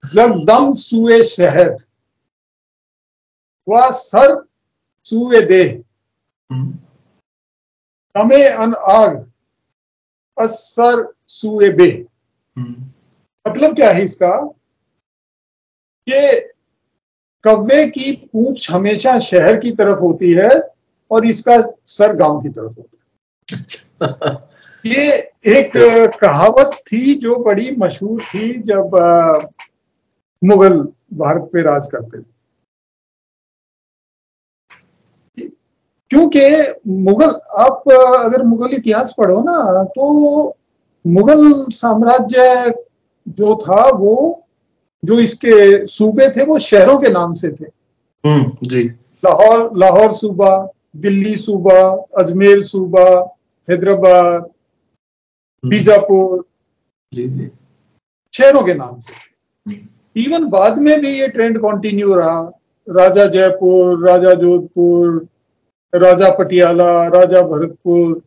जगदम 0.04 0.72
सुए 0.74 1.22
शहर। 1.22 1.76
व 3.68 3.90
सर 3.90 4.44
सुए 5.06 5.40
दे 5.42 5.64
तमे 8.14 8.42
अन 8.44 8.74
आग 8.74 9.14
असर 10.36 11.06
सुए 11.28 11.70
बे 11.70 11.88
हम्म। 12.56 12.90
मतलब 13.46 13.74
क्या 13.76 13.90
है 13.90 14.04
इसका? 14.04 14.30
कि 16.08 16.40
कव्वे 17.44 17.86
की 17.86 18.12
पूछ 18.32 18.70
हमेशा 18.70 19.18
शहर 19.18 19.56
की 19.60 19.70
तरफ़ 19.70 19.98
होती 19.98 20.32
है 20.32 20.50
और 21.10 21.26
इसका 21.26 21.56
सर 21.86 22.16
गाँव 22.16 22.42
की 22.42 22.48
तरफ़ 22.48 22.78
होता 22.78 22.96
है। 22.96 24.50
ये 24.86 25.12
एक 25.46 25.72
कहावत 26.20 26.70
थी 26.92 27.14
जो 27.14 27.36
बड़ी 27.36 27.70
मशहूर 27.76 28.20
थी 28.20 28.52
जब 28.62 28.90
मुगल 30.42 30.78
भारत 31.14 31.48
पे 31.52 31.62
राज 31.62 31.88
करते 31.94 32.18
थे। 32.20 32.30
क्योंकि 36.10 36.40
मुगल 37.02 37.30
आप 37.58 37.84
अगर 37.90 38.42
मुगल 38.42 38.74
इतिहास 38.74 39.14
पढ़ो 39.18 39.42
ना 39.42 39.82
तो 39.96 40.08
मुगल 41.04 41.42
साम्राज्य 41.72 42.74
जो 43.38 43.54
था 43.58 43.88
वो 43.98 44.14
जो 45.02 45.18
इसके 45.20 45.86
सूबे 45.86 46.28
थे 46.36 46.44
वो 46.46 46.58
शहरों 46.58 46.98
के 47.00 47.08
नाम 47.10 47.32
से 47.34 47.48
थे। 47.50 47.64
हम्म, 48.24 48.68
जी। 48.68 48.82
लाहौर 49.22 49.70
लाहौर 49.78 50.12
सूबा 50.12 50.50
दिल्ली 50.96 51.34
सूबा 51.36 51.80
अजमेर 52.18 52.62
सूबा 52.62 53.04
हैदराबाद 53.68 54.34
हम्म। 54.34 55.70
बीजापुर 55.70 56.44
जी 57.12 57.28
जी। 57.28 57.50
शहरों 58.34 58.62
के 58.64 58.74
नाम 58.74 58.98
से 59.00 59.14
इवन 60.16 60.44
बाद 60.44 60.78
में 60.78 61.00
भी 61.00 61.08
ये 61.08 61.28
ट्रेंड 61.28 61.58
कंटिन्यू 61.58 62.14
रहा। 62.14 62.40
राजा 62.88 63.26
जयपुर, 63.26 64.08
राजा 64.08 64.34
जोधपुर, 64.34 65.26
राजा 65.94 66.30
पटियाला, 66.30 67.06
राजा 67.06 67.42
भरतपुर। 67.42 68.22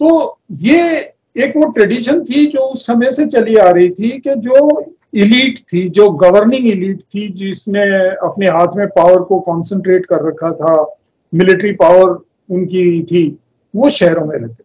तो 0.00 0.38
ये 0.52 1.00
एक 1.36 1.56
वो 1.56 1.64
ट्रेडिशन 1.64 2.24
थी 2.24 2.46
जो 2.46 2.60
उस 2.60 2.86
समय 2.86 3.12
से 3.12 3.26
चली 3.26 3.56
आ 3.56 3.70
रही 3.70 3.90
थी 3.90 4.10
कि 4.20 4.34
जो 4.34 4.80
इलीट 5.14 5.58
थी, 5.58 5.88
जो 5.88 6.10
गवर्निंग 6.10 6.66
इलीट 6.66 7.00
थी, 7.00 7.28
जिसने 7.28 7.82
अपने 8.08 8.48
हाथ 8.48 8.68
में 8.76 8.86
पावर 8.88 9.22
को 9.22 9.40
कंसंट्रेट 9.40 10.06
कर 10.06 10.26
रखा 10.26 10.52
था 10.52 10.96
मिलिट्री 11.34 11.72
पावर 11.72 12.10
उनकी 12.54 13.02
थी, 13.02 13.38
वो 13.76 13.90
शहरों 13.90 14.26
में 14.26 14.38
रहते। 14.38 14.64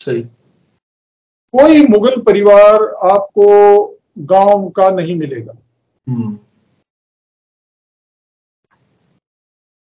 सही। 0.00 0.26
कोई 1.54 1.86
मुगल 1.86 2.20
परिवार 2.20 2.82
आपको 3.10 3.46
गाँव 4.18 4.68
का 4.68 4.88
नहीं 4.88 5.14
मिलेगा। 5.16 5.52
हम्म। 6.06 6.38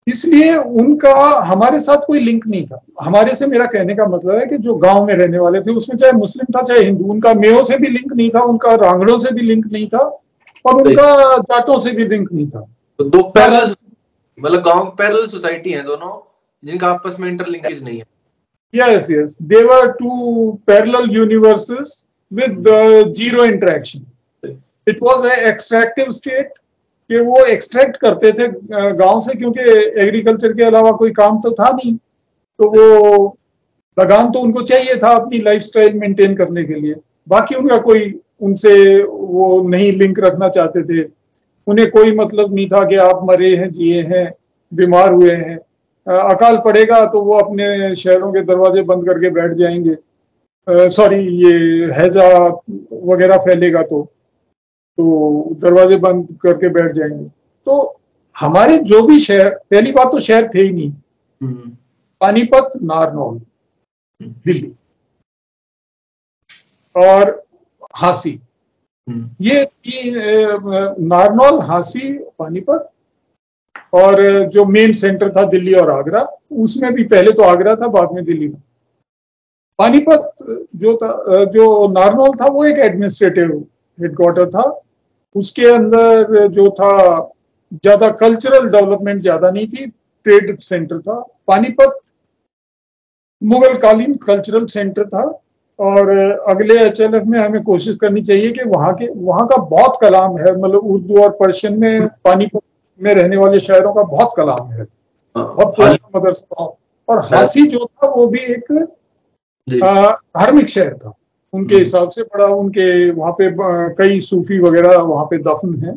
इसलिए 0.07 0.55
उनका 0.57 1.15
हमारे 1.41 1.81
साथ 1.81 2.07
कोई 2.07 2.21
लिंक 2.21 2.47
नहीं 2.47 2.67
था। 2.67 2.81
हमारे 3.01 3.35
से 3.35 3.47
मेरा 3.47 3.67
कहने 3.67 3.95
का 3.95 4.07
मतलब 4.07 4.39
है 4.39 4.47
कि 4.47 4.59
जो 4.59 4.75
गाँव 4.75 5.07
में 5.07 5.15
रहने 5.15 5.39
वाले 5.39 5.61
थे 5.61 5.71
उसमें 5.71 5.97
चाहे 5.97 6.13
मुस्लिम 6.13 6.53
था 6.57 6.63
चाहे 6.63 6.81
हिंदू 6.81 7.05
उनका 7.05 7.35
मेयो 7.35 7.63
से 7.65 7.79
भी 7.79 7.89
लिंक 7.89 8.13
नहीं 8.13 8.31
था 8.31 8.43
उनका 8.43 8.75
रांगड़ों 8.75 9.19
से 9.19 9.35
भी 9.35 9.43
लिंक 9.43 9.67
नहीं 9.73 9.87
था 9.89 9.99
और 10.65 10.83
उनका 10.83 11.37
जातों 11.39 11.81
से 11.81 11.93
भी 11.93 12.05
लिंक 12.05 12.33
नहीं 12.33 12.49
था। 12.49 12.61
तो 12.99 13.05
दो 13.05 13.23
पैरल 13.31 13.75
मतलब 14.39 14.63
गाँव 14.63 14.85
पैरल 14.99 15.27
सोसाइटी 15.27 15.73
है 15.73 15.83
दोनों 15.83 16.13
जिनका 16.63 16.89
आपस 16.89 17.17
में 17.21 17.29
इंटरलिंकेज 17.29 17.83
नहीं 17.83 17.99
है। 17.99 18.05
Yes 18.75 19.11
yes 19.11 19.39
they 19.43 19.63
were 19.65 19.91
two 19.99 20.51
parallel 20.67 21.11
universes 21.11 22.05
with 22.33 22.65
zero 23.17 23.45
interaction 23.45 24.07
it 24.87 24.99
was 25.03 25.27
a 25.27 25.35
extractive 25.49 26.11
state 26.13 26.53
कि 27.11 27.19
वो 27.21 27.45
एक्सट्रैक्ट 27.47 27.97
करते 27.97 28.33
थे 28.33 28.49
गाँव 28.73 29.21
से 29.21 29.35
क्योंकि 29.35 29.61
एग्रीकल्चर 30.03 30.53
के 30.53 30.65
अलावा 30.65 30.91
कोई 30.93 31.11
काम 31.13 31.41
तो 31.41 31.51
था 31.51 31.71
नहीं। 31.73 31.95
तो 31.95 32.69
वो 32.71 33.37
लगान 33.97 34.31
तो 34.31 34.41
उनको 34.41 34.63
चाहिए 34.63 34.97
था 35.03 35.11
अपनी 35.17 35.39
लाइफस्टाइल 35.39 35.95
मेंटेन 35.99 36.35
करने 36.37 36.65
के 36.65 36.75
लिए। 36.75 36.95
बाकी 37.29 37.55
उनका 37.55 37.79
कोई 37.79 38.13
उनसे 38.41 39.03
वो 39.03 39.63
नहीं 39.69 39.91
लिंक 39.93 40.19
रखना 40.21 40.49
चाहते 40.49 40.83
थे। 40.85 41.09
उन्हें 41.67 41.91
कोई 41.91 42.13
मतलब 42.17 42.55
नहीं 42.55 42.67
था 42.67 42.85
कि 42.89 42.97
आप 42.99 43.21
मरे 43.25 43.55
हैं 43.57 43.71
जिए 43.71 44.03
हैं 44.05 44.31
बीमार 44.73 45.13
हुए 45.13 45.33
हैं। 45.33 45.59
अकाल 46.09 46.57
पड़ेगा 46.59 47.05
तो 47.07 47.21
वो 47.21 47.39
अपने 47.39 47.95
शहरों 47.95 48.33
के 48.33 48.43
दरवाजे 48.43 48.83
बंद 48.83 49.05
करके 49.07 49.31
बैठ 49.31 49.53
जाएँगे 49.53 49.97
सॉरी 50.91 51.19
ये 51.39 51.53
हैजा 51.93 52.29
वगैरह 53.05 53.39
फैलेगा 53.39 53.83
तो 53.83 54.03
तो 54.99 55.55
दरवाजे 55.59 55.97
बंद 55.97 56.29
करके 56.43 56.69
बैठ 56.69 56.93
जाएँगे 56.93 57.25
तो 57.67 57.77
हमारे 58.37 58.79
जो 58.85 59.03
भी 59.03 59.19
शहर 59.19 59.49
पहली 59.71 59.93
बात 59.93 60.11
तो 60.13 60.21
शहर 60.21 60.49
थे 60.55 60.63
ही 60.63 60.73
नहीं 60.73 60.93
हम्म। 61.41 61.71
पानीपत 62.21 62.73
नारनौल 62.83 63.35
हम्म। 63.35 64.33
दिल्ली 64.47 64.73
और 66.95 67.31
हासी 67.95 68.39
हम्म। 69.07 69.29
ये 69.41 69.65
नारनौल 71.07 71.61
हासी 71.61 72.13
पानीपत 72.39 72.91
और 73.93 74.23
जो 74.47 74.65
मेन 74.67 74.93
सेंटर 74.93 75.31
था 75.31 75.45
दिल्ली 75.47 75.73
और 75.75 75.91
आगरा, 75.91 76.27
उसमें 76.53 76.93
भी 76.95 77.05
पहले 77.05 77.33
तो 77.33 77.43
आगरा 77.45 77.75
था, 77.77 77.87
बाद 77.89 78.13
में 78.13 78.25
दिल्ली 78.25 78.49
था। 78.49 78.61
पानीपत 79.79 80.31
जो 80.77 80.97
था, 80.97 81.45
जो 81.47 81.89
नारनौल 81.89 82.37
था, 82.37 82.47
वो 82.47 82.65
एक 82.65 82.79
एडमिनिस्ट्रेटिव 82.81 83.57
हेडक्वार्टर 83.99 84.49
था। 84.51 84.63
उसके 85.35 85.67
अंदर 85.67 86.47
जो 86.49 86.69
था, 86.71 87.19
ज़्यादा 87.75 88.09
कल्चरल 88.21 88.69
डेवलपमेंट 88.71 89.23
ज़्यादा 89.23 89.51
नहीं 89.51 89.67
थी 89.69 89.87
ट्रेड 89.87 90.59
सेंटर 90.61 90.99
था। 90.99 91.21
पानीपत 91.47 91.99
मुगल 93.43 93.77
कालीन 93.79 94.15
कल्चरल 94.27 94.67
सेंटर 94.69 95.07
था। 95.07 95.25
और 95.79 96.09
अगले 96.49 96.79
एच 96.79 97.01
में 97.01 97.39
हमें 97.39 97.63
कोशिश 97.63 97.97
करनी 97.97 98.23
चाहिए 98.23 98.51
कि 98.51 98.63
वहाँ 98.67 98.95
के, 98.95 99.09
वहाँ 99.09 99.47
का 99.47 99.57
बहुत 99.57 99.99
कलाम 100.01 100.39
है। 100.39 100.53
मतलब 100.55 100.87
उर्दू 100.87 101.23
और 101.23 101.31
पर्शियन 101.41 101.79
में 101.81 102.07
पानीपत 102.25 102.61
में 103.03 103.15
रहने 103.15 103.37
वाले 103.37 103.61
शहरों 103.61 103.95
का 103.95 104.03
बहुत 104.03 104.35
कलाम 104.37 104.71
है। 104.73 104.83
हाँ, 105.37 105.55
बहुत 105.55 105.77
पुराना 105.77 106.19
मदरसा। 106.19 106.77
और 107.09 107.19
हासी 107.19 107.67
जो 107.67 107.87
था 107.87 108.09
वो 108.09 108.27
भी 108.27 108.39
एक 108.39 108.65
धार्मिक 110.37 110.69
शहर 110.69 110.95
था। 110.95 111.13
उनके 111.53 111.75
हम्म। 111.75 111.85
हिसाब 111.85 112.09
से 112.09 112.23
बड़ा 112.23 112.47
उनके 112.47 113.11
वहाँ 113.11 113.33
पे 113.33 113.51
कई 113.95 114.21
सूफी 114.21 114.59
वगैरह 114.59 114.97
वहाँ 114.97 115.25
पे 115.25 115.39
दफन 115.39 115.85
है। 115.85 115.97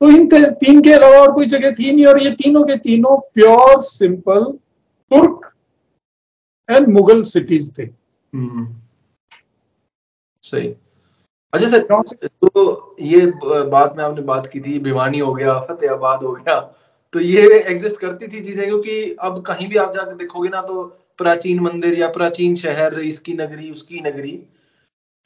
तो 0.00 0.10
इन 0.10 0.28
तीन 0.50 0.82
के 0.82 0.92
अलावा 0.92 1.18
और 1.18 1.32
कोई 1.32 1.46
जगह 1.46 1.70
थी 1.70 1.92
नहीं 1.92 2.06
और 2.06 2.22
ये 2.22 2.30
तीनों 2.30 2.64
के 2.64 2.76
तीनों 2.76 3.16
pure 3.34 3.82
simple 3.82 4.44
Turk 5.10 5.52
and 6.70 6.88
Mughal 6.88 7.22
cities 7.22 7.72
थे। 7.78 7.82
हम्म। 8.34 8.74
सही। 10.42 10.74
अच्छा 11.52 11.68
सर 11.68 11.82
तो 12.44 12.96
ये 13.00 13.26
बात 13.44 13.94
में 13.96 14.04
आपने 14.04 14.22
बात 14.22 14.46
की 14.46 14.60
थी, 14.60 14.78
भिवानी 14.80 15.18
हो 15.18 15.32
गया, 15.34 15.58
फतेहाबाद 15.60 16.22
हो 16.22 16.32
गया 16.32 16.58
तो 17.14 17.20
ये 17.20 17.58
एग्जिस्ट 17.60 18.00
करती 18.00 18.26
थी 18.28 18.40
चीज़ें, 18.40 18.64
क्योंकि 18.64 19.16
अब 19.20 19.42
कहीं 19.46 19.68
भी 19.68 19.76
आप 19.78 19.94
जाकर 19.94 20.14
देखोगे 20.16 20.48
ना 20.48 20.60
तो 20.62 20.82
प्राचीन 21.18 21.60
मंदिर 21.60 21.98
या 21.98 22.08
प्राचीन 22.10 22.54
शहर, 22.56 22.98
इसकी 23.00 23.32
नगरी, 23.34 23.70
उसकी 23.70 24.00
नगरी 24.00 24.32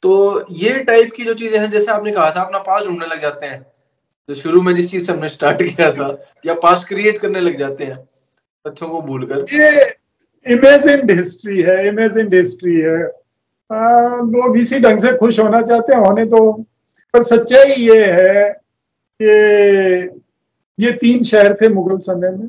तो 0.03 0.45
ये 0.53 0.79
टाइप 0.83 1.11
की 1.15 1.23
जो 1.25 1.33
चीज़ें 1.33 1.59
हैं, 1.59 1.69
जैसे 1.69 1.91
आपने 1.91 2.11
कहा 2.11 2.29
था, 2.31 2.41
अपना 2.41 2.59
पास 2.61 2.85
ढूँढने 2.85 3.05
लग 3.05 3.21
जाते 3.21 3.45
हैं। 3.45 3.61
जो 4.29 4.35
शुरू 4.35 4.61
में 4.61 4.73
जिस 4.75 4.89
चीज़ 4.91 5.05
से 5.05 5.11
हमने 5.11 5.29
स्टार्ट 5.29 5.61
किया 5.63 5.91
था, 5.93 6.07
या 6.45 6.53
पास 6.55 6.85
क्रिएट 6.85 7.17
करने 7.17 7.39
लग 7.41 7.57
जाते 7.57 7.83
हैं, 7.83 7.97
तथ्यों 8.65 8.89
को 8.89 9.01
भूलकर। 9.01 9.45
ये 9.53 9.69
इमेजिन 10.45 11.09
हिस्ट्री 11.09 11.61
है 11.61 11.87
इमेजिन 11.87 12.33
हिस्ट्री 12.33 12.79
है। 12.79 12.97
लोग 13.69 14.57
इसी 14.57 14.79
ढंग 14.79 14.99
से 14.99 15.11
खुश 15.17 15.39
होना 15.39 15.61
चाहते 15.61 15.93
हैं 15.93 16.01
होने 16.01 16.25
तो 16.25 16.51
पर 17.13 17.23
सच्चाई 17.23 17.73
ये 17.81 18.05
है 18.13 18.49
कि 19.19 20.19
ये 20.79 20.91
तीन 20.97 21.23
शहर 21.23 21.53
थे 21.53 21.67
मुगल 21.69 21.97
समय 21.99 22.29
में। 22.29 22.47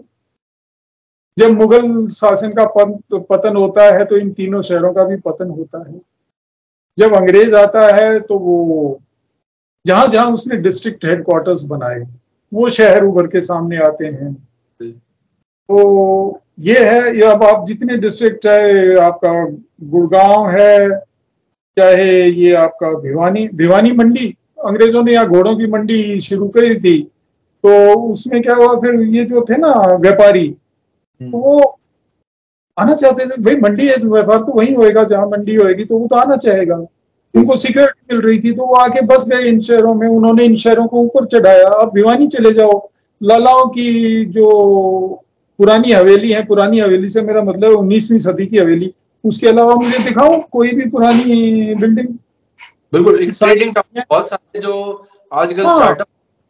जब 1.37 1.51
मुगल 1.51 2.07
शासन 2.09 2.53
का 2.59 2.64
पतन 3.31 3.57
होता 3.57 3.85
है 3.95 4.05
तो 4.05 4.17
इन 4.17 4.31
तीनों 4.33 4.62
शहरों 4.62 4.93
का 4.95 5.05
भी 5.05 5.17
पतन 5.17 5.51
होता 5.51 5.79
है। 5.81 6.01
जब 6.99 7.14
अंग्रेज़ 7.14 7.55
आता 7.55 7.87
है 7.95 8.19
तो 8.21 8.39
वो 8.39 9.01
जहाँ 9.85 10.07
जहाँ 10.09 10.31
उसने 10.33 10.57
डिस्ट्रिक्ट 10.59 11.05
हेडक्वार्टर्स 11.05 11.62
बनाए 11.64 12.01
वो 12.53 12.69
शहर 12.71 13.05
उभर 13.05 13.27
के 13.27 13.41
सामने 13.41 13.79
आते 13.85 14.07
हैं। 14.07 14.33
तो 15.69 16.41
ये 16.61 16.79
है 16.87 17.17
ये 17.17 17.25
अब 17.25 17.43
आप 17.45 17.67
जितने 17.67 17.97
डिस्ट्रिक्ट 17.99 18.43
चाहे 18.45 18.97
आपका 19.01 19.33
गुड़गांव 19.87 20.49
है 20.51 21.05
चाहे 21.77 22.12
ये 22.22 22.53
आपका 22.57 22.91
भिवानी 23.01 23.47
भिवानी 23.55 23.93
मंडी 23.95 24.27
अंग्रेज़ों 24.66 25.03
ने 25.03 25.12
यहाँ 25.12 25.29
घोड़ों 25.29 25.57
की 25.57 25.66
मंडी 25.68 25.99
शुरू 26.20 26.49
करी 26.51 26.74
थी 26.81 26.99
तो 27.64 27.72
उसमें 28.03 28.41
क्या 28.43 28.55
हुआ 28.57 28.74
फिर 28.81 29.01
ये 29.11 29.24
जो 29.24 29.45
थे 29.51 29.57
ना 29.57 29.72
व्यापारी 29.97 30.47
हम्म। 30.47 31.31
तो 31.31 31.39
वो 31.39 31.79
आना 32.77 32.95
चाहते 32.95 33.27
थे 33.27 33.41
भाई 33.43 33.57
मंडी 33.59 33.87
है 33.87 33.97
व्यापार 33.99 34.39
तो 34.39 34.53
वही 34.53 34.72
होएगा 34.74 35.05
जहाँ 35.05 35.27
मंडी 35.29 35.55
होएगी 35.55 35.85
तो 35.85 35.99
वो 35.99 36.07
तो 36.07 36.16
आना 36.16 36.37
चाहेगा 36.39 36.77
उनको 37.35 37.57
सिक्योरिटी 37.59 38.14
मिल 38.14 38.22
रही 38.22 38.39
थी 38.39 38.53
तो 38.53 38.66
वो 38.66 38.74
आके 38.77 39.01
बस 39.07 39.27
गए 39.29 39.49
इन 39.49 39.61
शहरों 39.62 39.95
में 39.95 40.07
उन्होंने 40.09 40.45
इन 40.45 40.55
शहरों 40.57 40.87
को 40.87 41.01
ऊपर 41.01 41.27
चढ़ाया 41.29 41.68
अब 41.77 41.93
भिवानी 41.95 42.27
चले 42.29 42.53
जाओ 42.53 42.79
लालाओं 43.20 43.66
की 43.68 44.24
जो 44.31 44.47
पुरानी 45.59 45.93
हवेली 45.93 46.31
है 46.31 46.45
पुरानी 46.47 46.79
हवेली 46.81 47.09
से 47.09 47.22
मेरा 47.22 47.43
मतलब 47.45 47.79
उन्नीसवीं 47.79 48.18
सदी 48.20 48.47
की 48.47 48.59
हवेली 48.59 48.93
उसके 49.25 49.49
अलावा 49.49 49.75
मुझे 49.75 49.99
दिखाओ 49.99 50.41
कोई 50.53 50.71
भी 50.71 50.91
पुरानी 50.91 51.75
बिल्डिंग 51.75 52.09
बिल्कुल 52.93 53.31
बहुत 54.11 54.29
सारे 54.29 54.61
जो 54.61 55.07
आजकल 55.33 55.62
स्टार्टअप 55.62 56.09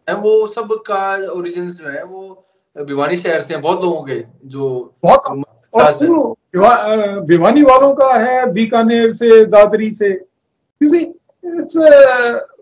हाँ। 0.08 0.16
है 0.16 0.22
वो 0.22 0.46
सब 0.46 0.82
का 0.86 1.30
ओरिजिन 1.32 1.70
जो 1.70 1.88
है 1.88 2.04
वो 2.04 2.44
भिवानी 2.84 3.16
शहर 3.16 3.42
से 3.42 3.56
बहुत 3.56 3.82
लोगों 3.82 4.02
के 4.02 4.24
जो 4.44 4.94
बहुत 5.02 5.44
और 5.74 7.20
भिवानी 7.20 7.62
वालों 7.62 7.94
का 7.94 8.14
है 8.14 8.52
बीकानेर 8.52 9.12
से 9.12 9.44
दादरी 9.44 9.92
से। 9.92 10.10
इट्स 10.82 11.74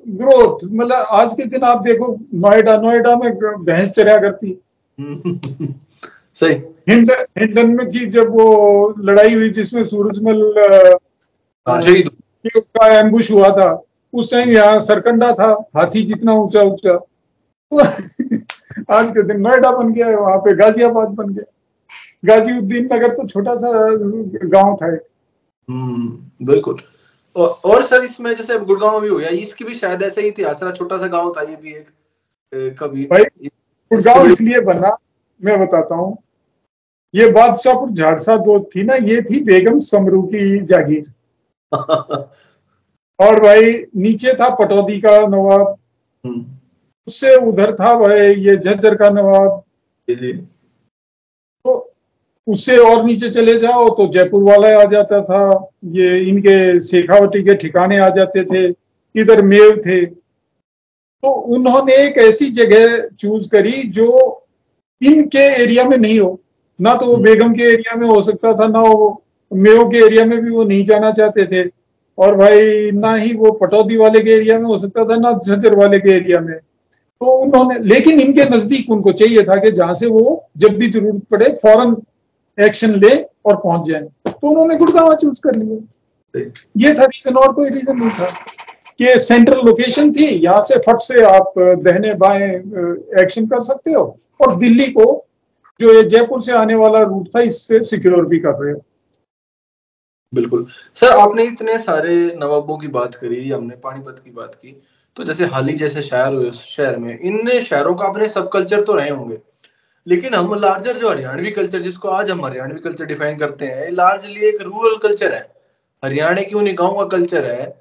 ग्रोथ 0.09 0.59
मतलब 0.73 1.07
आज 1.11 1.35
के 1.35 1.45
दिन 1.45 1.63
आप 1.63 1.83
देखो 1.83 2.19
नोएडा 2.35 2.77
नोएडा 2.77 3.17
में 3.17 3.35
भैंस 3.65 3.91
चरिया 3.91 4.19
करती। 4.19 4.61
सही। 6.37 6.55
हिंडन 6.89 7.25
हिंडन 7.39 7.71
में 7.71 7.91
की 7.91 8.07
जब 8.07 8.31
वो 8.31 8.95
लड़ाई 9.01 9.35
हुई 9.35 9.49
जिसमें 9.51 9.83
सूरजमल 9.85 10.43
हाँ, 11.67 11.81
का 12.47 12.87
एम्बुश 12.99 13.31
हुआ 13.31 13.49
था 13.57 13.71
उस 14.13 14.31
टाइम 14.31 14.51
यहाँ 14.51 14.81
सरकंडा 14.81 15.31
था 15.33 15.51
हाथी 15.77 16.03
जितना 16.03 16.33
ऊँचा 16.35 16.63
ऊँचा। 16.63 16.95
आज 18.91 19.11
के 19.11 19.23
दिन 19.23 19.41
नोएडा 19.41 19.71
बन 19.73 19.93
गया 19.93 20.07
है 20.07 20.17
वहाँ 20.17 20.39
पे 20.39 20.55
गाजियाबाद 20.55 21.09
बन 21.11 21.33
गया। 21.35 21.45
गाजीउद्दीन 22.25 22.85
नगर 22.93 23.15
तो 23.15 23.27
छोटा 23.29 23.55
सा 23.57 23.71
गाँव 24.47 24.77
था 24.83 24.87
हम्म 24.87 26.47
बिल्कुल। 26.47 26.81
और, 27.37 27.49
और 27.65 27.83
सर 27.83 28.05
इसमें 28.05 28.35
जैसे 28.35 28.59
गुड़गांव 28.61 29.01
भी 29.01 29.09
हो 29.09 29.17
गया 29.17 29.29
इसकी 29.31 29.65
भी 29.65 29.75
शायद 29.75 30.03
ऐसे 30.03 30.23
ही 30.23 30.31
थी 30.31 30.43
आसरा 30.43 30.71
छोटा 30.73 30.97
सा 30.99 31.07
गाँव 31.07 31.33
था 31.37 31.43
ये 31.43 31.57
भी 31.57 31.73
एक 31.73 32.77
कभी 32.81 33.05
भाई 33.07 33.25
गुड़गांव 33.91 34.27
इसलिए 34.27 34.61
बना 34.63 34.97
मैं 35.41 35.59
बताता 35.61 35.95
हूँ 35.95 36.17
ये 37.15 37.27
बादशाहपुर 37.31 37.91
झाड़सा 37.91 38.37
दो 38.37 38.71
थी 38.77 38.83
ना 38.83 38.95
ये 38.95 39.23
थी 39.23 39.41
बेगम 39.41 39.79
समरू 39.81 40.23
की 40.23 40.61
जागीर। 40.61 41.05
और 43.21 43.41
भाई 43.41 43.85
नीचे 43.97 44.33
था 44.35 44.55
पटौदी 44.55 45.01
का 45.01 45.19
नवाब। 45.27 45.77
हम्म। 46.27 46.45
उससे 47.09 47.37
उधर 47.37 47.75
था 47.75 47.95
भाई 47.95 48.35
ये 48.35 48.57
झज्जर 48.57 48.95
का 48.95 49.11
नवाब। 49.11 49.63
तो 51.65 51.93
उससे 52.47 52.77
और 52.77 53.05
नीचे 53.05 53.31
चले 53.31 53.59
जाओ 53.59 53.89
तो 53.89 54.09
जयपुर 54.09 54.43
वाला 54.43 54.81
आ 54.81 54.85
जाता 54.85 55.21
था। 55.21 55.69
ये 55.85 56.19
इनके 56.19 56.81
शेखावटी 56.81 57.43
के 57.43 57.55
ठिकाने 57.55 57.99
आ 57.99 58.09
जाते 58.09 58.45
थे 58.45 58.75
इधर 59.17 59.43
मेव 59.43 59.83
थे। 59.87 60.07
तो 60.07 61.31
उन्होंने 61.31 61.95
एक 61.95 62.19
ऐसी 62.19 62.47
जगह 62.47 63.09
चूज़ 63.19 63.51
करी 63.51 63.83
जो 63.83 64.09
इनके 65.03 65.63
एरिया 65.63 65.85
में 65.85 65.99
नहीं 65.99 66.21
हो। 66.21 66.41
ना 66.81 66.95
तो 66.95 67.07
वो। 67.07 67.17
बेगम 67.17 67.53
के 67.55 67.63
एरिया 67.63 67.97
में 67.97 68.07
हो 68.09 68.23
सकता 68.23 68.53
था, 68.53 68.67
ना 68.67 68.81
वो 68.81 69.23
मेयो 69.53 69.89
के 69.89 69.99
एरिया 69.99 70.25
में 70.25 70.41
भी 70.41 70.51
वो 70.51 70.65
नहीं 70.65 70.85
जाना 70.85 71.13
चाहते 71.13 71.47
थे। 71.47 71.71
और 72.19 72.37
भाई, 72.37 72.91
ना 72.91 73.15
ही 73.15 73.35
वो 73.35 73.51
पटौदी 73.53 73.97
वाले 73.97 74.21
के 74.21 74.31
एरिया 74.31 74.59
में 74.59 74.67
हो 74.67 74.79
सकता 74.79 75.05
था, 75.05 75.17
ना 75.17 75.33
झज्जर 75.33 75.75
वाले 75.75 75.99
के 75.99 76.11
एरिया 76.11 76.41
में। 76.41 76.55
तो 76.55 77.27
उन्होंने, 77.27 77.79
लेकिन 77.79 78.21
इनके 78.21 78.45
नज़दीक 78.45 78.91
उनको 78.91 79.13
चाहिए 79.13 79.43
था 79.43 79.57
कि 79.57 79.71
जहाँ 79.71 79.95
से 79.95 80.07
वो 80.07 80.49
जब 80.57 80.69
भी 80.69 80.91
ज़रूरत 80.91 81.23
पड़े, 81.31 81.49
फ़ौरन 81.63 81.97
एक्शन 82.59 82.95
ले 82.95 83.15
और 83.45 83.57
पहुँच 83.57 83.89
जाए। 83.89 84.01
तो 84.01 84.49
उन्होंने 84.49 84.77
गुड़गावा 84.77 85.15
चूज़ 85.15 85.41
कर 85.41 85.57
लिया। 85.57 85.79
ये 86.77 86.95
था 86.95 87.05
रीजन 87.05 87.35
और 87.35 87.53
कोई 87.53 87.71
रीजन 87.71 87.97
नहीं 87.97 88.11
था 88.11 88.29
कि 88.99 89.21
सेंट्रल 89.21 89.61
लोकेशन 89.67 90.13
थी, 90.13 90.25
यहाँ 90.25 90.63
से 90.63 90.79
फट 90.79 91.01
से 91.01 91.23
आप 91.23 91.53
दहने 91.59 92.15
बाएँ 92.15 92.51
एक्शन 93.23 93.47
कर 93.47 93.63
सकते 93.63 93.93
हो। 93.93 94.19
और 94.41 94.57
दिल्ली 94.57 94.87
को 94.87 95.24
जो 95.81 95.93
ये 95.93 96.03
जयपुर 96.05 96.43
से 96.43 96.53
आने 96.55 96.75
वाला 96.77 97.01
रूट 97.03 97.29
था, 97.29 97.41
इससे 97.43 97.83
सिक्योर 97.85 98.27
भी 98.27 98.39
कर 98.39 98.55
रहे 98.55 98.73
हो। 98.73 98.81
बिल्कुल। 100.33 100.67
सर, 100.97 101.11
आपने 101.11 101.45
इतने 101.45 101.79
सारे 101.81 102.15
नवाबों 102.37 102.77
की 102.79 102.89
बात 102.91 103.15
करी, 103.15 103.49
हमने 103.51 103.77
पानीपत 103.79 104.21
की 104.25 104.31
बात 104.33 104.55
की 104.55 104.81
तो 105.17 105.25
जैसे 105.25 105.45
हाल 105.47 105.69
ही 105.69 105.75
जैसे 105.77 106.03
शहर 106.03 106.33
हुए, 106.35 106.51
शहर 106.53 106.97
में 106.99 107.19
इन 107.19 107.61
शहरों 107.63 107.95
का 107.95 108.07
अपने 108.07 108.29
सब 108.29 108.49
कल्चर 108.51 108.81
तो 108.83 108.95
रहे 108.95 109.11
होंगे, 109.11 109.39
लेकिन 110.07 110.35
हम 110.35 110.55
लार्जर 110.55 110.99
जो 110.99 111.09
हरियाणवी 111.11 111.51
कल्चर 111.53 111.81
जिसको 111.81 112.09
आज 112.11 112.31
हम 112.31 112.45
हरियाणवी 112.45 112.81
कल्चर 112.81 113.05
डिफाइन 113.07 113.39
करते 113.39 113.67
हैं 113.67 113.91
लार्जली 113.93 114.49
एक 114.49 114.63
रूरल 114.63 114.97
कल्चर 114.99 115.35
है। 115.35 115.41
हरियाणा 116.03 116.43
की 116.43 116.55
उन्हीं 116.55 116.75
गाँव 116.79 116.97
का 116.97 117.05
कल्चर 117.09 117.45
है, 117.47 117.75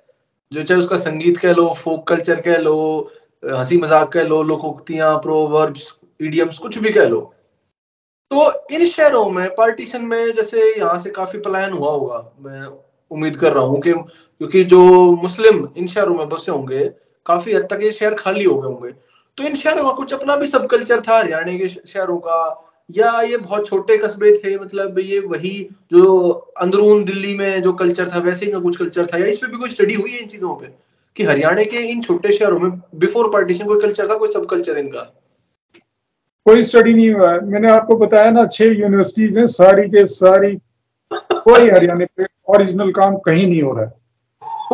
जो 0.52 0.64
चाहे 0.64 0.80
उसका 0.80 0.98
संगीत 1.00 1.38
कह 1.38 1.54
लो 1.54 1.68
फोक 1.76 2.08
कल्चर 2.08 2.41
कह 2.41 2.58
लो, 2.60 3.12
हँसी 3.44 3.78
मज़ाक 3.78 4.12
कह 4.14 4.24
लो, 4.24 4.41
लोकोक्तियाँ 4.44 5.16
प्रोवर्ब्स 5.18 5.94
इडियम्स 6.20 6.58
कुछ 6.58 6.78
भी 6.78 6.89
कह 6.91 7.08
लो 7.08 7.34
तो 8.34 8.68
इन 8.72 8.86
शहरों 8.86 9.30
में 9.30 9.56
पार्टीशन 9.56 10.02
में 10.02 10.34
जैसे 10.34 10.80
यहाँ 10.80 11.00
से 11.00 11.10
काफ़ी 11.10 11.40
पलायन 11.40 11.72
हुआ 11.72 11.92
होगा। 11.92 12.34
मैं 12.40 12.80
उम्मीद 13.12 13.36
कर 13.36 13.54
रहा 13.54 13.64
हूँ 13.64 13.82
कि, 13.82 13.94
क्योंकि 13.94 14.64
जो 14.64 15.12
मुस्लिम 15.12 15.68
इन 15.78 15.88
शहरों 15.88 16.16
में 16.16 16.30
बसे 16.30 16.52
होंगे, 16.52 16.92
काफ़ी 17.26 17.54
हद 17.54 17.68
तक 17.72 17.80
ये 17.84 17.92
शहर 17.92 18.14
खाली 18.14 18.44
हो 18.44 18.56
गए 18.56 18.68
होंगे। 18.68 18.92
तो 19.38 19.44
इन 19.44 19.56
शहरों 19.56 19.84
का 19.84 19.92
कुछ 19.92 20.14
अपना 20.14 20.36
भी 20.36 20.48
सब 20.48 20.68
कल्चर 20.68 21.02
था, 21.02 21.18
हरियाणा 21.18 21.52
के 21.52 21.70
शहरों 21.70 22.18
का, 22.18 22.70
या 22.92 23.22
ये 23.22 23.38
बहुत 23.38 23.68
छोटे 23.68 23.98
कस्बे 23.98 24.32
थे 24.32 24.60
मतलब 24.60 25.00
ये 25.00 25.20
वही 25.20 25.70
जो 25.92 26.30
अंदरून 26.58 27.04
दिल्ली 27.04 27.34
में 27.34 27.62
जो 27.62 27.74
कल्चर 27.74 28.12
था, 28.16 28.20
वैसे 28.20 28.46
ही 28.46 28.52
कुछ 28.52 28.78
कल्चर 28.78 29.06
था, 29.06 29.18
या 29.18 29.26
इस 29.26 29.38
पे 29.38 29.48
भी 29.48 29.58
कोई 29.58 29.70
स्टडी 29.70 29.94
हुई 29.94 30.12
है 30.12 30.20
इन 30.20 30.28
चीज़ों 30.28 30.56
पे? 30.56 30.68
कि 31.16 31.24
हरियाणा 31.24 31.64
के 31.64 31.78
इन 31.78 32.02
छोटे 32.02 32.34
शहरों 32.34 32.60
में 32.60 32.82
बिफोर 32.96 33.30
पार्टीशन 33.30 33.66
कोई 33.66 33.80
कल्चर 33.80 34.10
था, 34.10 34.16
कोई 34.16 34.32
सब 34.32 34.46
कल्चर 34.46 34.78
इनका? 34.78 35.23
कोई 36.46 36.64
स्टडी 36.64 36.94
नहीं 36.94 37.12
हुआ। 37.12 37.32
है 37.32 37.46
मैंने 37.46 37.70
आपको 37.72 37.96
बताया 37.98 38.32
ना 38.32 38.46
छह 38.46 38.80
यूनिवर्सिटीज 38.80 39.38
हैं 39.38 39.46
सारी 39.48 39.88
के 39.89 40.06
सारी 40.06 40.56
कोई 41.12 41.70
हरियाणा 41.70 42.06
पे 42.18 42.26
ओरिजिनल 42.50 42.91
काम 42.91 43.16
कहीं 43.26 43.48
नहीं 43.48 43.62
हो 43.62 43.74
रहा 43.74 43.86
है। 43.86 43.91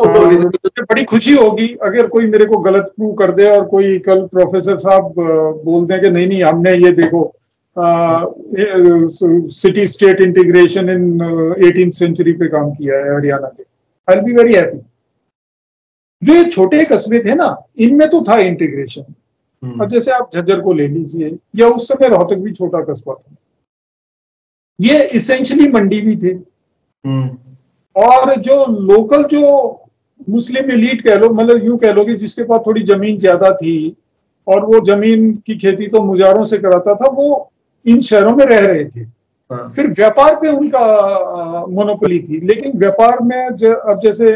मुझे 0.00 0.82
बड़ी 0.82 1.04
खुशी 1.04 1.34
होगी 1.34 1.66
अगर 1.82 2.06
कोई 2.06 2.26
मेरे 2.26 2.46
को 2.46 2.56
गलत 2.58 2.92
प्रूव 2.96 3.12
कर 3.14 3.32
दे 3.32 3.48
और 3.50 3.64
कोई 3.64 3.98
कल 3.98 4.26
प्रोफेसर 4.26 4.76
साहब 4.78 5.14
बोल 5.64 5.86
दें 5.86 6.00
कि 6.00 6.10
नहीं 6.10 6.26
नहीं 6.26 6.42
हमने 6.44 6.72
ये 6.74 6.92
देखो 6.92 7.22
city 9.50 9.86
state 9.86 10.20
integration 10.20 10.88
in 10.90 11.02
eighteen 11.66 11.90
century 11.90 12.32
पे 12.32 12.48
काम 12.48 12.70
किया 12.70 12.96
है 12.96 13.14
हरियाणा 13.16 13.48
के। 13.48 13.64
आई 14.08 14.20
बी 14.20 14.32
वेरी 14.32 14.54
हैप्पी 14.54 14.80
जो 16.22 16.34
ये 16.34 16.44
छोटे 16.46 16.84
कस्बे 16.84 17.18
थे 17.24 17.34
ना 17.34 17.48
इनमें 17.78 18.08
तो 18.10 18.24
था 18.28 18.38
इंटीग्रेशन। 18.40 19.14
अब 19.62 19.88
जैसे 19.88 20.10
आप 20.10 20.30
झज्जर 20.34 20.60
को 20.60 20.72
ले 20.72 20.86
लीजिए 20.88 21.36
या 21.56 21.66
उस 21.68 21.88
समय 21.88 22.08
रोहतक 22.08 22.38
भी 22.38 22.52
छोटा 22.52 22.80
कस्बा 22.84 23.14
था। 23.14 23.36
ये 24.78 25.02
इसेंशली 25.14 25.68
मंडी 25.68 26.00
भी 26.00 26.16
थे। 26.16 26.32
हम्म। 27.04 27.36
और 27.96 28.34
जो 28.38 28.64
लोकल 28.82 29.22
जो 29.24 29.42
मुस्लिम 30.28 30.70
एलीट 30.70 31.00
कह 31.02 31.14
लो 31.14 31.28
मतलब 31.30 31.64
यूँ 31.64 31.78
कह 31.78 31.92
लो 31.92 32.04
कि 32.04 32.14
जिसके 32.16 32.42
पास 32.42 32.60
थोड़ी 32.66 32.82
ज़मीन 32.84 33.18
ज़्यादा 33.18 33.52
थी 33.54 33.96
और 34.46 34.64
वो 34.64 34.80
ज़मीन 34.86 35.32
की 35.46 35.56
खेती 35.58 35.86
तो 35.88 36.02
मुजारों 36.02 36.44
से 36.44 36.58
कराता 36.58 36.94
था 36.94 37.08
वो 37.10 37.50
इन 37.86 38.00
शहरों 38.00 38.34
में 38.36 38.44
रह 38.46 38.66
रहे 38.66 38.84
थे। 38.84 39.00
हाँ। 39.00 39.72
फिर 39.76 39.86
व्यापार 39.90 40.34
पे 40.36 40.48
उनका 40.48 41.66
मोनोपोली 41.68 42.18
थी। 42.20 42.40
लेकिन 42.46 42.78
व्यापार 42.78 43.22
में 43.22 43.36
अब 43.38 44.00
जैसे 44.02 44.34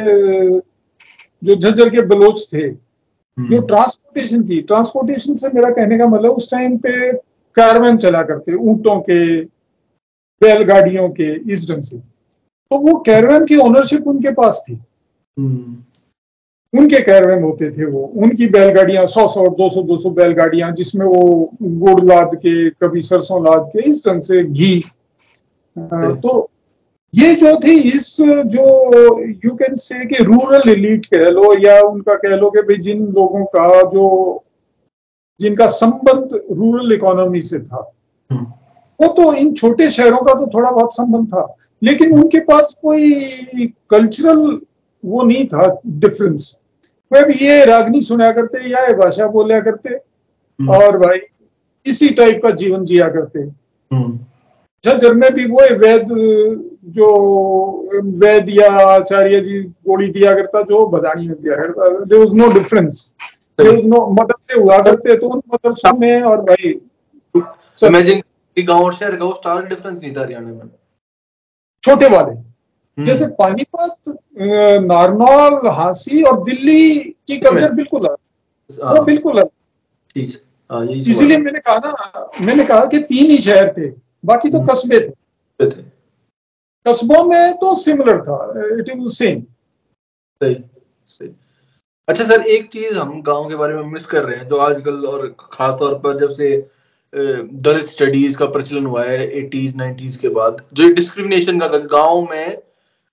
जो 1.42 1.54
झज्जर 1.54 1.88
के 1.90 2.02
बलोच 2.06 2.48
थे 2.52 2.68
हम्म। 3.38 3.48
जो 3.48 3.60
ट्रांसपोर्टेशन 3.60 4.48
थी। 4.48 4.60
ट्रांसपोर्टेशन 4.60 5.34
से 5.34 5.48
मेरा 5.48 5.70
कहने 5.70 5.98
का 5.98 6.06
मतलब 6.06 6.30
उस 6.30 6.50
टाइम 6.50 6.76
पे 6.76 7.12
कारवन 7.56 7.96
चला 7.96 8.22
करते 8.22 8.54
ऊंटों 8.54 9.00
के 9.00 9.40
बैलगाड़ियों 10.42 11.08
के 11.08 11.52
इस 11.52 11.70
ढंग 11.70 11.82
से। 11.82 11.96
तो 11.98 12.78
वो 12.78 12.98
कैरवन 12.98 13.46
की 13.46 13.56
ओनरशिप 13.56 14.06
उनके 14.06 14.30
पास 14.30 14.64
थी। 14.68 14.78
हम्म। 15.38 15.76
उनके 16.78 17.00
कैरवन 17.00 17.42
होते 17.42 17.70
थे 17.70 17.84
वो। 17.84 18.12
उनकी 18.16 18.46
बैलगाड़ियाँ 18.46 19.06
सौ 19.06 19.28
सौ 19.28 19.48
दो 19.48 19.70
सौ 19.70 19.82
दो 19.82 19.98
सौ 19.98 20.10
बैलगाड़ियाँ 20.10 20.72
जिसमें 20.72 21.06
वो 21.06 21.50
गुड़ 21.62 22.04
लाद 22.04 22.30
के 22.34 22.70
कभी 22.70 23.00
सरसों 23.00 23.44
लाद 23.44 23.70
के 23.72 23.88
इस 23.88 24.02
ढंग 24.08 24.22
से 24.22 24.44
घी। 24.44 24.82
तो 25.78 26.50
ये 27.14 27.34
जो 27.34 27.54
थी 27.58 27.74
इस 27.88 28.16
जो 28.48 28.66
यू 29.44 29.54
कैन 29.54 29.76
से 29.76 30.04
कि 30.06 30.24
रूरल 30.24 30.70
एलिट 30.70 31.06
कह 31.06 31.28
लो 31.30 31.52
या 31.58 31.80
उनका 31.82 32.14
कह 32.16 32.36
लो 32.36 32.50
कि 32.50 32.62
भाई 32.62 32.76
जिन 32.82 33.04
लोगों 33.08 33.44
का 33.46 33.68
जो 33.90 34.08
जिनका 35.40 35.66
संबंध 35.74 36.34
रूरल 36.52 36.92
इकोनॉमी 36.92 37.40
से 37.40 37.58
था 37.58 37.90
हम्म। 38.30 38.44
वो 39.00 39.08
तो 39.14 39.32
इन 39.34 39.52
छोटे 39.54 39.88
शहरों 39.90 40.18
का 40.18 40.34
तो 40.34 40.46
थोड़ा 40.54 40.70
बहुत 40.70 40.94
संबंध 40.94 41.28
था 41.28 41.46
लेकिन 41.82 42.12
उनके 42.12 42.40
पास 42.42 42.76
कोई 42.82 43.66
कल्चरल 43.90 44.60
वो 45.04 45.22
नहीं 45.22 45.46
था 45.46 45.68
डिफरेंस 45.86 46.54
वह 47.12 47.24
भी 47.26 47.44
ये 47.46 47.64
रागनी 47.64 48.00
सुना 48.00 48.30
करते 48.32 48.68
या 48.70 48.86
ये 48.86 48.94
भाषा 48.96 49.26
बोलिया 49.28 49.60
करते 49.60 49.88
हम्म। 49.88 50.70
और 50.70 50.98
भाई 50.98 51.18
इसी 51.86 52.08
टाइप 52.14 52.40
का 52.42 52.50
जीवन 52.52 52.84
जिया 52.84 53.08
करते 53.08 53.40
हम्म। 53.40 54.18
झज्जर 54.84 55.14
में 55.14 55.32
भी 55.34 55.44
वो 55.46 55.60
वैद 55.78 56.08
जो 56.86 57.08
वैद 58.04 58.48
या 58.48 58.70
आचार्य 58.70 59.40
जी 59.40 59.60
गोली 59.62 60.08
दिया 60.08 60.32
करता 60.32 60.62
जो 60.62 60.86
बदानी 60.86 61.28
में 61.28 61.42
दिया 61.42 61.54
करता 61.54 62.04
there 62.04 62.18
was 62.18 62.34
no 62.34 62.52
difference 62.52 63.10
no 63.60 64.06
मदद 64.10 64.34
से 64.40 64.60
हुआ 64.60 64.78
करते 64.78 65.16
तो 65.16 65.28
उन 65.28 65.42
मदरसों 65.54 65.98
में 65.98 66.22
और 66.22 66.40
भाई 66.40 66.80
इमेजिन 67.84 68.20
कि 68.56 68.62
गाँव 68.62 68.84
और 68.84 68.94
शहर 68.94 69.16
का 69.16 69.30
स्टार 69.30 69.66
डिफरेंस 69.66 70.00
नहीं 70.00 70.12
था 70.16 70.20
हरियाणा 70.20 70.46
में। 70.46 70.70
छोटे 71.82 72.08
वाले। 72.08 72.32
हम्म। 72.32 73.04
जैसे 73.04 73.26
पानीपत 73.26 74.18
नारनौल 74.86 75.68
हांसी 75.68 76.22
और 76.22 76.44
दिल्ली 76.44 76.98
की 76.98 77.36
कल्चर 77.36 77.72
बिल्कुल 77.72 78.00
अलग। 78.00 78.16
वो 78.84 78.94
हाँ। 78.94 79.04
बिल्कुल 79.04 79.32
अलग। 79.32 79.48
हाँ, 80.72 80.86
इसीलिए 80.86 81.38
मैंने 81.38 81.58
कहा 81.58 81.78
ना 81.78 82.30
मैंने 82.40 82.64
कहा 82.64 82.84
कि 82.86 82.98
तीन 82.98 83.30
ही 83.30 83.38
शहर 83.38 83.74
थे 83.78 83.92
बाकी 84.24 84.50
तो 84.50 84.58
हम्म। 84.58 84.68
कस्बे 84.68 85.00
थे। 85.00 85.93
कस्बों 86.86 87.22
में 87.24 87.56
तो 87.58 87.74
सिमिलर 87.74 88.20
था 88.22 88.38
इट 88.78 88.88
इज़ 88.88 89.12
सेम 89.14 89.42
अच्छा 92.08 92.24
सर, 92.24 92.42
एक 92.42 92.66
चीज़ 92.72 92.94
हम 92.94 93.20
गाँव 93.22 93.48
के 93.48 93.56
बारे 93.56 93.74
में 93.74 93.82
मिस 93.92 94.06
कर 94.06 94.24
रहे 94.24 94.36
हैं, 94.36 94.48
जो 94.48 94.56
आजकल 94.58 95.06
और 95.06 95.26
खास 95.52 95.74
तौर 95.78 95.94
पर 95.98 96.18
जब 96.18 96.30
से 96.30 96.56
दलित 97.12 97.86
स्टडीज़ 97.88 98.36
का 98.38 98.46
प्रचलन 98.46 98.86
हुआ 98.86 99.04
है 99.04 99.26
एटीज 99.38 99.76
नाइनटीज 99.76 100.16
के 100.16 100.28
बाद, 100.30 100.56
जो 100.72 100.88
डिस्क्रिमिनेशन 100.94 101.60
का 101.60 101.66
गाँव 101.68 102.22
में, 102.30 102.58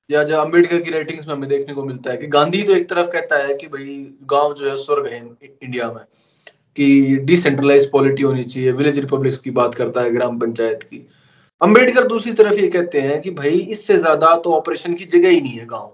या 0.09 0.23
जो 0.23 0.37
अंबेडकर 0.37 0.81
की 0.81 0.91
राइटिंग्स 0.91 1.27
में 1.27 1.33
हमें 1.33 1.47
देखने 1.49 1.73
को 1.73 1.83
मिलता 1.83 2.11
है 2.11 2.17
कि 2.17 2.27
गांधी 2.27 2.63
तो 2.63 2.73
एक 2.75 2.89
तरफ़ 2.89 3.07
कहता 3.11 3.37
है 3.37 3.53
कि 3.53 3.67
भाई, 3.67 3.95
गाँव 4.31 4.53
जो 4.53 4.69
है 4.69 4.75
स्वर्ग 4.77 5.07
है 5.07 5.19
इंडिया 5.19 5.91
में, 5.91 6.03
कि 6.77 7.15
डिसेंट्रलाइज 7.25 7.89
पॉलिटी 7.91 8.23
होनी 8.23 8.43
चाहिए 8.43 8.71
विलेज 8.73 8.99
रिपब्लिक्स 8.99 9.37
की 9.37 9.51
बात 9.51 9.75
करता 9.75 10.01
है, 10.01 10.11
ग्राम 10.13 10.39
पंचायत 10.39 10.83
की। 10.83 11.07
अंबेडकर 11.61 12.07
दूसरी 12.07 12.31
तरफ़ 12.33 12.55
ये 12.55 12.67
कहते 12.69 13.01
हैं 13.01 13.21
कि 13.21 13.31
भाई 13.31 13.57
इससे 13.71 13.97
ज़्यादा 13.97 14.35
तो 14.37 14.53
ऑपरेशन 14.53 14.93
की 14.93 15.05
जगह 15.07 15.29
ही 15.29 15.41
नहीं 15.41 15.57
है 15.59 15.65
गाँव। 15.65 15.91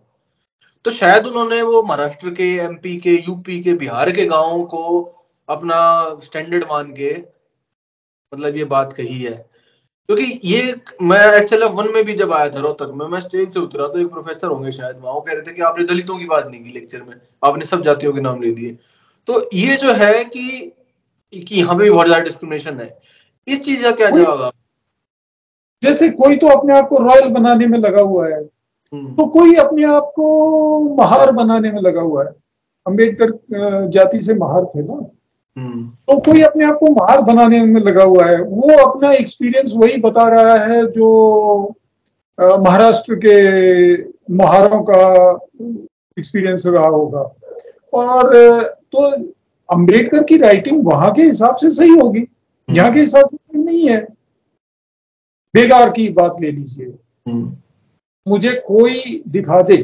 तो 0.85 0.91
शायद 0.91 1.25
उन्होंने 1.27 1.61
वो 1.61 1.81
महाराष्ट्र 1.83 2.29
के 2.31 2.43
एमपी 2.57 2.95
के 2.97 3.15
यूपी 3.17 3.59
के 3.63 3.73
बिहार 3.75 4.11
के 4.11 4.25
गाँवों 4.25 4.63
को 4.65 4.83
अपना 5.49 5.79
स्टैंडर्ड 6.23 6.63
मान 6.63 6.91
के 6.91 7.11
मतलब 8.31 8.55
ये 8.57 8.63
बात 8.65 8.93
कही 8.93 9.21
है। 9.21 9.35
क्योंकि 10.09 10.39
ये 10.45 10.75
मैं 11.01 11.19
एक्चुअल 11.33 11.63
वन 11.69 11.91
में 11.93 12.03
भी 12.05 12.13
जब 12.13 12.33
आया 12.33 12.49
था 12.49 12.59
रोहतक 12.59 12.91
में 12.95 13.05
मैं 13.07 13.19
स्टेज 13.21 13.53
से 13.53 13.59
उतरा 13.59 13.87
तो 13.87 13.99
एक 13.99 14.07
प्रोफेसर 14.07 14.47
होंगे 14.47 14.71
शायद 14.71 14.99
वहाँ 14.99 15.21
कह 15.21 15.33
रहे 15.33 15.41
थे 15.41 15.55
कि 15.55 15.61
आपने 15.61 15.83
दलितों 15.85 16.17
की 16.19 16.25
बात 16.25 16.47
नहीं 16.47 16.63
की 16.63 16.71
लेक्चर 16.71 17.01
में 17.01 17.15
आपने 17.43 17.65
सब 17.65 17.83
जातियों 17.83 18.13
के 18.13 18.21
नाम 18.21 18.41
ले 18.41 18.51
दिए। 18.51 18.77
तो 19.27 19.49
ये 19.53 19.75
जो 19.75 19.93
है 19.95 20.23
कि 20.25 20.71
कि 21.33 21.55
यहाँ 21.55 21.75
पे 21.77 21.83
भी 21.83 21.89
बहुत 21.89 22.05
ज़्यादा 22.05 22.23
डिस्क्रिमिनेशन 22.23 22.79
है। 22.79 22.97
इस 23.47 23.61
चीज़ 23.61 23.83
का 23.83 23.91
क्या 23.93 24.09
जवाब 24.11 24.51
जैसे 25.83 26.09
कोई 26.11 26.35
तो 26.35 26.47
अपने 26.47 26.77
आप 26.77 26.87
को 26.89 26.97
रॉयल 26.99 27.29
बनाने 27.29 27.67
में 27.67 27.77
लगा 27.79 28.01
हुआ 28.01 28.27
है 28.27 28.41
हम्म। 28.93 29.13
तो 29.15 29.25
कोई 29.27 29.55
अपने 29.55 29.83
आप 29.85 30.11
को 30.15 30.79
महार 30.95 31.31
बनाने 31.31 31.71
में 31.71 31.81
लगा 31.81 32.01
हुआ 32.01 32.23
है 32.23 32.29
अंबेडकर 32.85 33.87
जाति 33.89 34.21
से 34.21 34.33
महार 34.35 34.65
थे 34.65 34.81
ना 34.81 34.93
हम्म। 35.57 35.85
तो 36.07 36.17
कोई 36.21 36.41
अपने 36.41 36.65
आप 36.65 36.77
को 36.79 36.91
महार 36.93 37.21
बनाने 37.21 37.61
में 37.63 37.81
लगा 37.81 38.03
हुआ 38.03 38.25
है 38.25 38.41
वो 38.41 38.77
अपना 38.79 39.11
एक्सपीरियंस 39.13 39.73
वही 39.75 39.97
बता 40.01 40.27
रहा 40.29 40.55
है 40.63 40.85
जो 40.91 41.09
महाराष्ट्र 42.39 43.15
के 43.15 43.37
महारों 44.35 44.81
का 44.83 45.01
एक्सपीरियंस 46.17 46.65
रहा 46.67 46.87
होगा 46.87 47.21
और 47.93 48.33
तो 48.91 49.07
अंबेडकर 49.69 50.23
की 50.23 50.37
राइटिंग 50.37 50.85
वहाँ 50.85 51.11
के 51.13 51.21
हिसाब 51.21 51.55
से 51.55 51.69
सही 51.71 51.89
होगी 51.91 52.19
हम्म। 52.19 52.77
यहाँ 52.77 52.93
के 52.93 52.99
हिसाब 52.99 53.27
से 53.27 53.37
सही 53.37 53.63
नहीं 53.63 53.89
है 53.89 54.05
बेगार 55.57 55.89
की 55.89 56.07
बात 56.09 56.41
ले 56.41 56.51
लीजिए। 56.51 56.93
हम्म। 57.27 57.55
मुझे 58.27 58.53
कोई 58.67 59.21
दिखा 59.27 59.61
दे 59.61 59.77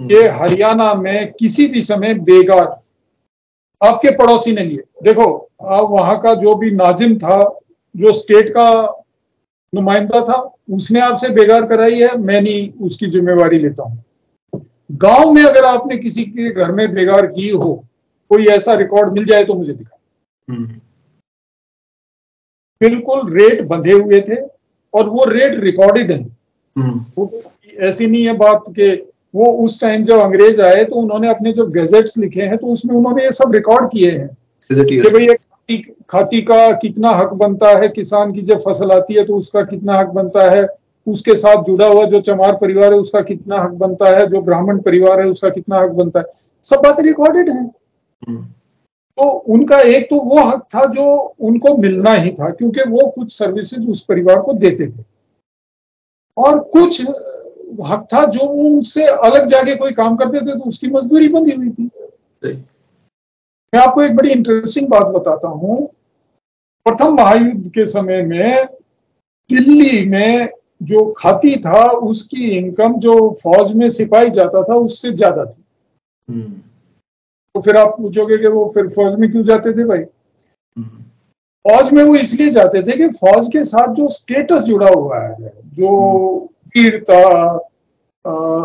कि 0.00 0.22
हरियाणा 0.38 0.92
में 0.94 1.32
किसी 1.32 1.66
भी 1.66 1.80
समय 1.82 2.14
बेगार 2.22 2.66
आपके 3.80 4.10
पड़ोसी 4.10 4.52
ने 4.52 4.64
लिए 4.64 4.82
देखो 5.02 5.24
आप 5.70 5.88
वहाँ 5.90 6.20
का 6.20 6.34
जो 6.34 6.54
भी 6.54 6.70
नाजिम 6.70 7.16
था 7.18 7.38
जो 7.94 8.12
स्टेट 8.12 8.48
का 8.48 8.68
नुमाइंदा 9.72 10.20
था 10.20 10.38
उसने 10.70 11.00
आपसे 11.00 11.28
बेगार 11.28 11.66
कराई 11.66 12.00
है 12.00 12.16
मैं 12.18 12.40
नहीं 12.40 12.70
उसकी 12.84 13.06
जिम्मेवारी 13.06 13.58
लेता 13.58 13.82
हूँ। 13.82 14.62
गाँव 14.92 15.32
में 15.32 15.42
अगर 15.42 15.64
आपने 15.64 15.96
किसी 15.96 16.24
के 16.24 16.50
घर 16.50 16.72
में 16.72 16.92
बेगार 16.94 17.26
की 17.26 17.48
हो 17.48 17.74
कोई 18.30 18.46
ऐसा 18.46 18.74
रिकॉर्ड 18.74 19.12
मिल 19.12 19.24
जाए 19.24 19.44
तो 19.44 19.54
मुझे 19.54 19.72
दिखा 19.72 19.98
हम्म। 20.48 20.66
बिल्कुल 22.80 23.32
रेट 23.32 23.62
बंधे 23.66 23.92
हुए 23.92 24.20
थे 24.20 24.40
और 24.94 25.08
वो 25.08 25.24
रेट 25.24 25.60
रिकॉर्डेड 25.60 26.12
है। 26.12 26.36
हम्म। 26.78 27.28
ऐसी 27.80 28.06
नहीं 28.06 28.26
है 28.26 28.32
बात 28.32 28.64
के 28.70 28.94
वो 29.34 29.52
उस 29.52 29.80
टाइम 29.80 30.04
जब 30.04 30.18
अंग्रेज़ 30.18 30.62
आए 30.62 30.84
तो 30.84 30.96
उन्होंने 30.96 31.28
अपने 31.28 31.52
जो 31.52 31.66
गैजेट्स 31.66 32.18
लिखे 32.18 32.42
हैं 32.42 32.58
तो 32.58 32.66
उसमें 32.66 32.94
उन्होंने 32.94 33.24
ये 33.24 33.32
सब 33.32 33.52
रिकॉर्ड 33.52 33.90
किए 33.92 34.10
हैं। 34.10 34.36
कि 34.84 34.96
भाई 35.10 35.26
खाती, 35.26 35.78
खाती 36.08 36.42
का 36.42 36.72
कितना 36.72 37.10
हक 37.10 37.32
बनता 37.32 37.68
है 37.68 37.88
किसान 37.88 38.32
की 38.32 38.42
जब 38.42 38.58
फ़सल 38.58 38.90
आती 38.90 39.14
है 39.14 39.24
तो 39.24 39.36
उसका 39.36 39.62
कितना 39.62 39.98
हक 39.98 40.06
बनता 40.06 40.50
है 40.50 40.66
उसके 41.06 41.34
साथ 41.34 41.64
जुड़ा 41.64 41.86
हुआ 41.86 42.04
जो 42.04 42.20
चमार 42.20 42.52
परिवार 42.52 42.92
है 42.92 42.98
उसका 42.98 43.20
कितना 43.20 43.62
हक 43.62 43.70
बनता 43.70 44.18
है 44.18 44.26
जो 44.26 44.40
ब्राह्मण 44.40 44.78
परिवार 44.78 45.20
है 45.20 45.26
उसका 45.26 45.48
कितना 45.48 45.78
हक 45.78 45.90
बनता 45.90 46.20
है। 46.20 46.26
सब 46.62 46.76
बातें 46.76 47.02
रिकॉर्डेड 47.02 47.48
है। 47.48 47.62
हम्म। 47.62 48.46
तो 49.18 49.28
उनका 49.54 49.78
एक 49.86 50.08
तो 50.10 50.16
वो 50.20 50.42
हक 50.42 50.62
था 50.74 50.84
जो 50.92 51.04
उनको 51.40 51.76
मिलना 51.76 52.12
ही 52.14 52.30
था 52.30 52.50
क्योंकि 52.50 52.88
वो 52.90 53.08
कुछ 53.10 53.32
सर्विसेज़ 53.32 53.86
उस 53.86 54.04
परिवार 54.04 54.40
को 54.42 54.52
देते 54.54 54.86
थे। 54.88 55.04
और 56.36 56.58
कुछ 56.72 57.00
हक 57.86 58.06
था 58.12 58.24
जो 58.26 58.40
उनसे 58.40 59.04
अलग 59.06 59.46
जाके 59.46 59.74
कोई 59.76 59.92
काम 59.92 60.16
करते 60.16 60.40
थे 60.40 60.58
तो 60.58 60.64
उसकी 60.64 60.88
मजदूरी 60.90 61.28
बंधी 61.28 61.52
हुई 61.52 61.70
थी। 61.70 61.90
मैं 63.72 63.80
आपको 63.80 64.02
एक 64.02 64.16
बड़ी 64.16 64.30
इंटरेस्टिंग 64.30 64.88
बात 64.88 65.06
बताता 65.08 65.48
हूँ। 65.48 65.86
प्रथम 66.86 67.14
महायुद्ध 67.14 67.70
के 67.70 67.86
समय 67.86 68.22
में 68.22 68.66
दिल्ली 69.50 70.06
में 70.08 70.48
जो 70.82 71.04
खाती 71.18 71.54
था 71.56 71.84
उसकी 72.02 72.50
इनकम 72.50 72.98
जो 73.00 73.14
फौज 73.42 73.72
में 73.72 73.88
सिपाही 73.90 74.30
जाता 74.30 74.62
था 74.62 74.74
उससे 74.76 75.10
ज़्यादा 75.12 75.44
थी। 75.44 75.62
हम्म। 76.28 76.60
तो 77.54 77.60
फिर 77.60 77.76
आप 77.76 77.96
पूछोगे 77.98 78.36
कि 78.38 78.48
वो 78.48 78.70
फिर 78.74 78.88
फौज 78.88 79.14
में 79.14 79.30
क्यों 79.32 79.42
जाते 79.44 79.72
थे 79.72 79.84
भाई। 79.84 80.04
फौज 81.64 81.92
में 81.92 82.02
वो 82.04 82.14
इसलिए 82.16 82.50
जाते 82.50 82.82
थे 82.82 82.96
कि 82.96 83.08
फौज 83.18 83.48
के 83.52 83.64
साथ 83.64 83.94
जो 83.94 84.08
स्टेटस 84.08 84.62
जुड़ा 84.62 84.88
हुआ 84.88 85.20
है 85.20 85.52
जो 85.74 85.90
वीरता 86.76 87.18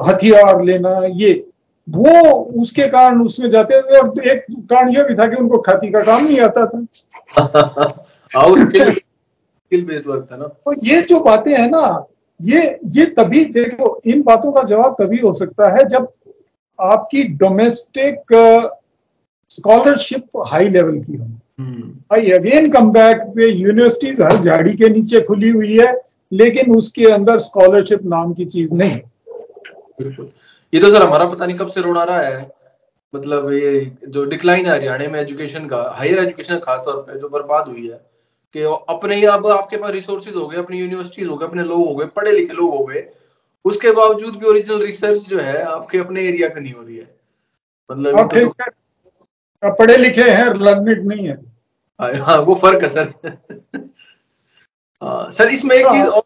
हथियार 0.10 0.64
लेना 0.64 1.00
ये 1.16 1.34
वो 1.88 2.30
उसके 2.62 2.88
कारण 2.88 3.22
उसमें 3.22 3.50
जाते 3.50 3.82
थे। 3.82 3.98
और 3.98 4.28
एक 4.28 4.46
कारण 4.70 4.96
यह 4.96 5.04
भी 5.04 5.16
था 5.16 5.28
कि 5.28 5.36
उनको 5.36 5.58
खाती 5.58 5.90
का 5.90 6.02
काम 6.02 6.26
नहीं 6.26 6.40
आता 6.40 6.66
था। 6.66 6.80
वर्क 10.08 10.28
था 10.32 10.38
ना। 10.38 10.48
तो 10.48 10.74
ये 10.84 11.02
जो 11.02 11.20
बातें 11.20 11.52
हैं 11.52 11.70
ना 11.70 12.06
ये 12.40 12.62
ये 12.96 13.06
तभी 13.18 13.44
देखो 13.46 14.02
इन 14.06 14.22
बातों 14.22 14.52
का 14.52 14.64
जवाब 14.64 14.96
तभी 15.02 15.18
हो 15.18 15.34
सकता 15.34 15.70
है 15.78 15.84
जब 15.90 16.08
आपकी 16.80 17.24
डोमेस्टिक 17.38 18.34
स्कॉलरशिप 19.50 20.44
हाई 20.48 20.70
लेवल 20.70 21.00
की 21.04 21.16
हो 21.16 21.26
आई 22.14 22.32
अगेन 22.32 22.70
कम 22.72 22.92
बैक 22.92 23.22
पे 23.36 23.48
यूनिवर्सिटीज 23.48 24.22
हर 24.22 24.42
झाड़ी 24.42 24.74
के 24.78 24.90
नीचे 24.90 25.22
खुली 25.22 25.50
हुई 25.50 25.78
है 25.78 25.94
लेकिन 26.32 26.76
उसके 26.76 27.06
अंदर 27.12 27.38
स्कॉलरशिप 27.40 28.04
नाम 28.06 28.34
की 28.34 28.46
चीज़ 28.46 28.74
नहीं 28.74 29.00
बिल्कुल। 30.00 30.30
ये 30.74 30.80
तो 30.80 30.90
सर 30.92 31.02
हमारा 31.02 31.26
पता 31.26 31.46
नहीं 31.46 31.58
कब 31.58 31.68
से 31.68 31.82
रोना 31.82 32.04
रहा 32.04 32.22
है। 32.22 32.52
मतलब 33.14 33.52
ये 33.52 33.92
जो 34.08 34.24
डिक्लाइन 34.26 34.66
है 34.66 34.72
हरियाणा 34.72 35.08
में 35.12 35.20
एजुकेशन 35.20 35.66
का 35.68 35.82
हायर 35.98 36.20
एजुकेशन 36.20 36.58
खासतौर 36.64 36.96
पर 37.02 37.20
जो 37.20 37.30
बर्बाद 37.30 37.68
हुई 37.68 37.88
है 37.88 38.00
कि 38.56 38.64
अपने 38.90 39.16
ही 39.16 39.24
अब 39.28 39.48
आपके 39.48 39.78
पास 39.78 39.92
रिसोर्सेज 39.92 40.36
हो 40.36 40.48
गए 40.48 40.58
अपनी 40.58 40.80
यूनिवर्सिटीज 40.80 41.28
हो 41.28 41.38
गए 41.38 41.46
अपने 41.46 41.64
लोग 41.64 41.88
हो 41.88 41.96
गए 41.96 42.06
पढ़े 42.16 42.32
लिखे 42.32 42.54
लोग 42.54 42.76
हो 42.76 42.84
गए 42.86 43.02
उसके 43.70 43.92
बावजूद 43.92 44.36
भी 44.38 44.46
ओरिजिनल 44.46 44.82
रिसर्च 44.82 45.28
जो 45.28 45.40
है 45.40 45.62
आपके 45.64 45.98
अपने 45.98 46.22
एरिया 46.28 46.48
पे 46.50 46.60
नहीं 46.60 46.74
हो 46.74 46.82
रही 46.82 46.98
है। 46.98 47.10
मतलब 47.90 48.28
तो, 48.30 48.46
तो, 48.46 49.74
पढ़े 49.74 49.98
लिखे 49.98 50.30
हैं 50.32 50.54
लर्निड 50.56 51.06
नहीं 51.08 51.28
है। 51.28 51.36
हाँ, 52.00 52.12
हाँ 52.16 52.38
वो 52.40 52.56
फ़र्क 52.56 52.84
है 52.84 52.90
सर। 52.90 53.14
हाँ, 55.02 55.30
सर 55.32 55.50
इसमें 55.50 55.76
एक 55.76 55.86
हाँ। 55.86 55.94
चीज़ 55.94 56.10
और 56.10 56.24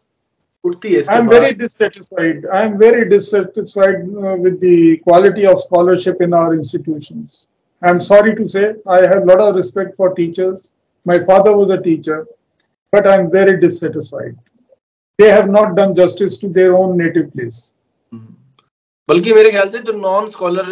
उठती 0.64 0.92
है 0.94 1.02
I 1.10 1.18
am 1.18 1.28
very 1.28 1.52
dissatisfied 1.54 2.46
I 2.46 2.66
am 2.66 2.76
very 2.78 3.04
dissatisfied 3.06 4.04
with 4.42 4.54
the 4.54 4.74
quality 5.04 5.46
of 5.46 5.58
scholarship 5.60 6.22
in 6.22 6.34
our 6.34 6.54
institutions 6.54 7.46
I 7.82 7.90
am 7.90 7.98
sorry 8.10 8.32
to 8.32 8.46
say 8.48 8.64
I 8.90 9.06
have 9.14 9.24
lot 9.30 9.40
of 9.40 9.56
respect 9.56 9.96
for 9.98 10.14
teachers 10.16 10.70
my 11.06 11.18
father 11.30 11.56
was 11.56 11.70
a 11.70 11.80
teacher 11.82 12.24
but 12.92 13.06
I'm 13.06 13.30
very 13.30 13.58
dissatisfied. 13.58 14.36
They 15.18 15.30
have 15.30 15.48
not 15.50 15.76
done 15.76 15.94
justice 15.94 16.36
to 16.38 16.48
their 16.48 16.74
own 16.76 16.96
native 16.98 17.32
place. 17.32 17.72
बल्कि 19.08 19.32
मेरे 19.34 19.50
ख्याल 19.50 19.68
से 19.70 19.78
जो 19.86 19.92
non 19.92 20.28
scholar 20.30 20.66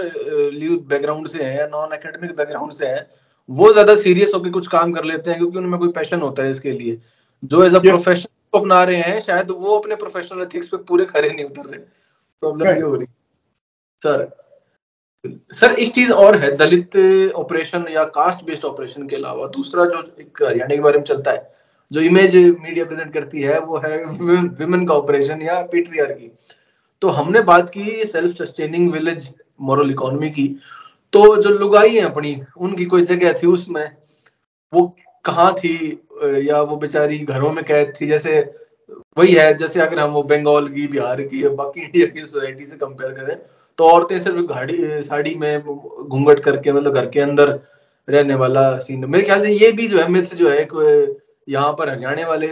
background 0.88 1.28
से 1.28 1.42
है 1.44 1.56
या 1.56 1.66
non 1.66 1.92
academic 1.94 2.34
background 2.36 2.72
से 2.72 2.86
है 2.86 3.08
वो 3.48 3.72
ज़्यादा 3.72 3.94
सीरियस 3.96 4.32
होकर 4.34 4.50
कुछ 4.50 4.66
काम 4.74 4.92
कर 4.92 5.04
लेते 5.04 5.30
हैं 5.30 5.38
क्योंकि 5.38 5.58
उनमें 5.58 5.78
कोई 5.80 5.88
पैशन 5.92 6.20
होता 6.20 6.42
है 6.42 6.50
इसके 6.50 6.72
लिए। 6.72 6.98
जो 7.42 7.62
एज 7.64 7.74
अ 7.74 7.78
प्रोफेशन 7.80 8.58
अपना 8.58 8.82
रहे 8.84 9.00
हैं 9.02 9.20
शायद 9.20 9.50
वो 9.50 9.78
अपने 9.78 9.96
प्रोफेशनल 9.96 10.42
एथिक्स 10.42 10.68
पे 10.68 10.76
पूरे 10.88 11.04
खड़े 11.06 11.28
नहीं 11.30 11.44
उतर 11.44 11.64
रहे। 11.64 11.78
प्रॉब्लम 11.78 12.68
ये 12.68 12.80
हो 12.80 12.94
रही 12.94 13.06
सर 14.02 14.28
सर 15.54 15.72
एक 15.74 15.94
चीज़ 15.94 16.12
और 16.12 16.36
है 16.38 16.56
दलित 16.56 16.96
ऑपरेशन 17.36 17.86
या 17.92 18.04
कास्ट 18.14 18.44
बेस्ड 18.46 18.64
ऑपरेशन 18.64 19.08
के 19.08 19.16
अलावा 19.16 19.46
दूसरा 19.56 19.84
जो 19.86 20.02
एक 20.20 20.42
हरियाणा 20.42 20.74
के 20.74 20.80
बारे 20.82 20.98
में 20.98 21.04
चलता 21.04 21.30
है 21.30 21.59
जो 21.90 22.00
इमेज 22.00 22.34
मीडिया 22.36 22.84
प्रेजेंट 22.84 23.12
करती 23.14 23.42
है, 23.42 23.58
वो 23.60 23.78
है 23.78 24.04
विमेन 24.04 24.86
का 24.86 24.94
ऑपरेशन 24.94 25.42
या 25.42 25.60
पीट्रियर 25.72 26.12
की 26.12 26.30
तो 27.02 27.08
हमने 27.10 27.40
बात 27.42 27.70
की 27.70 28.04
self 28.06 28.36
sustaining 28.36 28.90
village 28.92 29.28
moral 29.60 29.90
economy 29.90 30.30
की। 30.30 30.46
तो 31.12 31.36
जो 31.42 31.50
लुगाई 31.50 31.94
है 31.94 32.00
अपनी, 32.00 32.36
उनकी 32.58 32.84
कोई 32.84 33.04
जगह 33.04 33.32
थी 33.32 33.46
उसमें? 33.46 33.84
वो 34.72 34.86
कहाँ 35.24 35.52
थी? 35.54 35.76
या 36.46 36.60
वो 36.62 36.76
बेचारी 36.76 37.18
घरों 37.18 37.52
में 37.52 37.64
कैद 37.64 37.92
थी? 38.00 38.06
जैसे 38.06 38.40
वही 39.18 39.32
है, 39.32 39.52
जैसे 39.56 39.80
अगर 39.80 39.98
हम 39.98 40.10
वो 40.10 40.22
बंगाल 40.24 40.68
की, 40.68 40.86
बिहार 40.88 41.22
की 41.22 41.42
या 41.44 41.50
बाकी 41.52 41.80
इंडिया 41.82 42.06
की 42.06 42.20
सोसाइटी 42.20 42.64
से 42.66 42.76
कंपेयर 42.76 43.12
करें 43.12 43.36
तो 43.78 43.88
औरतें 43.88 44.18
सिर्फ़ 44.20 44.40
गाड़ी 44.46 45.02
साड़ी 45.02 45.34
में 45.34 45.60
घूंघट 45.60 46.40
करके 46.40 46.72
मतलब 46.72 46.94
घर 46.94 47.08
के 47.10 47.20
अंदर 47.20 47.58
रहने 48.08 48.34
वाला 48.34 48.62
सीन 48.78 49.04
मेरे 49.04 49.24
ख्याल 49.24 49.42
से 49.42 49.52
ये 49.54 49.70
भी 49.72 49.88
जो 49.88 49.98
है 49.98 50.08
मिथ 50.10 50.34
जो 50.36 50.48
है 50.50 50.64
यहाँ 51.50 51.72
पर 51.72 51.88
हरियाणा 51.88 52.26
वाले 52.28 52.48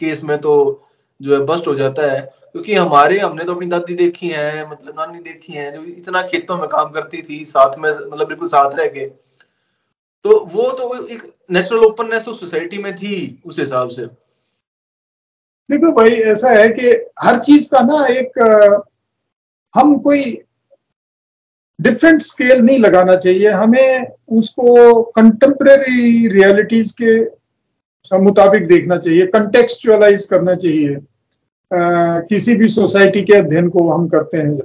केस 0.00 0.24
में 0.24 0.36
तो 0.38 0.54
जो 1.20 1.32
है 1.34 1.40
बस्ट 1.44 1.66
हो 1.66 1.74
जाता 1.74 2.02
है, 2.12 2.20
क्योंकि 2.52 2.74
हमारे, 2.74 3.18
हमने 3.18 3.44
तो 3.44 3.54
अपनी 3.54 3.66
दादी 3.66 3.94
देखी 3.94 4.28
है 4.28 4.68
मतलब 4.70 4.94
नानी 4.98 5.18
देखी 5.20 5.52
है, 5.52 5.70
जो 5.72 5.82
इतना 5.82 6.22
खेतों 6.22 6.56
में 6.58 6.68
काम 6.68 6.90
करती 6.92 7.22
थी, 7.22 7.44
साथ 7.44 7.78
में 7.78 7.90
मतलब 7.90 8.26
बिल्कुल 8.28 8.48
साथ 8.48 8.74
रह 8.74 8.86
के। 8.88 9.06
तो 10.24 10.38
वो 10.52 10.70
तो 10.72 11.06
एक 11.06 11.22
नेचुरल 11.50 11.84
ओपननेस 11.84 12.24
तो 12.24 12.34
सोसाइटी 12.34 12.78
में 12.78 12.94
थी, 12.96 13.42
उस 13.46 13.58
हिसाब 13.58 13.88
से। 13.88 14.06
देखो 15.68 15.92
भाई, 15.92 16.10
ऐसा 16.10 16.50
है 16.50 16.68
कि 16.68 16.90
हर 17.20 17.38
चीज़ 17.38 17.70
का 17.70 17.80
ना 17.82 18.06
एक, 18.10 18.84
हम 19.74 19.98
कोई 19.98 20.38
डिफरेंट 21.78 22.20
स्केल 22.22 22.60
नहीं 22.60 22.78
लगाना 22.78 23.16
चाहिए। 23.16 23.50
हमें 23.50 24.06
उसको 24.28 25.02
कंटेम्प्रेरी 25.10 26.28
रियलिटीज 26.28 26.92
के 26.92 27.18
मुताबिक 28.16 28.68
देखना 28.68 28.96
चाहिए 28.96 29.26
कंटेक्चुअलाइज 29.26 30.24
करना 30.24 30.54
चाहिए 30.54 30.96
आ, 31.74 32.20
किसी 32.20 32.54
भी 32.54 32.68
सोसाइटी 32.68 33.22
के 33.22 33.32
अध्ययन 33.32 33.68
को 33.68 33.92
हम 33.92 34.08
करते 34.08 34.38
हैं। 34.38 34.58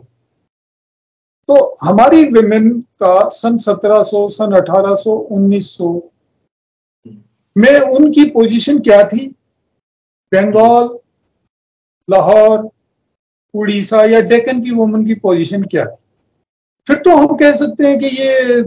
तो 1.48 1.78
हमारी 1.82 2.26
विमेन 2.26 2.82
का 2.82 3.30
सन 3.30 3.58
1700 3.58 4.28
सन 4.28 4.54
1800 4.54 5.28
1900 5.32 6.02
में 7.58 7.80
उनकी 7.80 8.30
पोजीशन 8.30 8.80
क्या 8.80 9.08
थी? 9.08 9.28
बंगाल 10.34 11.00
लाहौर 12.10 12.70
उड़ीसा 13.54 14.04
या 14.04 14.22
डेकन 14.22 14.64
की 14.64 14.72
वुमन 14.72 15.06
की 15.06 15.16
पोजीशन 15.16 15.64
क्या 15.64 15.86
थी? 15.86 15.96
फिर 16.88 16.98
तो 16.98 17.16
हम 17.16 17.36
कह 17.36 17.52
सकते 17.52 17.88
हैं 17.88 18.00
कि 18.00 18.06
ये 18.06 18.64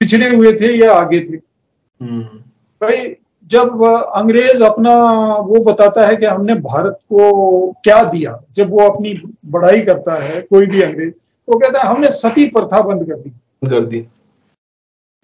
पिछड़े 0.00 0.36
हुए 0.36 0.52
थे 0.52 0.76
या 0.76 0.92
आगे 0.92 1.20
थे। 1.20 1.40
हम्म। 2.04 2.22
भाई 2.82 3.16
जब 3.50 3.82
अंग्रेज़ 4.14 4.62
अपना 4.64 4.94
वो 5.46 5.62
बताता 5.64 6.06
है 6.06 6.16
कि 6.16 6.26
हमने 6.26 6.54
भारत 6.62 6.98
को 7.12 7.70
क्या 7.84 8.02
दिया 8.04 8.38
जब 8.56 8.70
वो 8.70 8.80
अपनी 8.82 9.14
बढ़ाई 9.46 9.80
करता 9.82 10.14
है 10.22 10.40
कोई 10.42 10.66
भी 10.66 10.82
अंग्रेज़ 10.82 11.12
तो 11.12 11.58
कहता 11.58 11.80
है 11.80 11.88
हमने 11.88 12.10
सती 12.12 12.46
प्रथा 12.50 12.80
बंद 12.82 13.06
कर 13.08 13.16
दी 13.16 13.30
कर 13.64 13.86
दी 13.86 13.98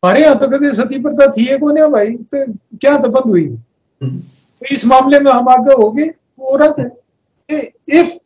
हमारे 0.03 0.23
यहाँ 0.23 0.39
तो 0.39 0.49
कहते 0.49 0.73
सती 0.75 0.99
प्रथा 1.03 1.27
थी 1.33 1.47
कौन 1.59 1.79
है 1.79 1.89
भाई 1.91 2.11
तो 2.35 2.45
क्या 2.77 2.97
तो 2.99 3.09
बंद 3.09 3.31
हुई 3.31 3.47
हम्म। 3.47 4.18
तो 4.18 4.75
इस 4.75 4.85
मामले 4.87 5.21
में 5.21 5.31
हम 5.33 5.49
आगे 5.49 5.83
हो 5.83 5.91
गए 5.91 6.11
औरत 6.51 6.77
है 6.79 7.61
if 7.91 8.18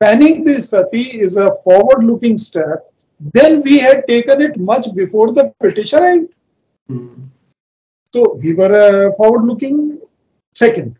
Banning 0.00 0.44
this 0.44 0.70
sati 0.70 1.20
is 1.20 1.36
a 1.36 1.56
forward-looking 1.64 2.38
step. 2.38 2.92
Then 3.20 3.62
we 3.62 3.78
had 3.78 4.06
taken 4.06 4.40
it 4.40 4.56
much 4.56 4.94
before 4.94 5.32
the 5.32 5.52
British 5.58 5.92
arrived. 5.92 6.32
Hmm. 6.88 7.08
So 8.14 8.34
we 8.34 8.54
were 8.54 8.72
a 8.74 9.14
forward-looking 9.14 10.00
second. 10.54 10.96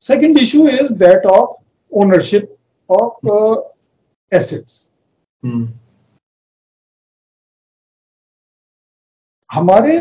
Second 0.00 0.38
issue 0.38 0.66
is 0.66 0.90
that 0.90 1.24
of 1.24 1.56
ownership 1.92 2.58
of 2.90 3.12
uh, 3.24 3.56
assets. 4.32 4.90
Hmm. 5.42 5.64
हमारे 9.50 9.96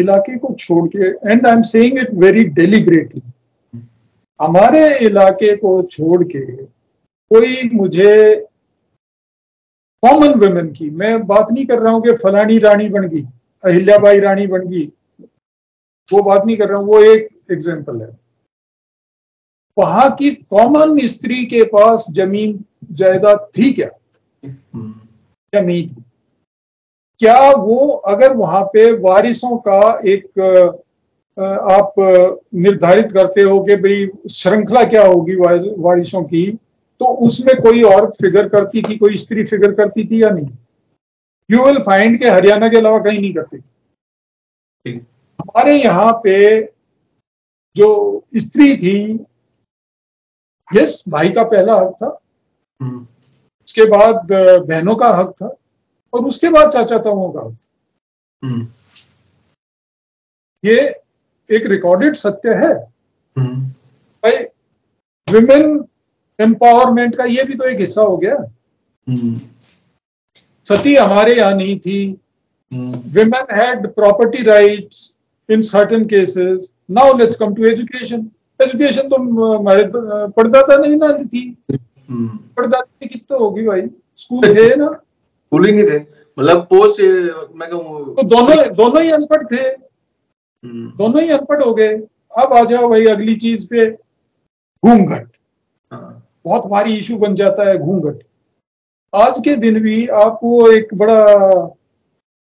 इलाके 0.00 0.36
को 0.38 0.54
छोड़ 0.58 0.86
के 0.94 1.08
and 1.30 1.46
I 1.46 1.52
am 1.52 1.62
saying 1.62 1.98
it 1.98 2.10
very 2.22 2.44
deliberately 2.56 3.22
हमारे 4.40 4.82
इलाके 5.06 5.54
को 5.56 5.70
छोड़ 5.92 6.22
के 6.24 6.44
कोई 7.30 7.68
मुझे 7.72 8.14
कॉमन 10.02 10.34
वुमेन 10.40 10.72
की 10.72 10.90
मैं 11.02 11.12
बात 11.26 11.50
नहीं 11.50 11.66
कर 11.66 11.78
रहा 11.78 11.92
हूँ 11.92 12.02
कि 12.02 12.12
फलानी 12.24 12.58
रानी 12.58 12.88
बन 12.88 13.08
गई 13.08 13.22
अहिल्याबाई 13.64 14.18
रानी 14.20 14.46
बन 14.46 14.68
गई। 14.68 14.84
वो 16.08 16.22
बात 16.22 16.44
नहीं 16.46 16.56
कर 16.56 16.68
रहा 16.68 16.78
हूँ 16.78 16.86
वो 16.86 17.00
एक 17.04 17.28
एग्ज़ाम्पल 17.52 18.00
है। 18.02 18.08
वहाँ 19.76 20.10
की 20.16 20.30
कॉमन 20.30 20.98
स्त्री 21.08 21.44
के 21.46 21.62
पास 21.66 22.06
ज़मीन 22.12 22.64
जायदाद 22.92 23.46
थी 23.58 23.72
क्या? 23.72 23.88
ज़मीन 24.42 25.88
थी? 25.88 26.02
क्या 27.20 27.50
वो 27.52 27.86
अगर 28.06 28.32
वहाँ 28.36 28.62
पे 28.72 28.90
वारिसों 28.98 29.56
का 29.58 29.80
एक 30.06 30.40
आप 31.38 31.94
निर्धारित 32.56 33.12
करते 33.12 33.42
हो 33.42 33.60
कि 33.64 33.76
भाई 33.76 34.06
श्रृंखला 34.30 34.82
क्या 34.84 35.04
होगी 35.04 35.34
वारिसों 35.34 36.22
की 36.24 36.46
तो 37.00 37.04
उसमें 37.26 37.54
कोई 37.62 37.82
और 37.84 38.10
फिगर 38.12 38.48
करती 38.48 38.82
थी 38.82 38.96
कोई 38.98 39.16
स्त्री 39.16 39.44
फिगर 39.44 39.72
करती 39.74 40.04
थी 40.04 40.22
या 40.22 40.30
नहीं? 40.30 40.48
यू 41.50 41.64
विल 41.64 41.82
फाइंड 41.82 42.18
के 42.18 42.28
हरियाणा 42.28 42.68
के 42.68 42.76
अलावा 42.76 42.98
कहीं 42.98 43.20
नहीं 43.20 43.34
करते 43.34 43.56
हमारे 45.38 45.76
यहाँ 45.76 46.12
पे 46.24 46.38
जो 47.76 47.88
स्त्री 48.36 48.76
थी 48.76 48.98
यस 50.68 51.02
भाई 51.08 51.30
का 51.30 51.42
पहला 51.44 51.74
हक 51.74 51.92
था 52.02 52.18
हम्म। 52.80 53.06
उसके 53.68 53.84
बाद 53.84 54.32
बहनों 54.68 54.96
का 54.96 55.08
हक 55.16 55.30
था 55.32 55.54
और 56.12 56.24
उसके 56.24 56.48
बाद 56.48 56.70
चाचा 56.72 56.98
ताओं 56.98 57.30
का 57.32 57.40
हक 57.40 57.56
हम्म। 58.42 58.66
ये 60.64 60.78
एक 61.50 61.66
रिकॉर्डेड 61.66 62.14
सत्य 62.16 62.54
है 62.54 62.72
हम्म। 63.36 63.60
भाई 64.22 64.44
विमेन 65.28 65.84
एम्पावरमेंट 66.38 67.16
का 67.16 67.24
ये 67.24 67.44
भी 67.44 67.54
तो 67.54 67.64
एक 67.64 67.78
हिस्सा 67.78 68.02
हो 68.02 68.16
गया। 68.16 68.36
सती 70.68 70.94
हमारे 70.94 71.34
यहाँ 71.34 71.54
नहीं 71.54 71.78
थी। 71.78 72.20
Women 73.12 73.56
had 73.56 73.86
property 73.94 74.42
rights 74.42 75.16
in 75.50 75.62
certain 75.62 76.04
cases 76.04 76.70
now 76.90 77.16
let's 77.18 77.36
come 77.36 77.54
to 77.54 77.64
education 77.64 78.30
education 78.62 79.08
तो 79.08 79.16
हमारे 79.58 79.90
पढ़दाता 80.36 80.76
नहीं 80.76 80.96
ना 80.96 81.12
थी। 81.24 81.56
हम्म। 81.72 82.28
पढ़दाता 82.56 83.06
कितने 83.06 83.36
होगी 83.38 83.66
भाई? 83.66 83.82
स्कूल 84.16 84.40
थे 84.56 84.76
ना? 84.76 84.86
स्कूल 84.86 85.66
ही 85.66 85.72
नहीं 85.72 85.84
थे। 85.84 85.98
मतलब 86.38 86.62
पोस्ट 86.70 87.00
मैं 87.54 87.70
कहूँ 87.70 88.14
तो 88.16 88.22
दोनों 88.22 88.56
दोनों 88.74 89.02
ही 89.02 89.10
अनपढ़ 89.10 89.46
थे। 89.52 89.62
हम्म। 90.64 90.90
दोनों 90.98 91.22
ही 91.22 91.28
अनपढ़ 91.28 91.62
हो 91.62 91.74
गए। 91.74 91.92
अब 92.38 92.52
आ 92.52 92.64
जाओ 92.64 92.88
भाई 92.88 93.06
अगली 93.06 93.34
चीज़ 93.36 93.66
पे। 93.66 93.90
घूंघट। 94.84 95.28
हाँ। 95.92 96.28
बहुत 96.44 96.66
भारी 96.66 96.96
इशू 96.96 97.16
बन 97.18 97.34
जाता 97.34 97.68
है 97.68 97.78
घूंघट। 97.78 98.22
आज 99.12 99.38
के 99.44 99.54
दिन 99.56 99.78
भी 99.82 100.06
आपको 100.14 100.70
एक 100.70 100.88
बड़ा 100.94 101.24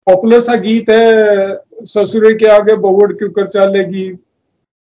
पॉपुलर 0.07 0.41
सा 0.41 0.55
गीत 0.57 0.89
है 0.91 1.85
ससुरे 1.87 2.33
के 2.35 2.47
आगे 2.51 2.75
बहुड़ 2.77 3.13
क्यों 3.13 3.31
कर 3.31 3.49
चालेगी? 3.49 4.09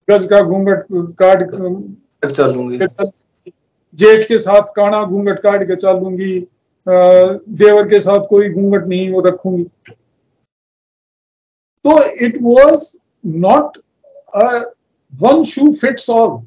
गज 0.07 0.25
का 0.25 0.41
घूंघट 0.41 0.85
काट 1.21 2.31
चलूँगी। 2.31 2.77
जेठ 3.93 4.27
के 4.27 4.37
साथ 4.39 4.71
काना 4.75 5.03
घूंघट 5.03 5.39
काट 5.39 5.63
के 5.67 5.75
चालूँगी 5.75 6.39
देवर 6.87 7.87
के 7.89 7.99
साथ 7.99 8.27
कोई 8.29 8.49
घूंघट 8.49 8.85
नहीं 8.87 9.09
वो 9.11 9.21
रखूँगी। 9.21 9.63
तो 11.85 12.01
it 12.25 12.37
was 12.41 12.95
not 13.45 13.77
one 15.13 15.43
shoe 15.51 15.73
fits 15.81 16.09
all 16.09 16.39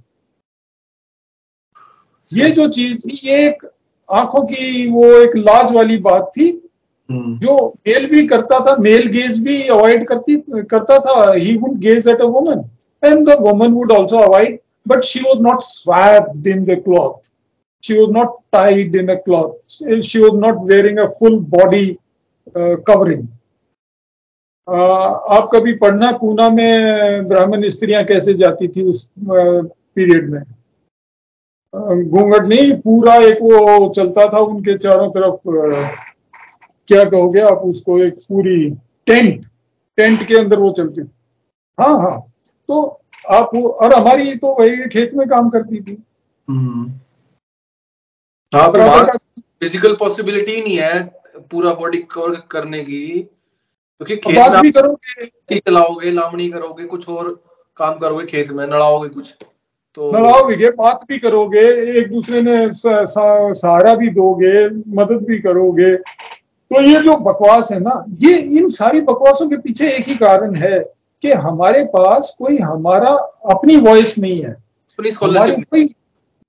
ये 2.30 2.50
जो 2.50 2.68
चीज़ 2.70 2.96
थी 2.98 3.20
ये 3.28 3.46
एक 3.48 3.64
आँखों 4.12 4.42
की 4.42 4.90
वो 4.90 5.04
एक 5.04 5.36
लाज 5.36 5.72
वाली 5.72 5.96
बात 5.98 6.32
थी 6.36 6.50
hmm. 7.10 7.40
जो 7.40 7.68
मेल 7.88 8.06
भी 8.10 8.26
करता 8.26 8.58
था 8.60 8.76
मेल 8.76 9.06
गेज 9.08 9.42
भी 9.42 9.62
अवॉइड 9.68 10.06
करती 10.08 10.36
करता 10.50 10.98
था। 10.98 11.32
He 11.32 11.56
would 11.56 11.78
gaze 11.78 12.08
at 12.08 12.20
a 12.20 12.26
woman 12.26 12.64
and 13.04 13.28
the 13.28 13.36
woman 13.40 13.72
would 13.72 13.92
also 13.92 14.18
avoid 14.18 14.58
but 14.88 15.00
she 15.04 15.20
was 15.20 15.40
not 15.40 15.60
swapped 15.60 16.46
in 16.46 16.64
the 16.64 16.80
cloth 16.84 17.30
she 17.82 17.98
was 17.98 18.10
not 18.10 18.32
tied 18.52 18.94
in 18.94 19.10
a 19.10 19.22
cloth. 19.22 19.56
She 20.02 20.20
was 20.20 20.34
not 20.34 20.60
wearing 20.60 20.98
a 20.98 21.10
full 21.10 21.40
body 21.40 21.98
uh, 22.54 22.76
covering. 22.86 23.28
आप 24.68 25.48
कभी 25.54 25.72
पढ़ना 25.72 26.10
पूना 26.12 26.48
में 26.50 27.28
ब्राह्मण 27.28 27.68
स्त्रियाँ 27.68 28.04
कैसे 28.04 28.34
जाती 28.34 28.68
थी 28.68 28.82
उस 28.82 29.08
पीरियड 29.18 30.30
में? 30.30 30.42
घूंघट 31.74 32.48
नहीं 32.48 32.72
पूरा 32.80 33.14
एक 33.24 33.38
वो 33.42 33.88
चलता 33.96 34.26
था 34.32 34.38
उनके 34.40 34.76
चारों 34.78 35.10
तरफ़ 35.10 35.48
क्या 36.88 37.04
कहोगे 37.04 37.40
आप 37.42 37.58
उसको 37.64 37.98
एक 38.02 38.14
पूरी 38.28 38.70
टेंट 39.06 39.44
टेंट 39.98 40.26
के 40.28 40.36
अंदर 40.38 40.58
वो 40.58 40.70
चलती। 40.76 41.00
हाँ 41.78 41.96
हाँ 42.00 42.18
तो 42.68 42.82
आप 43.30 43.54
और 43.54 43.94
हमारी 43.94 44.34
तो 44.36 44.54
वही 44.60 44.88
खेत 44.88 45.14
में 45.14 45.26
काम 45.28 45.48
करती 45.50 45.80
थी। 45.80 45.96
हम्म। 46.48 46.88
हाँ 48.52 48.68
फ़िज़िकल 48.70 49.94
पॉसिबिलिटी 49.96 50.60
नहीं 50.60 50.76
है 50.78 51.02
पूरा 51.50 51.72
बॉडी 51.74 51.98
कवर 52.10 52.34
करने 52.50 52.82
की 52.84 53.00
क्योंकि 53.20 54.16
तो 54.16 54.30
खेत 54.30 54.52
में 54.52 54.60
भी 54.62 54.70
करोगे। 54.72 55.58
चलाओगे 55.58 56.10
लामनी 56.10 56.48
करोगे 56.50 56.84
कुछ 56.86 57.08
और 57.08 57.32
काम 57.76 57.98
करोगे 57.98 58.26
खेत 58.26 58.50
में 58.50 58.66
नड़ाओगे 58.66 59.08
कुछ। 59.08 59.34
तो 59.96 60.10
नड़ाओगे 60.12 60.70
बात 60.70 61.00
भी 61.08 61.18
करोगे 61.18 61.60
एक 62.00 62.10
दूसरे 62.10 62.42
ने 62.42 62.72
सहारा 62.72 63.94
भी 63.94 64.08
दोगे 64.10 64.66
मदद 64.96 65.24
भी 65.28 65.38
करोगे। 65.38 65.96
तो 65.96 66.80
ये 66.80 67.00
जो 67.02 67.16
बकवास 67.18 67.70
है 67.72 67.78
ना 67.80 68.04
ये 68.20 68.36
इन 68.58 68.68
सारी 68.68 69.00
बकवासों 69.00 69.48
के 69.50 69.56
पीछे 69.56 69.88
एक 69.88 70.08
ही 70.08 70.14
कारण 70.16 70.54
है 70.54 70.78
कि 71.22 71.32
हमारे 71.38 71.82
पास 71.86 72.34
कोई 72.38 72.58
हमारा 72.58 73.10
अपनी 73.50 73.76
वॉइस 73.78 74.18
नहीं 74.18 74.42
है। 74.42 74.56
कोई 74.98 75.84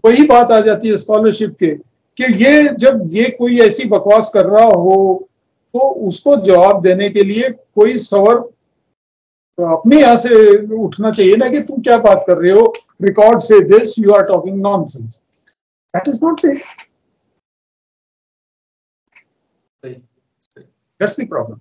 वही 0.04 0.24
बात 0.28 0.52
आ 0.52 0.60
जाती 0.62 0.90
है 0.90 0.98
स्कॉलरशिप 0.98 1.56
के 1.60 1.74
कि 2.18 2.34
ये 2.44 2.64
जब 2.80 3.10
ये 3.14 3.30
कोई 3.40 3.60
ऐसी 3.60 3.88
बकवास 3.90 4.32
कर 4.34 4.46
रहा 4.46 4.66
हो 4.66 5.28
तो 5.74 5.80
उसको 6.08 6.36
जवाब 6.44 6.82
देने 6.82 7.10
के 7.10 7.24
लिए 7.24 7.50
कोई 7.50 7.98
सवर 8.00 8.38
तो 9.58 9.76
अपने 9.76 10.00
यहाँ 10.02 10.16
से 10.18 10.36
उठना 10.76 11.12
चाहिए 11.12 11.36
ना 11.38 11.48
कि 11.50 11.60
तुम 11.62 11.82
क्या 11.82 11.98
बात 12.00 12.24
कर 12.28 12.38
रहे 12.38 12.52
हो? 12.52 12.74
रिकॉर्ड 13.02 13.40
से 13.44 13.60
this 13.70 13.98
you 14.00 14.14
are 14.14 14.24
talking 14.28 14.62
nonsense 14.88 15.20
that 15.94 16.08
is 16.08 16.20
not 16.24 16.42
that's 19.84 21.20
the 21.20 21.28
problem 21.30 21.60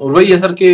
और 0.00 0.12
वही 0.12 0.30
है 0.32 0.38
सर 0.38 0.52
कि 0.52 0.70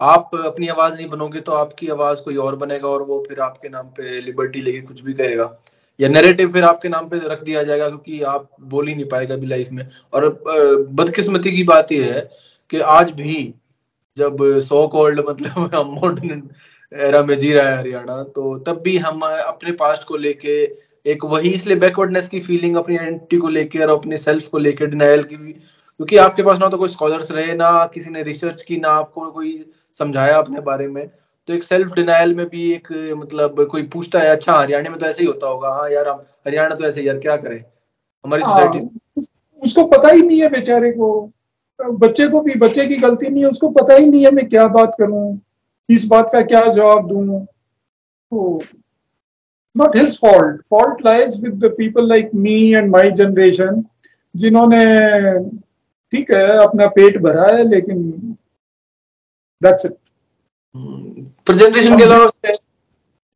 आप 0.00 0.30
अपनी 0.36 0.68
आवाज़ 0.68 0.94
नहीं 0.94 1.08
बनोगे 1.08 1.40
तो 1.40 1.52
आपकी 1.52 1.88
आवाज़ 1.88 2.20
कोई 2.22 2.36
और 2.36 2.56
बनेगा 2.56 2.88
और 2.88 3.02
वो 3.02 3.22
फिर 3.28 3.40
आपके 3.40 3.68
नाम 3.68 3.86
पे 3.96 4.20
लिबर्टी 4.20 4.62
लेके 4.62 4.80
कुछ 4.80 5.00
भी 5.00 5.12
कहेगा। 5.14 5.44
या 6.00 6.08
नैरेटिव 6.08 6.50
फिर 6.52 6.64
आपके 6.64 6.88
नाम 6.88 7.08
पे 7.08 7.18
रख 7.24 7.42
दिया 7.44 7.62
जाएगा 7.62 7.88
क्योंकि 7.88 8.20
आप 8.24 8.48
बोल 8.62 8.88
ही 8.88 8.94
नहीं 8.94 9.08
पाएगा 9.08 9.34
अभी 9.34 9.46
लाइफ 9.46 9.68
में। 9.72 9.88
और 10.12 10.28
बदकिस्मती 10.92 11.52
की 11.56 11.64
बात 11.64 11.92
यह 11.92 12.14
है 12.14 12.20
कि 12.70 12.80
आज 12.92 13.10
भी 13.12 13.54
जब 14.16 14.36
सो 14.60 14.86
कॉल्ड 14.88 15.20
मतलब 15.28 15.74
हम 15.74 15.86
मॉडर्न 15.90 16.42
एरा 16.92 17.22
में 17.22 17.36
जी 17.38 17.52
रहा 17.52 17.68
है 17.68 17.78
हरियाणा 17.78 18.22
तो 18.22 18.58
तब 18.58 18.80
भी 18.82 18.96
हम 18.96 19.20
अपने 19.20 19.72
पास्ट 19.72 20.04
को 20.04 20.16
लेके 20.16 20.62
एक 21.06 21.24
वही 21.24 21.50
इसलिए 21.50 21.76
बैकवर्डनेस 21.76 22.28
की 22.28 22.40
फीलिंग 22.40 22.76
अपनी 22.76 22.96
आइडेंटिटी 22.96 23.36
को 23.36 23.48
लेकर 23.48 23.90
और 23.90 23.98
अपने 23.98 24.16
सेल्फ 24.16 24.46
को 24.48 24.58
लेकर 24.58 24.86
डिनाइल 24.86 25.22
की 25.22 25.36
क्योंकि 25.36 26.16
आपके 26.16 26.42
पास 26.42 26.58
ना 26.58 26.68
तो 26.68 26.76
कोई 26.76 26.88
स्कॉलर्स 26.88 27.30
रहे 27.32 27.54
ना 27.54 27.86
किसी 27.86 28.10
ने 28.10 28.22
रिसर्च 28.22 28.62
की 28.62 28.76
ना 28.76 28.88
आपको 28.88 29.30
कोई 29.30 29.64
समझाया 29.98 30.38
अपने 30.38 30.60
बारे 30.60 30.88
में। 30.88 31.06
तो 31.48 31.54
एक 31.54 31.62
सेल्फ 31.62 31.92
डिनाइल 31.92 32.34
में 32.34 32.46
भी 32.48 32.72
एक 32.72 32.88
मतलब 33.16 33.66
कोई 33.70 33.82
पूछता 33.82 34.18
है 34.18 34.26
अच्छा 34.26 34.52
हरियाणा 34.54 34.90
में 34.90 34.98
तो 34.98 35.06
ऐसे 35.06 35.22
ही 35.22 35.26
होता 35.26 35.46
होगा 35.46 35.68
हाँ 35.68 35.90
यार 35.90 36.08
हम 36.08 36.24
हरियाणा 36.46 36.74
तो 36.74 36.84
ऐसे 36.84 37.02
यार 37.02 37.18
क्या 37.18 37.36
करें? 37.36 37.64
हमारी 38.24 38.42
सोसाइटी 38.42 38.78
हाँ, 38.78 38.88
उसको 39.62 39.84
पता 39.86 40.08
ही 40.08 40.22
नहीं 40.22 40.40
है 40.40 40.48
बेचारे 40.48 40.90
को। 40.90 41.10
बच्चे 41.80 42.26
को 42.28 42.40
भी 42.40 42.54
बच्चे 42.58 42.86
की 42.86 42.96
गलती 42.96 43.28
नहीं 43.28 43.42
है 43.44 43.50
उसको 43.50 43.68
पता 43.70 43.94
ही 43.94 44.08
नहीं 44.08 44.24
है 44.24 44.30
मैं 44.30 44.48
क्या 44.48 44.66
बात 44.68 44.94
करूँ 44.98 45.40
इस 45.88 46.06
बात 46.06 46.30
का 46.32 46.40
क्या 46.42 46.64
जवाब 46.66 47.08
दूँ। 47.08 47.44
तो 47.44 48.60
not 49.76 49.96
his 49.96 50.18
fault 50.20 50.60
fault 50.70 51.04
lies 51.06 51.40
with 51.42 51.54
the 51.64 51.72
people 51.78 52.08
like 52.08 52.30
me 52.34 52.54
and 52.74 52.90
my 52.90 53.10
generation 53.12 53.84
जिन्होंने 54.34 54.84
ठीक 56.12 56.30
है 56.30 56.46
अपना 56.58 56.86
पेट 56.96 57.18
भरा 57.22 57.46
है 57.56 57.68
लेकिन 57.68 58.02
दैट्स 59.62 59.86
इट 59.86 59.96
पर 61.46 61.56
जनरेशन 61.56 61.98
के 61.98 62.04
अलावा 62.04 62.28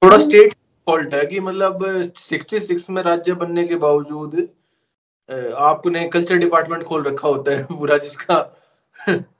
थोड़ा 0.03 0.19
स्टेट 0.19 0.55
फॉल्ट 0.87 1.15
है 1.15 1.25
कि 1.27 1.41
मतलब 1.41 1.85
66 2.17 2.89
में 2.91 3.03
राज्य 3.03 3.35
बनने 3.35 3.65
के 3.65 3.77
बावजूद 3.77 4.37
आपने 5.29 6.05
कल्चर 6.09 6.37
डिपार्टमेंट 6.39 6.83
खोल 6.85 7.03
रखा 7.05 7.29
होता 7.29 7.53
है 7.53 7.65
पूरा 7.69 7.97
जिसका 7.99 8.37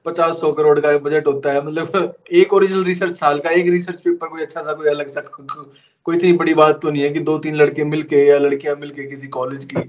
पचास 0.07 0.41
सौ 0.41 0.51
करोड़ 0.53 0.79
का 0.81 0.97
बजट 0.99 1.27
होता 1.27 1.53
है। 1.53 1.65
मतलब 1.67 2.15
एक 2.33 2.53
ओरिजिनल 2.53 2.85
रिसर्च 2.85 3.17
साल 3.17 3.39
का 3.39 3.51
एक 3.51 3.69
रिसर्च 3.69 4.01
पेपर 4.01 4.29
कोई 4.29 4.43
अच्छा 4.43 4.61
सा 4.63 4.73
कोई 4.73 4.89
अलग 4.89 5.09
सा 5.09 5.21
कोई 5.31 6.17
इतनी 6.17 6.33
बड़ी 6.35 6.55
बात 6.55 6.81
तो 6.83 6.91
नहीं 6.91 7.03
है 7.03 7.09
कि 7.11 7.21
दो 7.21 7.39
तीन 7.39 7.55
लड़के 7.57 7.85
मिलके 7.85 8.25
या 8.27 8.39
लड़कियाँ 8.39 8.75
मिलके 8.77 9.07
किसी 9.07 9.29
कॉलेज 9.31 9.65
की 9.65 9.81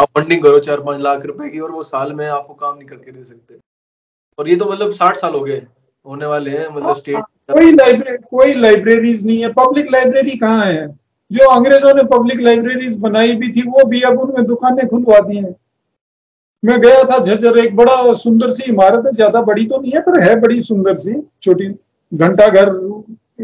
आप 0.00 0.08
फंडिंग 0.18 0.42
करो 0.42 0.58
चार 0.60 0.80
पाँच 0.80 1.00
लाख 1.00 1.24
रुपए 1.26 1.48
की 1.48 1.60
और 1.60 1.70
वो 1.70 1.82
साल 1.84 2.12
में 2.12 2.26
आपको 2.28 2.54
काम 2.54 2.76
नहीं 2.76 2.88
करके 2.88 3.12
दे 3.12 3.24
सकते। 3.24 3.58
और 4.38 4.48
ये 4.48 4.56
तो 4.56 4.70
मतलब 4.72 4.92
साठ 4.92 5.16
साल 5.16 5.32
हो 5.32 5.40
गए 5.40 5.62
होने 6.06 6.26
वाले 6.26 6.50
हैं 6.50 6.68
मतलब 6.68 6.96
स्टेट 6.96 7.24
कोई 7.52 7.72
लाइब्रेरी 7.72 8.18
कोई 8.30 8.54
लाइब्रेरीज 8.54 9.26
नहीं 9.26 9.40
है। 9.40 9.52
पब्लिक 9.52 9.90
लाइब्रेरी 9.92 10.36
कहाँ 10.38 10.64
है? 10.66 10.86
जो 11.30 11.48
अंग्रेज़ों 11.50 11.94
ने 11.94 12.02
पब्लिक 12.08 12.40
लाइब्रेरीज 12.40 12.96
बनाई 12.98 13.34
भी 13.34 13.48
थी, 13.48 13.62
वो 13.62 13.84
भी 13.84 14.00
अब 14.02 14.20
उनमें 14.20 14.46
दुकानें 14.46 14.86
खुलवा 14.88 15.18
दी 15.20 15.36
हैं। 15.36 15.54
मैं 16.62 16.80
गया 16.80 17.02
था 17.04 17.18
झज्जर, 17.18 17.58
एक 17.58 17.74
बड़ा 17.76 18.12
सुंदर 18.14 18.50
सी 18.50 18.70
इमारत 18.72 19.06
है, 19.06 19.12
ज़्यादा 19.12 19.40
बड़ी 19.42 19.64
तो 19.66 19.80
नहीं 19.80 19.92
है, 19.92 20.00
पर 20.00 20.22
है 20.22 20.34
बड़ी 20.40 20.60
सुंदर 20.62 20.96
सी, 20.96 21.14
छोटी 21.42 21.68
घंटा 22.12 22.46
घर, 22.48 22.68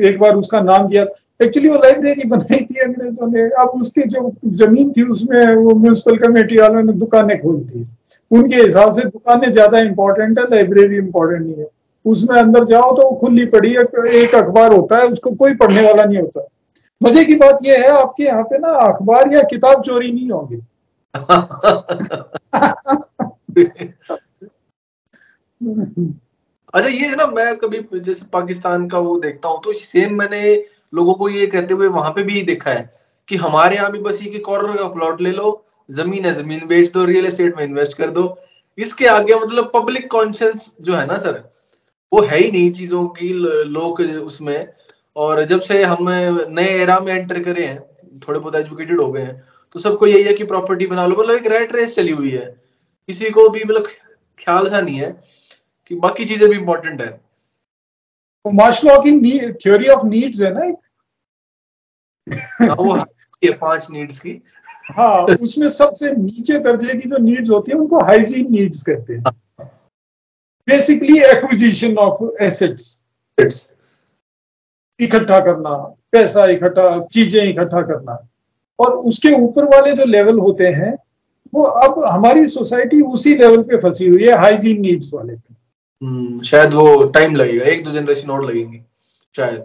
एक 0.02 0.18
बार 0.18 0.36
उसका 0.36 0.60
नाम 0.62 0.86
दिया। 0.88 1.04
एक्चुअली 1.40 1.68
वो 1.68 1.76
लाइब्रेरी 1.76 2.28
बनाई 2.28 2.58
थी 2.60 2.80
अंग्रेज़ों 2.80 3.26
ने। 3.28 3.42
अब 3.60 3.80
उसकी 3.80 4.02
जो 4.08 4.32
ज़मीन 4.46 4.92
थी, 4.92 5.02
उसमें 5.02 5.54
वो 5.54 5.74
म्यूनसिपल 5.74 6.16
कमेटी 6.18 6.56
वालों 6.56 6.82
ने 6.82 6.92
दुकानें 6.94 7.40
खोल 7.42 7.56
दी। 7.56 7.86
उनके 8.30 8.56
हिसाब 8.56 8.94
से 8.94 9.08
दुकानें 9.08 9.50
ज़्यादा 9.52 9.78
इंपॉर्टेंट 9.80 10.38
है 10.38 10.44
लाइब्रेरी 10.50 10.96
इंपॉर्टेंट 10.96 11.42
नहीं 11.42 11.56
है। 11.56 11.66
उसमें 12.04 12.36
अंदर 12.36 12.64
जाओ 12.64 12.94
तो 12.96 13.10
खुली 13.16 13.46
पड़ी 13.46 13.72
है, 13.72 13.82
एक 14.22 14.34
अखबार 14.34 14.72
होता 14.72 14.96
है, 14.96 15.08
उसको 15.08 15.30
कोई 15.32 15.54
पढ़ने 15.54 15.86
वाला 15.86 16.04
नहीं 16.04 16.18
होता। 16.18 16.46
मज़े 17.00 17.24
की 17.24 17.34
बात 17.36 17.58
यह 17.64 17.80
है, 17.80 17.88
आपके 17.92 18.24
यहाँ 18.24 18.42
पे 18.44 18.58
ना 18.58 18.68
अखबार 18.82 19.32
या 19.32 19.42
किताब 19.50 19.82
चोरी 19.82 20.12
नहीं 20.12 20.30
होगी। 20.30 20.60
अच्छा 26.74 26.88
ये 26.88 27.14
ना 27.16 27.26
मैं 27.26 27.56
कभी 27.58 28.00
जैसे 28.00 28.24
पाकिस्तान 28.32 28.88
का 28.88 28.98
वो 28.98 29.18
देखता 29.20 29.48
हूँ 29.48 29.60
तो 29.64 29.72
सेम 29.72 30.14
मैंने 30.14 30.54
लोगों 30.94 31.14
को 31.14 31.28
ये 31.28 31.46
कहते 31.46 31.74
हुए 31.74 31.88
वहाँ 31.88 32.10
पे 32.12 32.22
भी 32.22 32.42
देखा 32.42 32.70
है 32.70 32.92
कि 33.28 33.36
हमारे 33.36 33.76
यहाँ 33.76 33.90
भी 33.92 33.98
बस 34.00 34.22
ये 34.22 34.38
कॉर्नर 34.40 34.76
का 34.76 34.88
प्लॉट 34.88 35.20
ले 35.20 35.30
लो, 35.32 35.64
ज़मीन 35.88 36.24
है 36.24 36.32
ज़मीन, 36.34 36.66
बेच 36.66 36.92
दो 36.92 37.04
रियल 37.04 37.26
एस्टेट 37.26 37.56
में 37.56 37.64
इन्वेस्ट 37.64 37.96
कर 37.98 38.10
दो। 38.10 38.38
इसके 38.78 39.06
आगे 39.08 39.34
मतलब 39.34 39.70
पब्लिक 39.74 40.10
कॉन्शियस 40.10 40.72
जो 40.80 40.94
है 40.94 41.06
ना 41.06 41.18
सर 41.18 41.42
वो 42.12 42.22
है 42.22 42.38
ही 42.38 42.50
नहीं 42.50 42.70
चीज़ों 42.72 43.06
की 43.08 43.32
लोग 43.32 44.00
उसमें। 44.00 44.66
और 45.16 45.44
जब 45.44 45.60
से 45.60 45.82
हम 45.84 46.08
नए 46.50 46.68
एरा 46.82 46.98
में 47.00 47.12
एंटर 47.12 47.42
करे 47.42 47.66
हैं 47.66 47.80
थोड़े 48.20 48.38
बहुत 48.38 48.54
एजुकेटेड 48.56 49.00
हो 49.02 49.10
गए 49.12 49.22
हैं 49.22 49.42
तो 49.74 49.80
सबको 49.80 50.06
यही 50.06 50.22
है 50.22 50.32
कि 50.34 50.44
प्रॉपर्टी 50.44 50.86
बना 50.86 51.06
लो। 51.06 51.16
मतलब 51.16 51.34
एक 51.34 51.46
रेट 51.46 51.74
रेस 51.76 51.94
चली 51.96 52.12
हुई 52.12 52.30
है। 52.30 52.46
किसी 53.08 53.30
को 53.30 53.48
भी 53.48 53.64
मतलब 53.64 53.86
ख्याल 54.38 54.68
सा 54.70 54.80
नहीं 54.80 54.96
है 54.96 55.10
कि 55.90 55.94
बाकी 55.96 56.24
चीज़ें 56.24 56.48
भी 56.50 56.56
इंपॉर्टेंट 56.56 57.00
है। 57.00 57.10
तो 57.10 58.50
मार्शल 58.52 58.96
की 59.04 59.50
थ्योरी 59.52 59.88
ऑफ़ 59.88 60.06
नीड्स 60.06 60.40
है 60.40 60.52
ना 60.54 60.64
एक? 60.64 60.76
हाँ, 62.62 62.74
वो 62.74 62.96
ये 63.42 63.52
पाँच 63.60 63.86
नीड्स 63.90 64.18
की। 64.18 64.40
हाँ 64.90 65.24
उसमें 65.42 65.68
सबसे 65.68 66.10
नीचे 66.12 66.58
दर्जे 66.58 66.94
की 66.94 67.08
जो 67.08 67.18
नीड्स 67.18 67.50
होती 67.50 67.70
है 67.72 67.78
उनको 67.78 68.00
हाइजीन 68.04 68.50
नीड्स 68.52 68.82
कहते 68.82 69.14
हैं। 69.14 69.22
बेसिकली 70.68 71.18
एक्विजिशन 71.24 71.96
ऑफ़ 71.98 72.42
एसेट्स 72.42 73.68
इकट्ठा 75.00 75.38
करना 75.40 75.76
पैसा 76.12 76.46
इकट्ठा 76.46 76.98
चीज़ें 77.00 77.42
इकट्ठा 77.42 77.82
करना। 77.82 78.18
और 78.78 78.92
उसके 79.08 79.32
ऊपर 79.32 79.64
वाले 79.64 79.92
जो 79.92 80.04
लेवल 80.04 80.38
होते 80.38 80.66
हैं 80.66 80.96
वो 81.54 81.62
अब 81.62 82.04
हमारी 82.04 82.46
सोसाइटी 82.46 83.00
उसी 83.02 83.34
लेवल 83.36 83.62
पे 83.62 83.78
फंसी 83.78 84.08
हुई 84.08 84.24
है 84.24 84.36
हाइजीन 84.38 84.80
नीड्स 84.80 85.10
वाले 85.14 85.34
पे। 85.34 85.54
hmm, 86.02 86.44
शायद 86.44 86.74
वो 86.74 87.04
टाइम 87.04 87.34
लगेगा 87.36 87.64
एक 87.64 87.84
दो 87.84 87.90
जनरेशन 87.90 88.30
और 88.30 88.44
लगेंगी 88.44 88.82
शायद। 89.36 89.64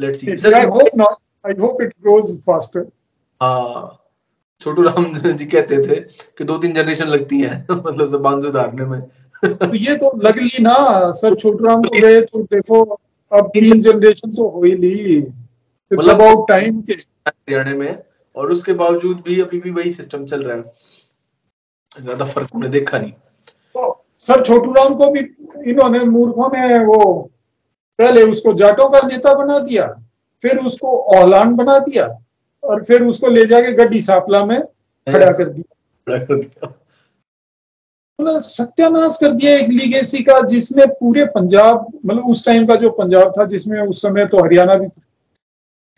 Let's 0.00 0.20
see 0.20 0.52
I 0.52 0.64
hope 0.66 0.96
not 0.96 1.16
I 1.46 1.60
hope 1.60 1.82
it 1.82 1.94
grows 2.02 2.38
faster 2.40 2.86
हाँ 3.40 3.96
छोटू 4.60 4.82
राम 4.82 5.16
जी 5.18 5.44
कहते 5.46 5.76
थे 5.86 6.00
कि 6.38 6.44
दो 6.44 6.58
तीन 6.58 6.72
जनरेशन 6.74 7.08
लगती 7.08 7.40
है 7.40 7.66
मतलब 7.70 8.08
जबान 8.08 8.40
सुधारने 8.42 8.84
में। 8.84 9.00
तो 9.44 9.74
ये 9.74 9.96
तो 9.96 10.10
लग 10.16 10.38
ली 10.38 10.62
ना 10.62 10.76
सर 11.12 11.34
छोटू 11.34 11.64
राम 11.64 11.82
को 11.82 12.00
गए 12.00 12.20
तो 12.20 12.42
देखो 12.42 13.00
अब 13.32 13.48
तीन 13.54 13.80
जनरेशन 13.80 14.30
तो 14.30 14.48
हो 14.48 14.62
ही 14.62 14.72
ली। 14.74 15.16
इट्स 15.90 16.08
अबाउट 16.08 16.48
टाइम 16.48 16.80
के। 16.82 16.92
हरियाणा 16.92 17.74
में 17.74 18.02
और 18.34 18.50
उसके 18.50 18.72
बावजूद 18.74 19.22
भी 19.26 19.40
अभी 19.40 19.60
भी 19.60 19.70
वही 19.70 19.92
सिस्टम 19.92 20.24
चल 20.26 20.42
रहा 20.42 20.56
है। 20.56 20.62
ज़्यादा 21.96 22.24
फ़र्क 22.24 22.48
हमने 22.54 22.68
देखा 22.68 22.98
नहीं। 22.98 23.12
तो 23.12 24.04
सर 24.20 24.44
छोटू 24.44 24.72
राम 24.72 24.94
को 24.94 25.10
भी 25.10 25.20
इन्होंने 25.70 26.04
मूर्खों 26.06 26.48
ने 26.48 26.78
वो 26.86 27.30
पहले 27.98 28.22
उसको 28.22 28.52
जाटों 28.54 28.88
का 28.90 29.00
नेता 29.06 29.34
बना 29.34 29.58
दिया 29.60 29.86
फिर 30.44 30.58
उसको 30.58 30.96
औलान 31.16 31.54
बना 31.56 31.78
दिया 31.78 32.06
और 32.62 32.84
फिर 32.84 33.02
उसको 33.04 33.28
ले 33.28 33.44
जाके 33.46 33.72
गड्डी 33.74 34.00
सापला 34.02 34.44
में 34.44 34.60
खड़ा 34.60 35.30
कर 35.32 35.48
दिया। 35.48 36.14
मतलब 36.14 36.74
सत्यानाश 38.40 39.16
कर 39.20 39.32
दिया 39.32 39.54
एक 39.54 39.68
लीगेसी 39.70 40.22
का 40.24 40.40
जिसने 40.48 40.86
पूरे 41.00 41.24
पंजाब 41.34 41.86
मतलब 42.06 42.26
उस 42.26 42.44
टाइम 42.46 42.66
का 42.66 42.74
जो 42.76 42.90
पंजाब 42.90 43.32
था, 43.38 43.44
जिसमें 43.44 43.80
उस 43.80 44.02
समय 44.02 44.26
तो 44.26 44.44
हरियाणा 44.44 44.74
भी 44.74 44.86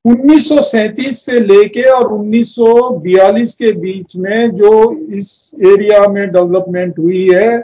1937 0.05 1.19
से 1.25 1.41
लेके 1.41 1.83
और 1.91 2.09
1942 2.09 3.55
के 3.55 3.73
बीच 3.73 4.17
में 4.17 4.51
जो 4.57 4.71
इस 5.17 5.31
एरिया 5.67 6.01
में 6.09 6.27
डेवलपमेंट 6.33 6.99
हुई 6.99 7.29
है, 7.35 7.59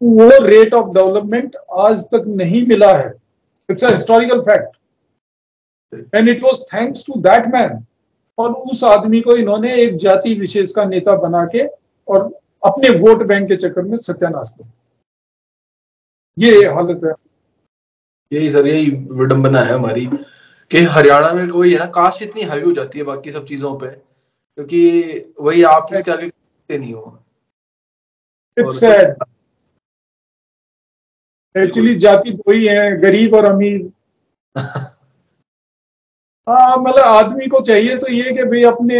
वो 0.00 0.28
रेट 0.46 0.74
ऑफ़ 0.74 0.92
डेवलपमेंट 0.94 1.56
आज 1.78 2.04
तक 2.04 2.24
नहीं 2.28 2.66
मिला 2.66 2.92
है। 2.94 3.12
It's 3.68 3.84
a 3.84 3.90
historical 3.90 4.40
fact 4.40 6.14
and 6.14 6.28
it 6.28 6.42
was 6.42 6.60
thanks 6.74 7.06
to 7.06 7.20
that 7.20 7.46
man 7.54 7.84
और 8.38 8.52
उस 8.52 8.84
आदमी 8.84 9.20
को 9.20 9.36
इन्होंने 9.36 9.74
एक 9.76 9.96
जाति 9.96 10.34
विशेष 10.34 10.72
का 10.72 10.84
नेता 10.84 11.16
बना 11.18 11.44
के 11.46 11.66
और 12.08 12.30
अपने 12.62 12.88
वोट 12.98 13.22
बैंक 13.22 13.48
के 13.48 13.56
चक्कर 13.56 13.82
में 13.82 13.96
सत्यानाश 13.98 14.50
कर। 14.50 14.70
ये 16.38 16.66
हालत 16.66 17.00
है। 17.04 17.12
यही 18.32 18.50
सर 18.50 18.66
यही 18.66 18.90
विडंबना 18.90 19.60
है 19.60 19.72
हमारी 19.72 20.06
कि 20.70 20.78
हरियाणा 20.78 21.32
में 21.32 21.44
वही 21.46 21.72
है 21.72 21.78
ना 21.78 21.86
कास्ट 21.86 22.22
इतनी 22.22 22.42
हावी 22.42 22.62
हो 22.62 22.72
जाती 22.72 22.98
है 22.98 23.04
बाकी 23.04 23.32
सब 23.32 23.44
चीज़ों 23.46 23.78
पे 23.78 23.88
क्योंकि 23.88 25.34
वही 25.40 25.62
आप 25.62 25.86
इसके 25.94 26.10
आगे 26.10 26.78
नहीं 26.78 26.94
हो। 26.94 27.18
इट्स 28.58 28.80
सैड 28.80 29.16
एक्चुअली 31.54 31.94
जाति 31.94 32.30
दो 32.30 32.52
ही 32.52 32.66
है 32.66 33.00
गरीब 33.00 33.34
और 33.34 33.44
अमीर। 33.44 33.92
हाँ 36.48 36.76
मतलब 36.76 37.04
आदमी 37.04 37.46
को 37.46 37.60
चाहिए 37.60 37.96
तो 37.98 38.06
ये 38.06 38.32
कि 38.32 38.42
भाई 38.42 38.62
अपने 38.64 38.98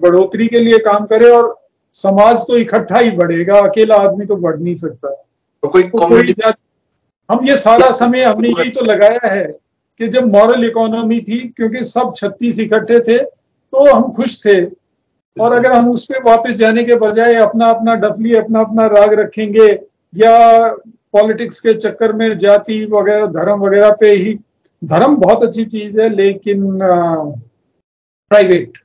बढ़ोतरी 0.00 0.48
के 0.48 0.58
लिए 0.58 0.78
काम 0.78 1.06
करे 1.06 1.30
और 1.30 1.63
समाज 1.94 2.36
तो 2.46 2.56
इकट्ठा 2.58 2.98
ही 2.98 3.10
बढ़ेगा 3.16 3.58
अकेला 3.68 3.96
आदमी 3.96 4.26
तो 4.26 4.36
बढ़ 4.36 4.58
नहीं 4.58 4.74
सकता। 4.74 5.08
तो 5.08 5.68
कोई, 5.68 5.82
तो 5.82 6.08
कोई 6.08 6.34
हम 7.28 7.44
ये 7.46 7.56
सारा 7.56 7.90
समय 7.94 8.22
हमने 8.22 8.48
यही 8.48 8.70
तो 8.70 8.84
लगाया 8.84 9.28
है 9.32 9.46
कि 10.00 10.08
जब 10.08 10.32
मॉरल 10.32 10.64
इकोनॉमी 10.64 11.20
थी 11.20 11.38
क्योंकि 11.48 11.84
सब 11.84 12.12
छत्तीस 12.16 12.58
इकट्ठे 12.60 12.98
थे 13.00 13.18
तो 13.18 13.92
हम 13.92 14.10
खुश 14.12 14.40
थे। 14.44 14.64
और 15.36 15.54
अगर 15.54 15.72
हम 15.72 15.88
उस 15.90 16.04
पर 16.06 16.22
वापस 16.24 16.54
जाने 16.54 16.82
के 16.84 16.94
बजाय 16.96 17.34
अपना 17.34 17.68
अपना 17.70 17.94
डफली 18.02 18.34
अपना 18.36 18.60
अपना 18.60 18.86
राग 18.86 19.14
रखेंगे 19.20 19.68
या 20.12 20.34
पॉलिटिक्स 21.12 21.60
के 21.60 21.74
चक्कर 21.74 22.12
में 22.12 22.36
जाति 22.38 22.84
वगैरह 22.92 23.26
धर्म 23.32 23.60
वगैरह 23.60 23.90
पे 24.00 24.10
ही 24.12 24.34
धर्म 24.82 25.16
बहुत 25.16 25.42
अच्छी 25.42 25.64
चीज़ 25.64 26.00
है 26.00 26.08
लेकिन 26.08 26.78
प्राइवेट 28.30 28.78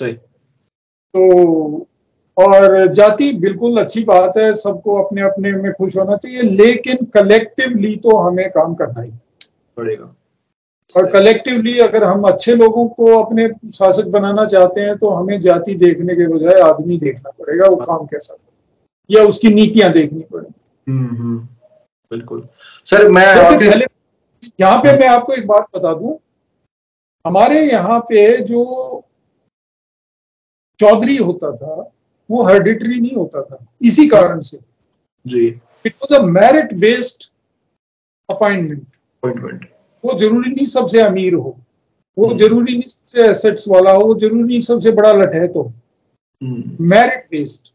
तो 0.00 1.86
और 2.36 2.86
जाति 2.86 3.32
बिल्कुल 3.32 3.80
अच्छी 3.80 4.04
बात 4.04 4.36
है 4.38 4.54
सबको 4.54 5.02
अपने 5.02 5.22
अपने 5.22 5.52
में 5.52 5.72
खुश 5.72 5.96
होना 5.96 6.16
चाहिए 6.16 6.42
लेकिन 6.42 7.04
कलेक्टिवली 7.04 7.96
तो 7.96 8.16
हमें 8.16 8.50
काम 8.50 8.74
करना 8.74 9.02
ही 9.02 9.10
पड़ेगा 9.76 10.14
और 10.96 11.10
कलेक्टिवली 11.10 11.78
अगर 11.78 12.04
हम 12.04 12.22
अच्छे 12.22 12.54
लोगों 12.54 12.88
को 12.88 13.06
अपने 13.22 13.48
शासक 13.74 14.06
बनाना 14.06 14.44
चाहते 14.44 14.80
हैं 14.80 14.96
तो 14.98 15.08
हमें 15.08 15.40
जाति 15.40 15.74
देखने 15.74 16.14
के 16.14 16.26
बजाय 16.26 16.60
आदमी 16.60 16.98
देखना 16.98 17.30
पड़ेगा 17.30 17.68
वो 17.68 17.76
काम 17.76 18.06
कैसा 18.06 18.36
या 19.10 19.22
उसकी 19.24 19.48
नीतियाँ 19.48 19.92
देखनी 19.92 20.20
पड़ेगी। 20.20 20.52
हम्म, 20.86 21.16
हम्म, 21.16 21.38
बिल्कुल। 22.10 22.48
सर 22.86 23.08
मैं 23.08 23.24
पहले 23.36 23.86
यहाँ 24.60 24.76
पे 24.76 24.98
मैं 24.98 25.08
आपको 25.08 25.32
एक 25.32 25.46
बात 25.46 25.66
बता 25.76 25.94
दूँ। 25.94 26.18
हमारे 27.24 27.60
यहाँ 27.72 27.98
पे 28.00 28.38
जो 28.44 28.62
चौधरी 30.78 31.16
होता 31.16 31.56
था 31.56 31.90
वो 32.32 32.44
हेरिडिटरी 32.46 33.00
नहीं 33.00 33.14
होता 33.16 33.42
था। 33.42 33.64
इसी 33.82 34.08
कारण 34.08 34.40
से। 34.40 34.58
जी। 35.26 35.46
It 35.86 35.94
was 36.02 36.14
a 36.14 36.22
merit 36.22 36.72
based 36.74 37.24
appointment 38.30 38.82
appointment 38.82 39.68
वो 40.04 40.18
ज़रूरी 40.18 40.50
नहीं 40.50 40.66
सबसे 40.66 41.00
अमीर 41.00 41.34
हो। 41.34 41.56
वो 42.18 42.26
हम्म। 42.26 42.38
ज़रूरी 42.38 42.72
नहीं 42.72 42.88
सबसे 42.88 43.26
एसेट्स 43.28 43.68
वाला 43.68 43.90
हो। 43.90 44.00
वो 44.00 44.14
ज़रूरी 44.14 44.42
नहीं 44.42 44.60
सबसे 44.60 44.90
बड़ा 44.90 45.12
लठैत 45.12 45.52
हो। 45.56 45.72
मेरिट 46.80 47.26
बेस्ड 47.30 47.68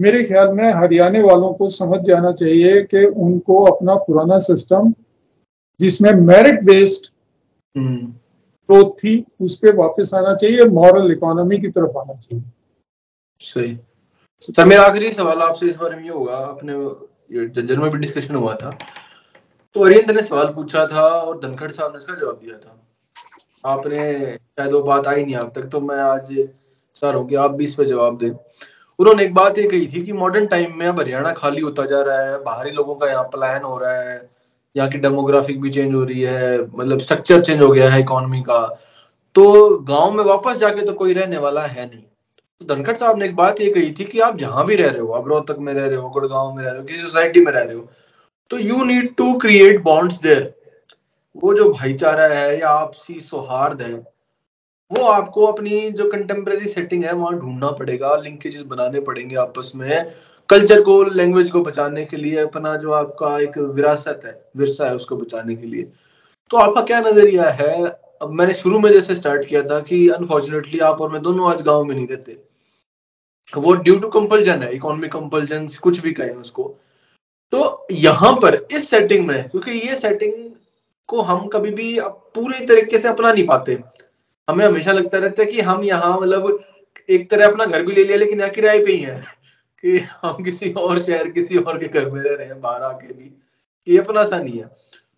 मेरे 0.00 0.22
ख्याल 0.24 0.48
में 0.52 0.64
हरियाणा 0.74 1.20
वालों 1.24 1.52
को 1.54 1.68
समझ 1.70 2.00
जाना 2.00 2.32
चाहिए 2.32 2.82
कि 2.82 3.04
उनको 3.04 3.62
अपना 3.64 3.94
पुराना 3.94 4.38
सिस्टम 4.38 4.92
जिसमें 5.80 6.12
मेरिट 6.12 6.62
बेस्ड 6.62 7.10
ग्रोथ 7.78 8.90
थी 8.90 9.24
उस 9.40 9.56
पर 9.58 9.74
वापस 9.76 10.10
आना 10.14 10.34
चाहिए 10.34 10.64
मॉरल 10.64 11.12
इकोनॉमी 11.12 11.58
की 11.58 11.68
तरफ़ 11.68 11.96
आना 11.98 12.14
चाहिए। 12.14 12.44
सही। 13.40 13.76
सर 14.42 14.64
मेरा 14.64 14.82
आखिरी 14.82 15.12
सवाल 15.12 15.42
आपसे 15.42 15.66
इस 15.66 15.76
बारे 15.76 15.96
में 15.96 16.04
ये 16.04 16.10
होगा 16.10 16.36
अपने 16.36 16.74
जज्जर 17.50 17.78
में 17.80 17.90
भी 17.90 17.98
डिस्कशन 17.98 18.34
हुआ 18.34 18.54
था। 18.54 18.70
तो 19.76 19.84
अरिंद 19.84 20.10
ने 20.10 20.22
सवाल 20.22 20.52
पूछा 20.54 20.86
था 20.86 21.02
और 21.02 21.38
धनखड़ 21.40 21.70
साहब 21.70 21.92
ने 21.92 21.98
इसका 21.98 22.14
जवाब 22.14 22.40
दिया 22.42 22.58
था। 22.58 22.82
आपने 23.66 23.98
शायद 24.36 24.72
वो 24.72 24.82
बात 24.82 25.06
आई 25.06 25.24
नहीं 25.24 25.34
आप 25.36 25.52
तक 25.54 25.68
तो 25.68 25.80
मैं 25.80 25.98
आज 26.00 26.32
चाह 26.32 27.10
रहा 27.10 27.18
हूँ 27.18 27.28
कि 27.28 27.34
आप 27.36 27.50
भी 27.50 27.64
इस 27.64 27.74
पर 27.74 27.84
जवाब 27.86 28.18
दें। 28.18 28.30
उन्होंने 28.98 29.24
एक 29.24 29.34
बात 29.34 29.58
ये 29.58 29.66
कही 29.68 29.86
थी 29.86 30.02
कि 30.02 30.12
मॉडर्न 30.14 30.46
टाइम 30.46 30.78
में 30.78 30.86
अब 30.86 31.00
हरियाणा 31.00 31.32
खाली 31.34 31.60
होता 31.60 31.84
जा 31.86 32.00
रहा 32.02 32.20
है 32.20 32.42
बाहरी 32.42 32.70
लोगों 32.72 32.94
का 32.94 33.10
यहाँ 33.10 33.24
पलायन 33.32 33.62
हो 33.62 33.78
रहा 33.78 33.92
है 33.92 34.16
यहाँ 34.76 34.88
की 34.90 34.98
डेमोग्राफिक 34.98 35.60
भी 35.60 35.70
चेंज 35.70 35.94
हो 35.94 36.02
रही 36.04 36.20
है 36.20 36.58
मतलब 36.60 36.98
स्ट्रक्चर 37.00 37.42
चेंज 37.42 37.62
हो 37.62 37.68
गया 37.68 37.90
है 37.90 38.00
इकोनॉमी 38.00 38.40
का। 38.42 38.64
तो 39.36 39.78
गाँव 39.80 40.12
में 40.12 40.24
वापस 40.24 40.56
जाके 40.58 40.84
तो 40.86 40.92
कोई 40.94 41.14
रहने 41.14 41.38
वाला 41.38 41.62
है 41.62 41.86
नहीं। 41.86 42.02
तो 42.60 42.66
धनखड़ 42.66 42.96
साहब 42.96 43.18
ने 43.18 43.24
एक 43.24 43.34
बात 43.36 43.60
ये 43.60 43.70
कही 43.70 43.90
थी 43.98 44.04
कि 44.04 44.20
आप 44.20 44.36
जहाँ 44.38 44.64
भी 44.66 44.76
रह 44.76 44.90
रहे 44.90 45.00
हो 45.00 45.12
आप 45.12 45.26
रोहतक 45.28 45.56
में 45.58 45.72
रह 45.74 45.86
रहे 45.86 45.96
हो, 45.96 46.08
गुड़गांव 46.10 46.54
में 46.54 46.62
रह 46.64 46.70
रहे 46.70 46.80
हो, 46.80 46.84
किसी 46.86 47.00
सोसाइटी 47.00 47.40
में 47.40 47.52
रह 47.52 47.62
रहे 47.62 47.74
हो 47.74 47.88
तो 48.50 48.58
you 48.58 48.84
need 48.84 49.14
to 49.16 49.32
create 49.38 49.82
bonds 49.82 50.20
there 50.22 50.52
वो 51.36 51.54
जो 51.54 51.68
भाईचारा 51.72 52.26
है 52.28 52.58
या 52.60 52.68
आपसी 52.68 53.18
सौहार्द 53.20 53.82
है, 53.82 53.92
वो 54.90 55.04
आपको 55.04 55.46
अपनी 55.46 55.90
जो 55.90 56.08
कंटेम्प्रेरी 56.10 56.68
सेटिंग 56.68 57.04
है, 57.04 57.12
वहाँ 57.12 57.38
ढूंढना 57.38 57.70
पड़ेगा 57.72 58.14
लिंकेजेस 58.16 58.62
बनाने 58.64 59.00
पड़ेंगे 59.00 59.36
आपस 59.36 59.72
में 59.76 60.10
कल्चर 60.48 60.80
को 60.82 61.02
लैंग्वेज 61.04 61.50
को 61.50 61.62
बचाने 61.62 62.04
के 62.04 62.16
लिए, 62.16 62.38
अपना 62.38 62.76
जो 62.76 62.92
आपका 62.92 63.38
एक 63.40 63.58
विरासत 63.58 64.20
है, 64.24 64.40
विरसा 64.56 64.86
है 64.86 64.94
उसको 64.96 65.16
बचाने 65.16 65.56
के 65.56 65.66
लिए। 65.66 65.82
तो 66.50 66.56
आपका 66.56 66.82
क्या 66.82 67.00
नज़रिया 67.00 67.50
है? 67.52 67.84
अब 68.22 68.30
मैंने 68.32 68.54
शुरू 68.54 68.78
में 68.78 68.90
जैसे 68.92 69.14
स्टार्ट 69.14 69.44
किया 69.46 69.62
था 69.62 69.80
कि 69.80 70.08
अनफॉर्चुनेटली 70.10 70.78
आप 70.80 71.00
और 71.00 71.12
मैं 71.12 71.22
दोनों 71.22 71.50
आज 71.52 71.62
गाँव 71.62 71.84
में 71.84 71.94
नहीं 71.94 72.06
रहते। 72.06 72.38
वो 73.56 73.72
ड्यू 73.72 73.98
टू 73.98 74.08
कंपल्जन 74.08 74.62
है 74.62 74.74
इकोनॉमिक 74.74 75.12
कंपल्जन 75.12 75.66
कुछ 75.82 75.98
भी 76.00 76.12
कहें 76.12 76.30
उसको। 76.30 76.62
तो 77.52 77.86
यहाँ 77.92 78.32
पर, 78.32 78.66
इस 78.72 78.90
सेटिंग 78.90 79.26
में, 79.26 79.48
क्योंकि 79.48 79.70
ये 79.70 79.96
सेटिंग 79.96 80.32
को 81.08 81.20
हम 81.20 81.46
कभी 81.46 81.70
भी 81.70 81.98
पूरे 82.02 82.66
तरीके 82.66 82.98
से 82.98 83.08
अपना 83.08 83.32
नहीं 83.32 83.46
पाते। 83.46 83.78
हमें 84.50 84.64
हमेशा 84.66 84.92
लगता 84.92 85.18
रहता 85.18 85.42
है 85.42 85.52
कि 85.52 85.60
हम 85.60 85.84
यहाँ 85.84 86.18
मतलब 86.20 86.64
एक 87.10 87.30
तरह 87.30 87.46
अपना 87.46 87.64
घर 87.64 87.82
भी 87.82 87.92
ले 87.92 88.04
लिया, 88.04 88.16
लेकिन 88.16 88.38
यहाँ 88.38 88.50
किराए 88.50 88.78
पे 88.78 88.92
ही 88.92 89.00
है। 89.00 89.22
कि 89.84 89.98
हम 90.22 90.42
किसी 90.44 90.72
और 90.72 91.02
शहर, 91.02 91.28
किसी 91.28 91.56
और 91.56 91.78
के 91.78 91.88
घर 91.88 92.10
में 92.10 92.20
रह 92.22 92.34
रहे 92.36 92.46
हैं, 92.46 92.60
बाहर 92.60 92.82
आके 92.82 93.06
भी। 93.06 93.30
ये 93.88 93.98
अपना 93.98 94.24
सा 94.24 94.38
नहीं 94.38 94.58
है। 94.58 94.70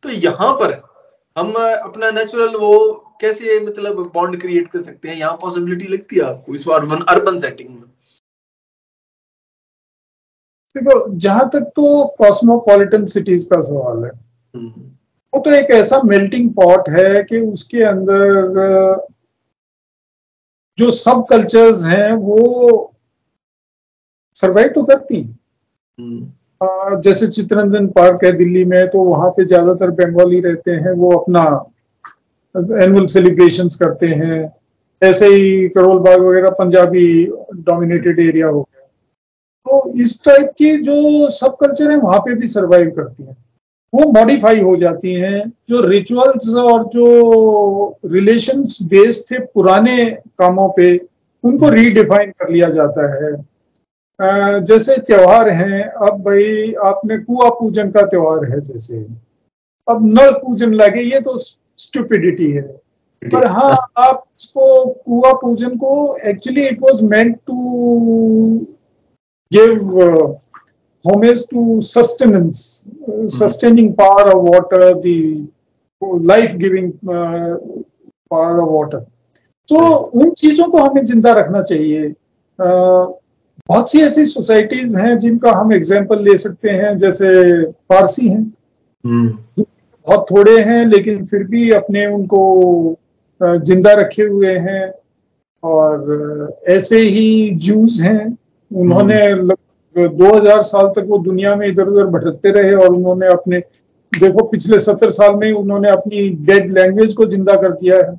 तो 0.03 0.09
यहाँ 0.09 0.53
पर 0.53 0.73
हम 1.37 1.53
अपना 1.53 2.11
नेचुरल 2.11 2.57
वो 2.57 3.05
कैसे 3.21 3.61
मतलब 3.61 4.11
बॉन्ड 4.15 4.41
क्रिएट 4.41 4.69
कर 4.69 4.83
सकते 4.83 5.09
हैं? 5.09 5.17
यहाँ 5.17 5.39
पॉसिबिलिटी 5.41 5.93
लगती 5.93 6.17
है 6.17 6.23
आपको, 6.23 6.55
इस 6.55 6.69
अर्बन 6.69 7.03
अर्बन 7.09 7.39
सेटिंग 7.39 7.71
में। 7.71 7.83
देखो 10.77 11.17
जहाँ 11.17 11.49
तक 11.53 11.71
तो 11.77 12.05
कॉस्मोपॉलिटन 12.19 13.07
सिटीज़ 13.09 13.49
का 13.49 13.61
सवाल 13.61 14.05
है 14.05 14.11
हम्म। 14.11 14.69
वो 15.33 15.41
तो 15.41 15.51
एक 15.51 15.71
ऐसा 15.73 16.01
मेल्टिंग 16.05 16.51
पॉट 16.55 16.89
है 16.91 17.23
कि 17.25 17.41
उसके 17.43 17.83
अंदर 17.85 19.07
जो 20.79 20.91
सब 20.93 21.25
कल्चर्स 21.31 21.85
हैं 21.87 22.13
वो 22.15 22.95
सरवाइव 24.35 24.69
तो 24.69 24.83
करती 24.85 25.23
हम्म। 25.99 27.01
जैसे 27.03 27.27
चित्रंजन 27.29 27.87
पार्क 27.89 28.25
है 28.25 28.33
दिल्ली 28.33 28.65
में 28.65 28.87
तो 28.89 29.03
वहाँ 29.05 29.31
पे 29.31 29.45
ज़्यादातर 29.45 29.91
बंगाली 29.97 30.41
रहते 30.41 30.71
हैं 30.77 30.93
वो 30.95 31.11
अपना 31.13 31.43
एनुअल 32.55 33.07
सेलिब्रेशंस 33.07 33.75
करते 33.77 34.07
हैं 34.17 34.41
ऐसे 35.03 35.27
ही 35.27 35.69
करोल 35.69 35.99
बाग 36.01 36.21
वगैरह 36.21 36.51
पंजाबी 36.59 37.09
डोमिनेटेड 37.63 38.21
एरिया 38.21 38.47
हो 38.47 38.61
गया 38.63 38.78
तो 39.69 39.93
इस 40.01 40.23
टाइप 40.25 40.53
की 40.59 40.77
जो 40.83 41.29
सब 41.31 41.57
कल्चर 41.57 41.91
है 41.91 41.97
वहाँ 41.97 42.19
पे 42.21 42.35
भी 42.35 42.47
सरवाइव 42.47 42.91
करती 42.91 43.23
है। 43.23 43.37
वो 43.93 44.11
मॉडिफाई 44.13 44.61
हो 44.61 44.75
जाती 44.77 45.13
हैं। 45.15 45.41
जो 45.69 45.81
रिचुअल्स 45.81 46.49
और 46.55 46.85
जो 46.85 47.99
रिलेशंस 48.07 48.79
बेस्ड 48.91 49.31
थे 49.31 49.39
पुराने 49.45 50.05
कामों 50.39 50.69
पे 50.77 50.97
उनको 51.45 51.69
रीडिफाइन 51.69 52.31
कर 52.31 52.49
लिया 52.51 52.69
जाता 52.71 53.07
है। 53.15 53.33
जैसे 54.65 54.97
त्योहार 54.99 55.49
हैं 55.49 55.83
अब 55.83 56.23
भाई 56.23 56.73
आपने 56.87 57.19
कुआ 57.19 57.49
पूजन 57.51 57.91
का 57.91 58.03
त्योहार 58.07 58.51
है 58.51 58.61
जैसे। 58.63 59.05
अब 59.89 60.07
नल 60.09 60.31
पूजन 60.35 60.73
लगे 60.75 61.03
ये 61.03 61.21
तो 61.21 61.37
स्टूपिडिटी 61.39 62.51
है। 62.53 62.63
पर 63.23 63.47
हाँ 63.49 63.77
आप 63.99 64.25
उसको 64.37 64.85
कुआ 64.87 65.33
पूजन 65.33 65.77
को 65.77 66.17
actually 66.27 66.67
it 66.67 66.83
was 66.83 67.03
meant 67.03 67.37
to 67.37 68.67
give 69.53 69.81
uh, 69.97 70.35
homage 71.05 71.47
to 71.47 71.81
sustenance, 71.81 72.85
uh, 73.09 73.29
sustaining 73.29 73.95
power 73.95 74.25
of 74.37 74.43
water, 74.43 74.95
the 75.01 75.47
life-giving 76.03 76.93
uh, 77.09 77.57
power 78.31 78.61
of 78.63 78.69
water. 78.69 79.01
तो 79.69 79.95
उन 79.95 80.31
चीज़ों 80.31 80.67
को 80.69 80.79
हमें 80.79 81.05
ज़िंदा 81.07 81.33
रखना 81.33 81.63
चाहिए। 81.63 82.15
बहुत 82.61 83.91
सी 83.91 84.01
ऐसी 84.01 84.25
सोसाइटीज 84.27 84.97
हैं 84.97 85.19
जिनका 85.19 85.51
हम 85.53 85.73
एग्ज़ाम्पल 85.73 86.23
ले 86.23 86.37
सकते 86.37 86.71
हैं 86.71 86.99
जैसे 86.99 87.65
फारसी 87.65 88.29
हैं। 88.29 88.55
हम्म। 89.07 89.65
बहुत 90.07 90.27
थोड़े 90.31 90.61
हैं 90.61 90.87
लेकिन 90.87 91.27
फिर 91.27 91.43
भी 91.45 91.71
अपने 91.71 92.07
उनको 92.07 92.41
ज़िंदा 93.43 93.93
रखे 93.93 94.23
हुए 94.23 94.55
हैं। 94.59 94.93
और 95.65 96.59
ऐसे 96.69 96.99
ही 96.99 97.51
जूस 97.51 98.01
हैं। 98.03 98.39
उन्होंने 98.71 99.19
दो 99.97 100.35
हज़ार 100.37 100.63
साल 100.63 100.87
तक 100.97 101.05
वो 101.09 101.19
दुनिया 101.19 101.55
में 101.57 101.67
इधर 101.67 101.89
उधर 101.89 102.07
भटकते 102.09 102.51
रहे 102.53 102.73
और 102.75 102.95
उन्होंने 102.95 103.27
अपने 103.29 103.59
देखो 104.13 104.45
पिछले 104.49 104.79
सत्तर 104.79 105.11
साल 105.11 105.35
में 105.35 105.53
उन्होंने 105.53 105.89
अपनी 105.91 106.29
डेड 106.47 106.73
लैंग्वेज 106.73 107.15
को 107.15 107.25
ज़िंदा 107.27 107.55
कर 107.57 107.73
दिया 107.73 107.97
है। 107.97 108.15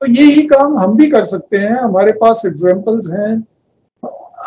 तो 0.00 0.10
यही 0.12 0.42
काम 0.46 0.78
हम 0.78 0.96
भी 0.96 1.08
कर 1.10 1.24
सकते 1.26 1.56
हैं 1.56 1.76
हमारे 1.76 2.12
पास 2.20 2.42
एग्जाम्पल्स 2.46 3.10
हैं। 3.12 3.46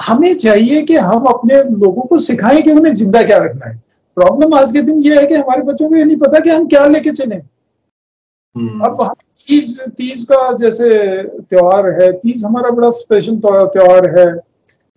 हमें 0.02 0.34
चाहिए 0.36 0.82
कि 0.82 0.96
हम 0.98 1.26
अपने 1.28 1.62
लोगों 1.64 2.02
को 2.02 2.18
सिखाएँ 2.20 2.62
कि 2.62 2.72
उन्हें 2.72 2.94
ज़िंदा 2.96 3.24
क्या 3.24 3.38
रखना 3.38 3.66
है। 3.66 3.76
प्रॉब्लम 4.18 4.54
आज 4.54 4.72
के 4.72 4.82
दिन 4.82 5.02
ये 5.04 5.20
है 5.20 5.26
कि 5.28 5.34
हमारे 5.34 5.62
बच्चों 5.64 5.90
को 5.90 5.96
ये 5.96 6.04
नहीं 6.04 6.18
पता 6.18 6.40
कि 6.40 6.50
हम 6.50 6.68
क्या 6.68 6.86
लेके 6.88 7.12
चले। 7.14 7.36
हम्म। 7.36 8.86
अब 8.86 9.14
तीज 9.40 9.80
तीज 9.98 10.24
का 10.32 10.52
जैसे 10.58 10.88
त्योहार 11.24 11.90
है 12.02 12.12
तीज 12.14 12.44
हमारा 12.46 12.70
बड़ा 12.72 12.90
स्पेशल 12.96 13.40
त्योहार 13.46 14.10
है। 14.20 14.26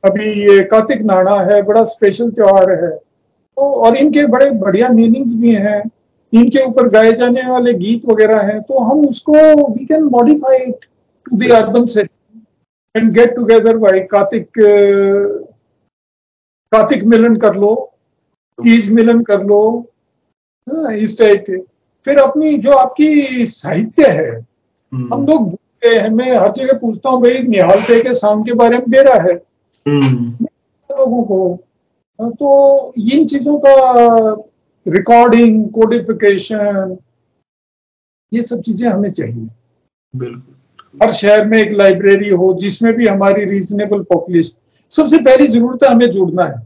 अभी 0.04 0.30
ये 0.40 0.62
कार्तिक 0.64 1.02
नाड़ा 1.02 1.40
है 1.42 1.60
बड़ा 1.62 1.82
स्पेशल 1.86 2.30
त्योहार 2.30 2.70
है 2.74 2.90
तो 2.90 3.70
और 3.84 3.96
इनके 3.96 4.26
बड़े 4.26 4.50
बढ़िया 4.58 4.88
मीनिंग्स 4.90 5.34
भी 5.34 5.54
हैं 5.56 5.82
इनके 6.32 6.64
ऊपर 6.64 6.88
गाए 6.88 7.12
जाने 7.12 7.46
वाले 7.48 7.74
गीत 7.74 8.04
वगैरह 8.06 8.40
हैं 8.42 8.60
तो 8.62 8.78
हम 8.80 9.06
उसको 9.06 9.32
we 9.68 9.84
can 9.84 10.02
modify 10.12 10.56
it 10.58 10.84
to 11.26 11.36
the 11.36 11.48
urban 11.52 11.86
set 11.86 12.10
and 12.94 13.12
get 13.12 13.34
together 13.34 13.76
by 13.76 14.00
Kartik 14.10 14.48
Kartik 16.72 17.04
Milan 17.04 17.36
कर 17.36 17.54
लो 17.56 17.74
तीज 18.58 18.90
मिलन 18.92 19.22
कर 19.22 19.42
लो 19.42 19.62
हाँ, 20.66 20.92
इस 20.94 21.18
टाइप 21.18 21.44
के 21.46 21.58
फिर 22.06 22.18
अपनी 22.18 22.56
जो 22.58 22.72
आपकी 22.74 23.46
साहित्य 23.46 24.08
है 24.10 24.30
हम्म। 24.30 25.14
हम 25.14 25.26
लोग 25.26 25.52
मैं 26.12 26.36
हर 26.36 26.52
जगह 26.52 26.78
पूछता 26.78 27.10
हूँ 27.10 27.20
भाई 27.22 27.42
निहाल 27.48 27.80
के 27.82 28.14
साउंड 28.14 28.46
के 28.46 28.52
बारे 28.54 28.76
में 28.78 28.90
बेरा 28.90 29.14
है 29.14 29.32
हम्म। 29.32 29.38
लोगों 29.86 31.22
को 31.24 31.38
हाँ, 32.18 32.30
तो 32.30 32.92
इन 33.12 33.26
चीज़ों 33.26 33.58
का 33.64 33.74
रिकॉर्डिंग 34.86 35.64
कोडिफिकेशन 35.70 36.96
ये 38.32 38.42
सब 38.42 38.60
चीज़ें 38.62 38.88
हमें 38.88 39.10
चाहिए। 39.12 39.48
बिल्कुल। 40.14 41.02
हर 41.02 41.10
शहर 41.12 41.44
में 41.46 41.58
एक 41.58 41.72
लाइब्रेरी 41.72 42.28
हो 42.30 42.52
जिसमें 42.60 42.92
भी 42.94 43.06
हमारी 43.06 43.44
रीजनेबल 43.44 44.02
पॉपुलेशन 44.10 44.56
सबसे 44.92 45.18
पहली 45.18 45.46
ज़रूरत 45.48 45.84
है 45.84 45.90
हमें 45.90 46.10
जुड़ना 46.10 46.44
है। 46.44 46.58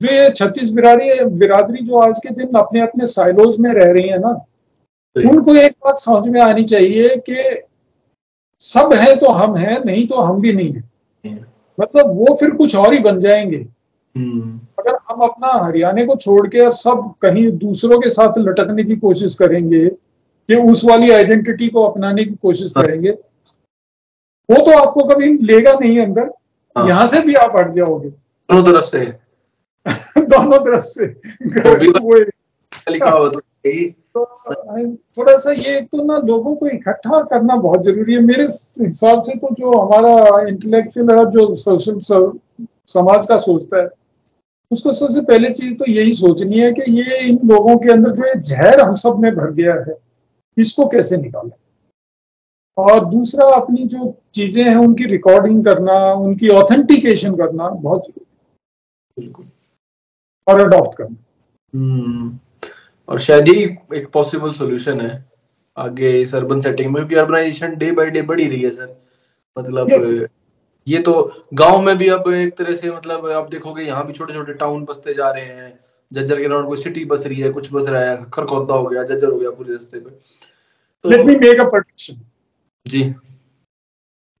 जो 0.00 0.12
ये 0.12 0.30
छत्तीस 0.30 0.70
बिरादरी 0.72 1.24
बिरादरी 1.38 1.84
जो 1.84 1.98
आज 1.98 2.20
के 2.22 2.34
दिन 2.34 2.58
अपने 2.58 2.80
अपने 2.80 3.06
साइलोज 3.08 3.58
में 3.60 3.70
रह 3.72 3.92
रही 3.92 4.08
है 4.08 4.18
ना 4.18 4.30
उनको 5.16 5.54
एक 5.56 5.72
बात 5.84 5.98
समझ 5.98 6.28
में 6.28 6.40
आनी 6.40 6.64
चाहिए 6.64 7.16
कि 7.28 7.36
सब 8.60 8.92
है 8.94 9.14
तो 9.16 9.32
हम 9.32 9.56
हैं 9.56 9.78
नहीं 9.84 10.06
तो 10.08 10.20
हम 10.20 10.40
भी 10.40 10.52
नहीं 10.52 10.72
है। 10.72 11.38
मतलब 11.80 12.06
वो 12.06 12.36
फिर 12.40 12.50
कुछ 12.50 12.76
और 12.76 12.92
ही 12.92 12.98
बन 12.98 13.20
जाएँगे। 13.20 13.66
हम्म। 14.16 14.60
अगर 14.78 14.98
हम 15.08 15.20
अपना 15.20 15.66
हरियाणा 15.66 16.04
को 16.04 16.16
छोड़ 16.16 16.48
के 16.48 16.60
और 16.60 16.72
सब 16.72 17.12
कहीं 17.22 17.52
दूसरों 17.52 18.00
के 18.00 18.10
साथ 18.10 18.32
लटकने 18.38 18.84
की 18.84 18.96
कोशिश 18.96 19.34
करेंगे 19.34 19.88
कि 20.48 20.54
उस 20.54 20.84
वाली 20.84 21.10
आइडेंटिटी 21.10 21.68
को 21.68 21.82
अपनाने 21.82 22.24
की 22.24 22.34
कोशिश 22.34 22.74
हाँ। 22.76 22.86
करेंगे 22.86 23.10
वो 24.50 24.56
तो 24.56 24.78
आपको 24.78 25.04
कभी 25.04 25.38
लेगा 25.38 25.72
नहीं 25.80 25.98
अंदर। 25.98 26.30
हाँ। 26.78 26.88
यहाँ 26.88 27.06
से 27.06 27.20
भी 27.20 27.34
आप 27.34 27.56
हट 27.56 27.70
जाओगे। 27.70 28.08
दोनों 28.08 28.64
तरफ़ 28.64 28.84
से। 28.84 29.00
दोनों 30.18 30.58
तरफ़ 30.58 30.84
से। 30.84 31.06
लिखा 32.90 33.10
तो 33.10 33.40
तो 33.64 34.24
थोड़ा 35.18 35.36
सा 35.36 35.52
ये 35.52 35.80
तो 35.82 36.04
ना 36.04 36.16
लोगों 36.18 36.54
को 36.56 36.66
इकट्ठा 36.68 37.22
करना 37.22 37.56
बहुत 37.58 37.84
ज़रूरी 37.84 38.14
है। 38.14 38.20
मेरे 38.20 38.42
हिसाब 38.42 39.22
से 39.22 39.36
तो 39.38 39.54
जो 39.54 39.72
हमारा 39.78 40.40
इंटेलेक्चुअल 40.48 41.18
है 41.18 41.24
जो 41.30 41.54
सोशल 41.56 41.98
समाज 42.88 43.26
का 43.26 43.38
सोचता 43.38 43.82
है 43.82 43.88
उसको 44.70 44.92
सबसे 44.92 45.20
पहले 45.22 45.50
चीज़ 45.50 45.74
तो 45.74 45.90
यही 45.90 46.12
सोचनी 46.14 46.58
है 46.58 46.72
कि 46.72 46.90
ये 46.92 47.18
इन 47.28 47.38
लोगों 47.44 47.76
के 47.76 47.92
अंदर 47.92 48.10
जो 48.10 48.26
ये 48.26 48.34
जहर 48.42 48.80
हम 48.80 48.94
सब 48.96 49.18
में 49.18 49.34
भर 49.36 49.50
गया 49.52 49.74
है 49.88 49.96
इसको 50.56 50.86
कैसे 50.88 51.16
निकालें? 51.16 51.50
और 52.78 53.04
दूसरा 53.04 53.46
अपनी 53.54 53.86
जो 53.86 54.12
चीज़ें 54.34 54.64
हैं 54.64 54.76
उनकी 54.76 55.04
रिकॉर्डिंग 55.06 55.64
करना 55.64 56.02
उनकी 56.16 56.48
ऑथेंटिकेशन 56.50 57.36
करना 57.36 57.68
बहुत 57.70 58.06
ज़रूरी 58.06 58.26
बिल्कुल। 59.16 59.46
और 60.46 60.66
अडॉप्ट 60.66 60.96
करना। 60.98 61.16
हम्म। 61.72 62.38
और 63.10 63.20
शायद 63.20 63.48
ही 63.48 63.62
एक 63.96 64.08
पॉसिबल 64.12 64.50
सॉल्यूशन 64.52 65.00
है। 65.00 65.12
आगे 65.76 66.10
इस 66.22 66.34
अर्बन 66.34 66.60
सेटिंग 66.60 66.92
में 66.94 67.04
भी 67.04 67.14
अर्बनाइजेशन 67.14 67.76
डे 67.78 67.90
बाय 67.92 68.10
डे 68.10 68.22
बढ़ी 68.22 68.48
रही 68.48 68.60
है 68.62 68.70
सर। 68.70 68.96
मतलब 69.56 69.88
yes. 69.88 70.32
ये 70.86 70.98
तो 70.98 71.14
गाँव 71.54 71.80
में 71.82 71.96
भी 71.98 72.08
अब 72.08 72.28
एक 72.32 72.56
तरह 72.58 72.76
से 72.76 72.90
मतलब 72.90 73.26
आप 73.30 73.48
देखोगे 73.50 73.82
यहाँ 73.82 74.06
भी 74.06 74.12
छोटे 74.12 74.34
छोटे 74.34 74.52
टाउन 74.60 74.84
बसते 74.84 75.14
जा 75.14 75.30
रहे 75.30 75.44
हैं। 75.44 75.78
जज्जर 76.12 76.40
के 76.40 76.48
राउंड 76.48 76.66
कोई 76.66 76.76
सिटी 76.76 77.04
बस 77.04 77.26
रही 77.26 77.40
है 77.40 77.50
कुछ 77.52 77.72
बस 77.72 77.88
रहा 77.88 78.00
है 78.02 78.24
खरखौदा 78.34 78.74
हो 78.74 78.84
गया 78.84 79.02
जज्जर 79.04 79.30
हो 79.30 79.38
गया 79.38 79.50
पूरे 79.50 79.72
रास्ते 79.72 80.00
पे। 80.00 80.10
तो 80.10 81.08
let 81.08 81.26
me 81.26 81.34
make 81.36 81.60
a 81.60 81.68
prediction 81.70 82.20
ji. 82.86 83.14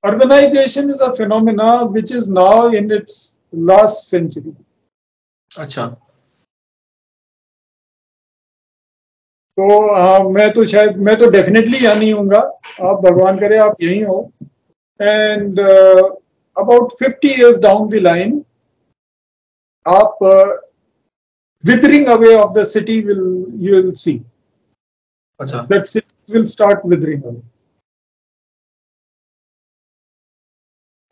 Urbanization 0.04 0.90
is 0.92 1.00
a 1.02 1.14
phenomena 1.16 1.64
which 1.94 2.10
is 2.10 2.26
now 2.26 2.68
in 2.78 2.86
its 2.90 3.16
last 3.70 4.06
century. 4.10 4.52
अच्छा। 5.50 5.84
तो 9.60 9.78
आ, 9.86 10.18
मैं 10.24 10.50
तो 10.52 10.64
शायद 10.66 10.96
मैं 11.06 11.16
तो 11.18 11.26
डेफिनेटली 11.30 11.78
यहाँ 11.78 11.96
नहीं 11.96 12.12
हूँ 12.12 12.34
आप 12.34 13.00
भगवान 13.04 13.38
करे 13.38 13.56
आप 13.58 13.82
यही 13.82 14.00
हो। 14.02 14.18
And 15.00 15.60
about 15.60 16.92
fifty 16.98 17.32
years 17.32 17.58
down 17.58 17.88
the 17.88 18.00
line 18.02 18.32
आप 19.86 20.18
withering 21.64 22.06
away 22.08 22.34
of 22.34 22.58
the 22.58 22.64
city 22.66 23.00
will 23.02 23.20
you 23.66 23.74
will 23.74 23.92
see 24.04 24.16
अच्छा। 25.40 25.62
That 25.70 25.84
city 25.86 26.32
will 26.32 26.44
start 26.54 26.86
withering 26.86 27.24
away 27.24 27.40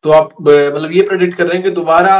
तो 0.04 0.10
आप 0.12 0.34
मतलब 0.40 0.92
ये 0.92 1.02
प्रेडिक्ट 1.06 1.36
कर 1.36 1.46
रहे 1.46 1.54
हैं 1.54 1.64
कि 1.64 1.70
दोबारा 1.76 2.18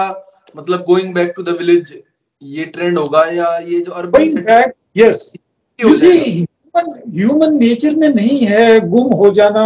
मतलब 0.57 0.85
going 0.85 1.15
back 1.15 1.33
to 1.37 1.43
the 1.43 1.59
village 1.59 1.99
ये 2.43 2.65
ट्रेंड 2.77 2.99
होगा 2.99 3.25
या 3.33 3.57
ये 3.59 3.81
जो 3.81 3.93
urban 3.93 4.43
back 4.45 4.75
yes 4.97 5.33
human 5.79 7.57
nature 7.59 7.95
में 7.97 8.09
नहीं 8.09 8.41
है 8.47 8.81
गुम 8.89 9.13
हो 9.17 9.31
जाना 9.31 9.65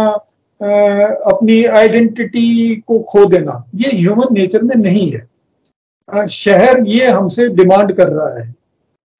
आ, 0.61 0.67
अपनी 1.31 1.63
आइडेंटिटी 1.77 2.75
को 2.87 2.99
खो 3.09 3.25
देना। 3.25 3.63
ये 3.75 3.89
ह्यूमन 3.97 4.33
नेचर 4.33 4.61
में 4.63 4.75
नहीं 4.75 5.11
है। 5.11 5.27
आ, 6.09 6.25
शहर 6.25 6.83
ये 6.87 7.07
हमसे 7.07 7.47
डिमांड 7.55 7.91
कर 7.93 8.07
रहा 8.07 8.27
है। 8.39 8.53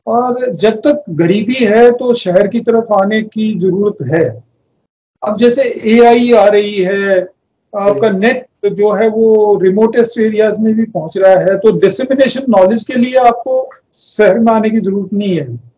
और 0.07 0.51
जब 0.53 0.79
तक 0.79 1.03
गरीबी 1.09 1.65
है 1.65 1.91
तो 1.91 2.13
शहर 2.13 2.47
की 2.47 2.59
तरफ़ 2.59 2.93
आने 2.93 3.21
की 3.23 3.53
ज़रूरत 3.59 3.97
है। 4.13 4.23
अब 5.23 5.37
जैसे 5.37 5.63
एआई 5.93 6.31
आ 6.33 6.45
रही 6.47 6.75
है 6.75 7.19
आपका 7.73 8.09
नेट 8.09 8.45
जो 8.73 8.91
है 8.93 9.07
वो 9.09 9.59
रिमोटेस्ट 9.63 10.19
एरियाज़ 10.19 10.57
में 10.59 10.73
भी 10.73 10.83
पहुँच 10.85 11.17
रहा 11.17 11.39
है 11.39 11.57
तो 11.57 11.71
डिसमिनेशन 11.79 12.45
नॉलेज 12.49 12.83
के 12.83 12.99
लिए 12.99 13.15
आपको 13.19 13.69
शहर 13.97 14.39
में 14.39 14.51
आने 14.53 14.69
की 14.69 14.79
ज़रूरत 14.79 15.13
नहीं 15.13 15.35
है। 15.37 15.72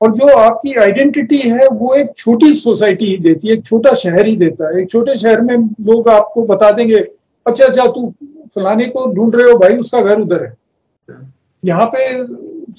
और 0.00 0.12
जो 0.16 0.26
आपकी 0.38 0.72
आइडेंटिटी 0.80 1.38
है 1.38 1.66
वो 1.72 1.94
एक 1.94 2.12
छोटी 2.16 2.52
सोसाइटी 2.54 3.06
ही 3.06 3.16
देती 3.26 3.48
है 3.48 3.54
एक 3.54 3.64
छोटा 3.66 3.92
शहर 4.02 4.26
ही 4.26 4.36
देता 4.36 4.68
है 4.68 4.80
एक 4.82 4.90
छोटे 4.90 5.16
शहर 5.18 5.40
में 5.40 5.56
लोग 5.86 6.08
आपको 6.08 6.44
बता 6.46 6.70
देंगे 6.72 6.98
अच्छा 7.46 7.64
अच्छा 7.64 7.86
तू 7.92 8.12
फलाने 8.54 8.86
को 8.86 9.06
ढूंढ 9.14 9.34
रहे 9.36 9.50
हो 9.50 9.58
भाई 9.58 9.76
उसका 9.78 10.00
घर 10.00 10.20
उधर 10.20 10.44
है 10.44 10.54
यहाँ 11.62 11.86
पे 11.94 12.06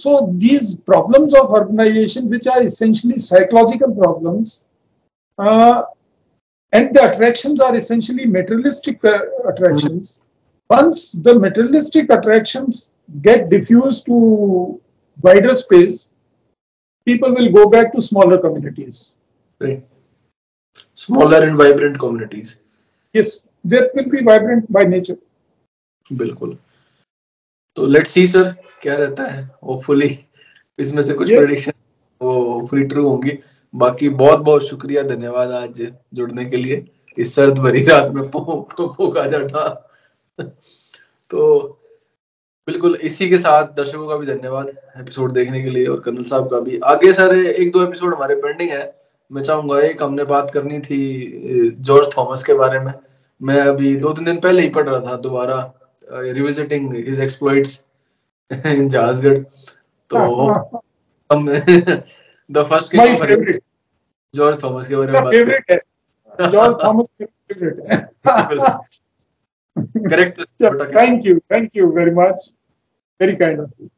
so 0.01 0.19
these 0.37 0.75
problems 0.85 1.33
of 1.35 1.51
organisation 1.59 2.27
which 2.29 2.47
are 2.47 2.63
essentially 2.63 3.17
psychological 3.19 3.93
problems 3.93 4.63
the 6.93 7.03
attractions 7.03 7.59
are 7.59 7.75
essentially 7.75 8.25
materialistic 8.27 9.03
uh, 9.05 9.19
attractions. 9.45 10.19
Once 10.69 11.13
the 11.13 11.37
materialistic 11.39 12.09
attractions 12.09 12.91
get 13.21 13.49
diffused 13.49 14.05
to 14.05 14.81
wider 15.19 15.55
space, 15.55 16.09
people 17.07 17.33
will 17.33 17.51
go 17.51 17.69
back 17.69 17.93
to 17.93 18.01
smaller 18.01 18.37
communities. 18.37 19.15
Right. 19.61 19.83
Smaller 20.95 21.43
and 21.43 21.57
vibrant 21.57 21.99
communities. 21.99 22.55
Yes, 23.15 23.47
that 23.65 23.91
will 23.95 24.09
be 24.09 24.23
vibrant 24.23 24.71
by 24.71 24.83
nature. 24.95 25.17
बिल्कुल 26.11 26.57
तो 27.77 27.85
let's 27.85 28.11
see 28.11 28.27
sir 28.27 28.51
क्या 28.81 28.95
रहता 28.95 29.23
है 29.23 29.41
hopefully 29.63 30.07
इसमें 30.79 31.01
से 31.03 31.13
कुछ 31.13 31.29
prediction 31.29 31.71
वो 32.21 32.33
hopefully 32.43 32.83
true 32.93 33.07
होंगी 33.07 33.37
बाकी 33.73 34.09
बहुत 34.21 34.39
बहुत 34.39 34.67
शुक्रिया 34.67 35.03
धन्यवाद 35.03 35.51
आज 35.51 35.81
जुड़ने 36.13 36.45
के 36.45 36.57
लिए 36.57 36.85
इस 37.17 37.33
सर्द 37.35 37.59
भरी 37.59 37.83
रात 37.85 38.09
में 38.15 38.23
पोका 38.31 39.25
जाटा 39.27 39.67
तो 41.31 41.76
बिल्कुल 42.67 42.95
इसी 42.95 43.29
के 43.29 43.37
साथ 43.37 43.65
दर्शकों 43.75 44.07
का 44.07 44.15
भी 44.17 44.25
धन्यवाद 44.25 44.67
एपिसोड 44.97 45.31
देखने 45.31 45.63
के 45.63 45.69
लिए 45.69 45.85
और 45.85 45.99
कर्नल 45.99 46.23
साहब 46.23 46.49
का 46.51 46.59
भी। 46.59 46.79
आगे 46.83 47.13
सर 47.13 47.35
एक 47.35 47.71
दो 47.71 47.83
एपिसोड 47.83 48.13
हमारे 48.15 48.35
पेंडिंग 48.35 48.69
है। 48.69 48.95
मैं 49.31 49.43
चाहूँगा 49.43 49.79
एक 49.79 50.03
हमने 50.03 50.23
बात 50.23 50.51
करनी 50.53 50.79
थी 50.79 50.99
जॉर्ज 51.79 52.17
थॉमस 52.17 52.43
के 52.43 52.53
बारे 52.53 52.79
में। 52.79 52.93
मैं 53.41 53.59
अभी 53.61 53.95
दो 53.95 54.13
तीन 54.13 54.25
दिन 54.25 54.39
पहले 54.39 54.61
ही 54.61 54.69
पढ़ 54.69 54.89
रहा 54.89 54.99
था 54.99 55.15
दोबारा 55.17 55.59
revisiting 56.11 56.95
his 57.07 57.19
exploits 57.19 57.79
in 58.65 58.89
Jahazgarh 58.89 59.37
तो 60.09 60.17
हम 61.33 61.49
द 62.51 62.63
फ़र्स्ट 62.63 62.91
के 62.93 63.57
जॉर्ज 64.35 64.63
थॉमस 64.63 64.87
के 64.87 64.95
बारे 64.95 65.11
में 65.11 65.23
बात 65.23 65.33
है। 65.71 66.49
जॉर्ज 66.51 66.77
थॉमस 66.83 67.13
फेवरेट 67.21 67.91
है। 67.91 68.79
Correct. 69.77 70.39
Thank 70.93 71.25
you. 71.25 71.41
Thank 71.49 71.75
you 71.75 71.91
very 71.93 72.11
much. 72.11 72.37
Very 73.19 73.35
kind 73.35 73.59
of 73.61 73.73
you. 73.79 73.89